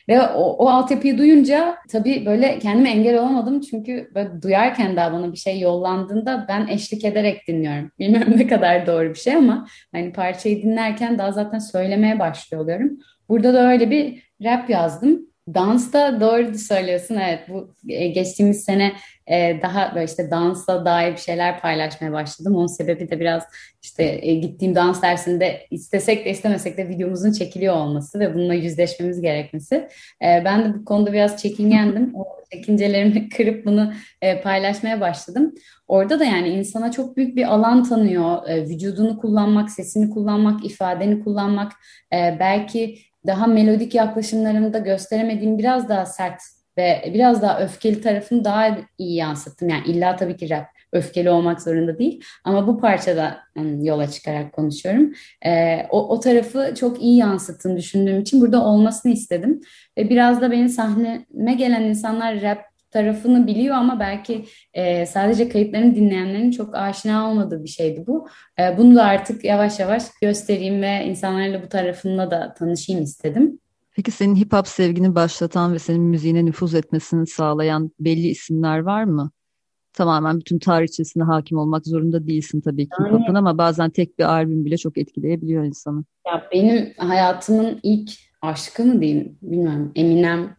Ve 0.08 0.22
o, 0.22 0.42
o 0.42 0.68
altyapıyı 0.68 1.18
duyunca 1.18 1.76
tabii 1.88 2.26
böyle 2.26 2.58
kendime 2.58 2.90
engel 2.90 3.18
olamadım. 3.18 3.60
Çünkü 3.60 4.10
böyle 4.14 4.42
duyarken 4.42 4.96
daha 4.96 5.12
bana 5.12 5.32
bir 5.32 5.38
şey 5.38 5.60
yollandığında 5.60 6.46
ben 6.48 6.66
eşlik 6.66 7.04
ederek 7.04 7.48
dinliyorum. 7.48 7.90
Bilmiyorum 7.98 8.34
ne 8.36 8.46
kadar 8.46 8.86
doğru 8.86 9.08
bir 9.10 9.18
şey 9.18 9.34
ama 9.34 9.66
hani 9.92 10.12
parçayı 10.12 10.62
dinlerken 10.62 11.18
daha 11.18 11.32
zaten 11.32 11.58
söylemeye 11.58 12.18
başlıyor 12.18 12.62
oluyorum. 12.64 12.98
Burada 13.28 13.54
da 13.54 13.68
öyle 13.70 13.90
bir 13.90 14.22
rap 14.44 14.70
yazdım. 14.70 15.29
Dansta 15.54 16.20
doğru 16.20 16.58
söylüyorsun. 16.58 17.14
Evet 17.14 17.40
bu 17.48 17.74
e, 17.88 18.08
geçtiğimiz 18.08 18.64
sene 18.64 18.92
e, 19.26 19.62
daha 19.62 19.94
böyle 19.94 20.04
işte 20.04 20.30
dansa 20.30 20.84
dair 20.84 21.12
bir 21.12 21.20
şeyler 21.20 21.60
paylaşmaya 21.60 22.12
başladım. 22.12 22.54
Onun 22.56 22.66
sebebi 22.66 23.10
de 23.10 23.20
biraz 23.20 23.42
işte 23.82 24.18
e, 24.22 24.34
gittiğim 24.34 24.74
dans 24.74 25.02
dersinde 25.02 25.66
istesek 25.70 26.24
de 26.24 26.30
istemesek 26.30 26.78
de 26.78 26.88
videomuzun 26.88 27.32
çekiliyor 27.32 27.74
olması 27.74 28.20
ve 28.20 28.34
bununla 28.34 28.54
yüzleşmemiz 28.54 29.20
gerekmesi. 29.20 29.88
Ben 30.22 30.64
de 30.64 30.74
bu 30.78 30.84
konuda 30.84 31.12
biraz 31.12 31.42
çekingendim. 31.42 32.14
O 32.20 32.26
çekincelerimi 32.52 33.28
kırıp 33.36 33.66
bunu 33.66 33.92
paylaşmaya 34.42 35.00
başladım. 35.00 35.54
Orada 35.88 36.20
da 36.20 36.24
yani 36.24 36.48
insana 36.48 36.90
çok 36.90 37.16
büyük 37.16 37.36
bir 37.36 37.44
alan 37.44 37.84
tanıyor. 37.84 38.48
Vücudunu 38.48 39.18
kullanmak, 39.18 39.70
sesini 39.70 40.10
kullanmak, 40.10 40.64
ifadeni 40.64 41.24
kullanmak, 41.24 41.72
belki 42.12 42.98
daha 43.26 43.46
melodik 43.46 43.94
yaklaşımlarımda 43.94 44.78
gösteremediğim 44.78 45.58
biraz 45.58 45.88
daha 45.88 46.06
sert 46.06 46.42
ve 46.78 47.10
biraz 47.14 47.42
daha 47.42 47.60
öfkeli 47.60 48.00
tarafını 48.00 48.44
daha 48.44 48.78
iyi 48.98 49.16
yansıttım. 49.16 49.68
Yani 49.68 49.86
illa 49.86 50.16
tabii 50.16 50.36
ki 50.36 50.50
rap 50.50 50.66
öfkeli 50.92 51.30
olmak 51.30 51.62
zorunda 51.62 51.98
değil 51.98 52.24
ama 52.44 52.66
bu 52.66 52.80
parçada 52.80 53.38
yani 53.56 53.86
yola 53.86 54.10
çıkarak 54.10 54.52
konuşuyorum. 54.52 55.12
Ee, 55.46 55.86
o, 55.90 56.08
o 56.08 56.20
tarafı 56.20 56.74
çok 56.74 57.02
iyi 57.02 57.16
yansıttığını 57.16 57.76
düşündüğüm 57.76 58.20
için 58.20 58.40
burada 58.40 58.64
olmasını 58.64 59.12
istedim. 59.12 59.60
Ve 59.98 60.10
biraz 60.10 60.40
da 60.40 60.50
beni 60.50 60.68
sahneme 60.68 61.54
gelen 61.54 61.82
insanlar 61.82 62.42
rap 62.42 62.69
tarafını 62.90 63.46
biliyor 63.46 63.76
ama 63.76 64.00
belki 64.00 64.44
e, 64.74 65.06
sadece 65.06 65.48
kayıtlarını 65.48 65.94
dinleyenlerin 65.94 66.50
çok 66.50 66.74
aşina 66.74 67.30
olmadığı 67.30 67.64
bir 67.64 67.68
şeydi 67.68 68.04
bu. 68.06 68.28
E, 68.58 68.78
bunu 68.78 68.94
da 68.94 69.04
artık 69.04 69.44
yavaş 69.44 69.80
yavaş 69.80 70.02
göstereyim 70.22 70.82
ve 70.82 71.04
insanlarla 71.06 71.62
bu 71.62 71.68
tarafında 71.68 72.30
da 72.30 72.54
tanışayım 72.54 73.02
istedim. 73.02 73.58
Peki 73.96 74.10
senin 74.10 74.36
hip 74.36 74.52
hop 74.52 74.68
sevgini 74.68 75.14
başlatan 75.14 75.74
ve 75.74 75.78
senin 75.78 76.02
müziğine 76.02 76.44
nüfuz 76.44 76.74
etmesini 76.74 77.26
sağlayan 77.26 77.90
belli 78.00 78.28
isimler 78.28 78.78
var 78.78 79.04
mı? 79.04 79.30
Tamamen 79.92 80.38
bütün 80.38 80.58
tarihçesine 80.58 81.22
hakim 81.22 81.58
olmak 81.58 81.86
zorunda 81.86 82.26
değilsin 82.26 82.60
tabii 82.60 82.84
ki 82.84 82.96
hip 83.00 83.12
hop'un 83.12 83.34
ama 83.34 83.58
bazen 83.58 83.90
tek 83.90 84.18
bir 84.18 84.24
albüm 84.24 84.64
bile 84.64 84.76
çok 84.76 84.98
etkileyebiliyor 84.98 85.64
insanı. 85.64 86.04
Ya 86.26 86.48
benim 86.52 86.92
hayatımın 86.96 87.80
ilk 87.82 88.10
aşkı 88.42 88.84
mı 88.84 89.00
diyeyim 89.00 89.38
bilmiyorum 89.42 89.92
Eminem 89.94 90.56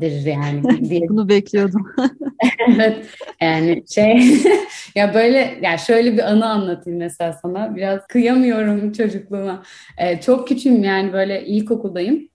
dir 0.00 0.26
yani 0.26 0.62
diye. 0.90 1.08
Bunu 1.08 1.28
bekliyordum. 1.28 1.86
evet 2.68 3.06
yani 3.40 3.84
şey 3.94 4.20
ya 4.94 5.14
böyle 5.14 5.58
yani 5.62 5.78
şöyle 5.78 6.12
bir 6.12 6.30
anı 6.32 6.48
anlatayım 6.48 6.98
mesela 6.98 7.32
sana 7.32 7.76
biraz 7.76 8.06
kıyamıyorum 8.06 8.92
çocukluğuma 8.92 9.62
ee, 9.98 10.20
çok 10.20 10.48
küçüğüm 10.48 10.84
yani 10.84 11.12
böyle 11.12 11.46
ilkokuldayım 11.46 12.28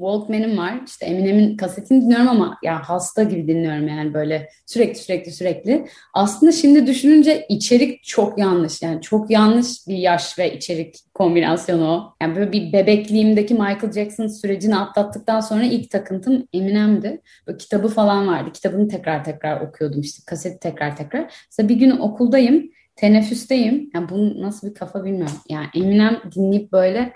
Walkman'im 0.00 0.58
var. 0.58 0.74
İşte 0.86 1.06
Eminem'in 1.06 1.56
kasetini 1.56 2.02
dinliyorum 2.02 2.28
ama 2.28 2.58
ya 2.64 2.82
hasta 2.88 3.22
gibi 3.22 3.48
dinliyorum 3.48 3.88
yani 3.88 4.14
böyle 4.14 4.48
sürekli 4.66 4.98
sürekli 4.98 5.32
sürekli. 5.32 5.86
Aslında 6.14 6.52
şimdi 6.52 6.86
düşününce 6.86 7.46
içerik 7.48 8.04
çok 8.04 8.38
yanlış. 8.38 8.82
Yani 8.82 9.00
çok 9.02 9.30
yanlış 9.30 9.88
bir 9.88 9.96
yaş 9.96 10.38
ve 10.38 10.56
içerik 10.56 10.96
kombinasyonu 11.14 11.88
o. 11.88 12.14
Yani 12.22 12.36
böyle 12.36 12.52
bir 12.52 12.72
bebekliğimdeki 12.72 13.54
Michael 13.54 13.92
Jackson 13.92 14.26
sürecini 14.26 14.76
atlattıktan 14.76 15.40
sonra 15.40 15.64
ilk 15.64 15.90
takıntım 15.90 16.48
Eminem'di. 16.52 17.20
Böyle 17.46 17.58
kitabı 17.58 17.88
falan 17.88 18.28
vardı. 18.28 18.52
Kitabını 18.52 18.88
tekrar 18.88 19.24
tekrar 19.24 19.60
okuyordum 19.60 20.00
işte 20.00 20.22
kaseti 20.26 20.58
tekrar 20.58 20.96
tekrar. 20.96 21.34
Mesela 21.50 21.68
bir 21.68 21.76
gün 21.76 21.90
okuldayım 21.90 22.70
teneffüsteyim. 22.96 23.90
Yani 23.94 24.08
bu 24.08 24.42
nasıl 24.42 24.70
bir 24.70 24.74
kafa 24.74 25.04
bilmiyorum. 25.04 25.36
Yani 25.48 25.66
Eminem 25.74 26.20
dinleyip 26.34 26.72
böyle 26.72 27.12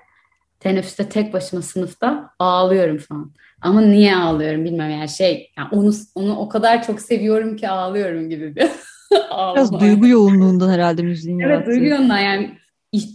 teneffüste 0.65 1.09
tek 1.09 1.33
başıma 1.33 1.63
sınıfta 1.63 2.31
ağlıyorum 2.39 2.99
falan. 2.99 3.33
Ama 3.61 3.81
niye 3.81 4.17
ağlıyorum 4.17 4.65
bilmem 4.65 4.91
yani 4.91 5.09
şey 5.09 5.53
yani 5.59 5.69
onu 5.73 5.93
onu 6.15 6.37
o 6.39 6.49
kadar 6.49 6.83
çok 6.83 7.01
seviyorum 7.01 7.57
ki 7.57 7.69
ağlıyorum 7.69 8.31
gibi 8.31 8.57
bir 8.57 8.63
Biraz 9.55 9.81
duygu 9.81 10.07
yoğunluğundan 10.07 10.71
herhalde 10.71 11.03
müziğin 11.03 11.39
Evet 11.39 11.51
yarattığı. 11.51 11.71
duygu 11.71 11.85
yoğunluğundan 11.85 12.19
yani 12.19 12.51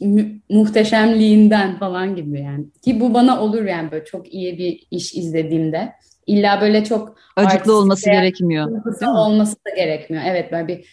mu- 0.02 0.39
muhteşemliğinden 0.50 1.78
falan 1.78 2.16
gibi 2.16 2.41
yani. 2.41 2.66
Ki 2.86 3.00
bu 3.00 3.14
bana 3.14 3.41
olur 3.41 3.64
yani 3.64 3.91
böyle 3.91 4.06
çok 4.06 4.34
iyi 4.34 4.58
bir 4.58 4.88
iş 4.91 5.16
izlediğimde. 5.16 5.93
İlla 6.28 6.62
böyle 6.62 6.84
çok 6.84 7.18
acıklı 7.36 7.78
olması 7.78 8.10
gerekmiyor. 8.10 8.72
Olması 9.08 9.56
da 9.56 9.76
gerekmiyor. 9.76 10.24
Evet 10.28 10.52
böyle 10.52 10.68
bir 10.68 10.86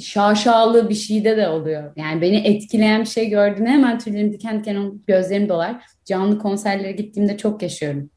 şaşalı 0.00 0.88
bir 0.88 0.94
şeyde 0.94 1.36
de 1.36 1.48
oluyor. 1.48 1.92
Yani 1.96 2.22
beni 2.22 2.36
etkileyen 2.36 3.00
bir 3.00 3.08
şey 3.08 3.28
gördüğümde 3.28 3.70
hemen 3.70 3.98
tüylerim 3.98 4.32
diken 4.32 4.60
diken 4.60 4.92
gözlerim 5.06 5.48
dolar. 5.48 5.82
Canlı 6.04 6.38
konserlere 6.38 6.92
gittiğimde 6.92 7.36
çok 7.36 7.62
yaşıyorum. 7.62 8.10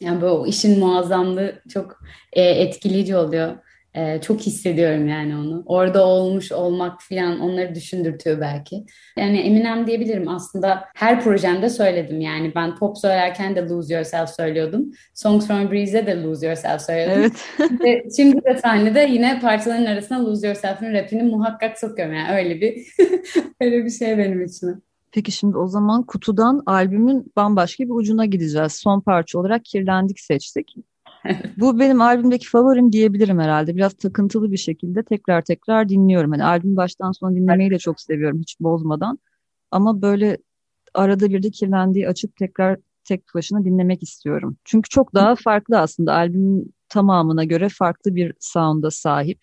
Yani 0.00 0.20
bu 0.22 0.46
işin 0.46 0.78
muazzamlığı 0.78 1.62
çok 1.68 2.00
e, 2.32 2.42
etkileyici 2.42 3.16
oluyor. 3.16 3.56
Ee, 3.94 4.20
çok 4.20 4.40
hissediyorum 4.40 5.08
yani 5.08 5.36
onu. 5.36 5.62
Orada 5.66 6.06
olmuş 6.06 6.52
olmak 6.52 7.02
falan 7.02 7.40
onları 7.40 7.74
düşündürtüyor 7.74 8.40
belki. 8.40 8.84
Yani 9.18 9.40
Eminem 9.40 9.86
diyebilirim 9.86 10.28
aslında 10.28 10.84
her 10.94 11.20
projemde 11.20 11.68
söyledim. 11.68 12.20
Yani 12.20 12.52
ben 12.54 12.76
pop 12.76 12.98
söylerken 12.98 13.56
de 13.56 13.60
Lose 13.60 13.94
Yourself 13.94 14.30
söylüyordum. 14.30 14.92
Songs 15.14 15.46
from 15.46 15.70
Breeze'de 15.70 16.06
de 16.06 16.22
Lose 16.22 16.46
Yourself 16.46 16.80
söylüyordum. 16.80 17.32
Evet. 17.60 17.80
Ve 17.84 18.02
şimdi 18.16 18.44
de 18.44 18.58
sahnede 18.58 19.08
yine 19.10 19.40
parçaların 19.40 19.86
arasına 19.86 20.24
Lose 20.24 20.46
Yourself'ın 20.46 20.92
rapini 20.92 21.22
muhakkak 21.22 21.78
sokuyorum. 21.78 22.14
Yani 22.14 22.36
öyle 22.38 22.60
bir 22.60 22.86
öyle 23.60 23.84
bir 23.84 23.90
şey 23.90 24.18
benim 24.18 24.44
için. 24.44 24.84
Peki 25.12 25.32
şimdi 25.32 25.56
o 25.56 25.66
zaman 25.66 26.02
kutudan 26.02 26.62
albümün 26.66 27.32
bambaşka 27.36 27.84
bir 27.84 27.90
ucuna 27.90 28.26
gideceğiz. 28.26 28.72
Son 28.72 29.00
parça 29.00 29.38
olarak 29.38 29.64
Kirlendik 29.64 30.20
seçtik. 30.20 30.74
Bu 31.56 31.78
benim 31.78 32.00
albümdeki 32.00 32.48
favorim 32.48 32.92
diyebilirim 32.92 33.38
herhalde. 33.38 33.76
Biraz 33.76 33.94
takıntılı 33.94 34.52
bir 34.52 34.56
şekilde 34.56 35.02
tekrar 35.02 35.42
tekrar 35.42 35.88
dinliyorum. 35.88 36.30
Hani 36.30 36.44
albüm 36.44 36.76
baştan 36.76 37.12
sona 37.12 37.34
dinlemeyi 37.34 37.70
de 37.70 37.78
çok 37.78 38.00
seviyorum 38.00 38.40
hiç 38.40 38.60
bozmadan. 38.60 39.18
Ama 39.70 40.02
böyle 40.02 40.38
arada 40.94 41.30
bir 41.30 41.42
de 41.42 41.50
kirlendiği 41.50 42.08
açıp 42.08 42.36
tekrar 42.36 42.78
tek 43.04 43.22
başına 43.34 43.64
dinlemek 43.64 44.02
istiyorum. 44.02 44.56
Çünkü 44.64 44.88
çok 44.88 45.14
daha 45.14 45.34
farklı 45.34 45.78
aslında 45.78 46.14
albümün 46.14 46.74
tamamına 46.88 47.44
göre 47.44 47.68
farklı 47.68 48.14
bir 48.14 48.34
sound'a 48.40 48.90
sahip. 48.90 49.38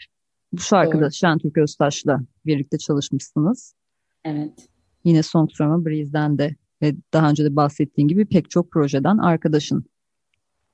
Bu 0.54 0.62
şarkıda 0.62 1.02
Doğru. 1.02 1.12
Şentürk 1.12 1.58
Öztaş'la 1.58 2.20
birlikte 2.46 2.78
çalışmışsınız. 2.78 3.76
Evet. 4.26 4.70
Yine 5.04 5.24
Songs 5.24 5.54
from 5.54 5.72
a 5.72 5.86
Breeze'den 5.86 6.38
de 6.38 6.56
ve 6.82 6.96
daha 7.14 7.30
önce 7.30 7.46
de 7.46 7.56
bahsettiğin 7.56 8.08
gibi 8.08 8.26
pek 8.26 8.50
çok 8.50 8.72
projeden 8.72 9.18
arkadaşın. 9.18 9.86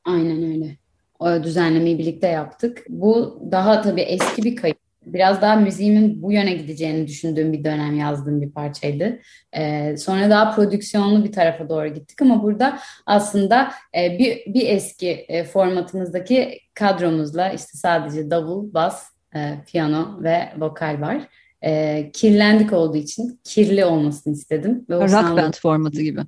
Aynen 0.06 0.44
öyle. 0.44 0.78
O 1.20 1.44
düzenlemeyi 1.44 2.00
birlikte 2.00 2.28
yaptık. 2.28 2.84
Bu 2.90 3.42
daha 3.52 3.82
tabii 3.82 4.02
eski 4.02 4.44
bir 4.44 4.56
kayıt. 4.56 4.78
Biraz 5.06 5.42
daha 5.42 5.56
müziğimin 5.56 6.22
bu 6.22 6.32
yöne 6.32 6.54
gideceğini 6.54 7.08
düşündüğüm 7.08 7.54
bir 7.54 7.64
dönem 7.64 7.98
yazdığım 7.98 8.42
bir 8.42 8.52
parçaydı. 8.52 9.20
Ee, 9.58 9.98
sonra 9.98 10.30
daha 10.30 10.56
prodüksiyonlu 10.56 11.24
bir 11.24 11.32
tarafa 11.32 11.70
doğru 11.70 11.88
gittik 11.88 12.22
ama 12.22 12.44
burada 12.44 12.80
aslında 13.06 13.72
e, 13.98 14.20
bir, 14.20 14.54
bir 14.54 14.70
eski 14.70 15.10
e, 15.10 15.44
formatımızdaki 15.44 16.60
kadromuzla 16.74 17.50
işte 17.50 17.78
sadece 17.78 18.30
davul, 18.30 18.74
bas, 18.74 19.10
e, 19.36 19.64
piyano 19.68 20.24
ve 20.24 20.54
vokal 20.58 21.02
var. 21.02 21.28
E, 21.66 22.10
kirlendik 22.14 22.74
olduğu 22.74 22.98
için 22.98 23.40
kirli 23.44 23.86
olmasını 23.86 24.34
istedim. 24.34 24.86
Ve 24.90 24.96
Rock 24.96 25.38
band 25.38 25.54
formatı 25.54 26.02
gibi. 26.02 26.22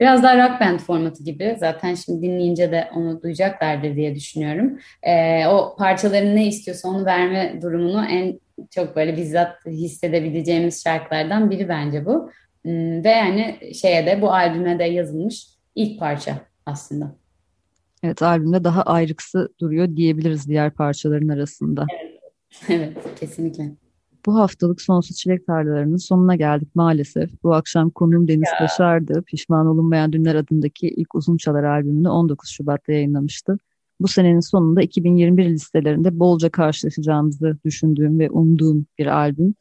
Biraz 0.00 0.22
daha 0.22 0.38
rock 0.38 0.60
band 0.60 0.78
formatı 0.78 1.24
gibi. 1.24 1.56
Zaten 1.60 1.94
şimdi 1.94 2.22
dinleyince 2.22 2.72
de 2.72 2.90
onu 2.94 3.22
duyacaklardır 3.22 3.96
diye 3.96 4.14
düşünüyorum. 4.14 4.78
Ee, 5.02 5.46
o 5.46 5.76
parçaların 5.78 6.36
ne 6.36 6.46
istiyorsa 6.46 6.88
onu 6.88 7.04
verme 7.04 7.58
durumunu 7.62 8.04
en 8.04 8.40
çok 8.70 8.96
böyle 8.96 9.16
bizzat 9.16 9.66
hissedebileceğimiz 9.66 10.84
şarkılardan 10.84 11.50
biri 11.50 11.68
bence 11.68 12.06
bu. 12.06 12.30
Hmm, 12.62 13.04
ve 13.04 13.08
yani 13.08 13.74
şeye 13.74 14.06
de 14.06 14.22
bu 14.22 14.32
albüme 14.32 14.78
de 14.78 14.84
yazılmış 14.84 15.46
ilk 15.74 16.00
parça 16.00 16.38
aslında. 16.66 17.16
Evet 18.02 18.22
albümde 18.22 18.64
daha 18.64 18.82
ayrıksı 18.82 19.48
duruyor 19.60 19.96
diyebiliriz 19.96 20.48
diğer 20.48 20.70
parçaların 20.70 21.28
arasında. 21.28 21.86
Evet, 22.02 22.20
evet 22.68 22.96
kesinlikle. 23.20 23.70
Bu 24.26 24.34
haftalık 24.34 24.80
Sonsuz 24.80 25.16
Çilek 25.16 25.46
Tarlalarının 25.46 25.96
sonuna 25.96 26.36
geldik 26.36 26.68
maalesef. 26.74 27.42
Bu 27.42 27.54
akşam 27.54 27.90
konuğum 27.90 28.28
Deniz 28.28 28.48
ya. 28.60 28.64
Başar'dı. 28.64 29.22
Pişman 29.26 29.66
Olunmayan 29.66 30.12
Dünler 30.12 30.34
adındaki 30.34 30.88
ilk 30.88 31.14
uzun 31.14 31.36
çalar 31.36 31.64
albümünü 31.64 32.08
19 32.08 32.50
Şubat'ta 32.50 32.92
yayınlamıştı. 32.92 33.58
Bu 34.00 34.08
senenin 34.08 34.40
sonunda 34.40 34.82
2021 34.82 35.44
listelerinde 35.44 36.18
bolca 36.18 36.50
karşılaşacağımızı 36.50 37.58
düşündüğüm 37.64 38.18
ve 38.18 38.30
umduğum 38.30 38.86
bir 38.98 39.06
albüm. 39.06 39.54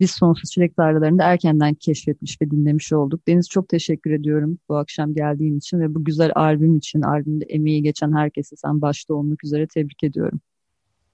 Biz 0.00 0.10
Sonsuz 0.10 0.50
Çilek 0.50 0.76
Tarlaları'nda 0.76 1.24
erkenden 1.24 1.74
keşfetmiş 1.74 2.42
ve 2.42 2.50
dinlemiş 2.50 2.92
olduk. 2.92 3.28
Deniz 3.28 3.48
çok 3.48 3.68
teşekkür 3.68 4.10
ediyorum 4.10 4.58
bu 4.68 4.76
akşam 4.76 5.14
geldiğin 5.14 5.58
için 5.58 5.80
ve 5.80 5.94
bu 5.94 6.04
güzel 6.04 6.32
albüm 6.34 6.76
için, 6.76 7.02
albümde 7.02 7.44
emeği 7.44 7.82
geçen 7.82 8.12
herkese 8.12 8.56
sen 8.56 8.80
başta 8.80 9.14
olmak 9.14 9.44
üzere 9.44 9.66
tebrik 9.66 10.04
ediyorum. 10.04 10.40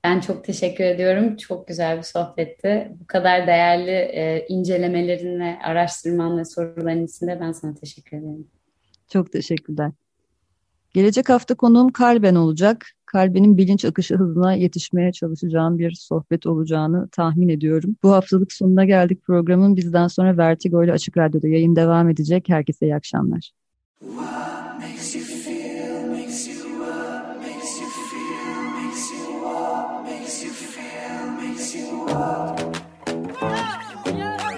Ben 0.05 0.21
çok 0.21 0.45
teşekkür 0.45 0.85
ediyorum. 0.85 1.37
Çok 1.37 1.69
güzel 1.69 1.99
bir 1.99 2.03
sohbetti. 2.03 2.93
Bu 3.01 3.07
kadar 3.07 3.47
değerli 3.47 3.91
e, 3.91 4.47
incelemelerin 4.49 5.41
ve 5.41 5.59
araştırman 5.65 6.39
ve 6.39 6.45
soruların 6.45 7.07
için 7.07 7.27
de 7.27 7.39
ben 7.41 7.53
sana 7.53 7.75
teşekkür 7.75 8.17
ederim. 8.17 8.47
Çok 9.09 9.33
teşekkürler. 9.33 9.91
Gelecek 10.95 11.29
hafta 11.29 11.55
konuğum 11.55 11.93
Kalben 11.93 12.35
olacak. 12.35 12.87
Kalbenin 13.07 13.59
bilinç 13.59 13.85
akışı 13.85 14.17
hızına 14.17 14.55
yetişmeye 14.55 15.13
çalışacağım 15.13 15.79
bir 15.79 15.93
sohbet 15.93 16.47
olacağını 16.47 17.09
tahmin 17.09 17.49
ediyorum. 17.49 17.97
Bu 18.03 18.13
haftalık 18.13 18.53
sonuna 18.53 18.85
geldik 18.85 19.23
programın. 19.23 19.77
Bizden 19.77 20.09
sonra 20.09 20.37
Vertigo 20.37 20.85
ile 20.85 20.93
Açık 20.93 21.17
Radyo'da 21.17 21.49
yayın 21.49 21.77
devam 21.77 22.11
edecek. 22.11 22.49
Herkese 22.49 22.87
iyi 22.87 22.95
akşamlar. 22.95 23.51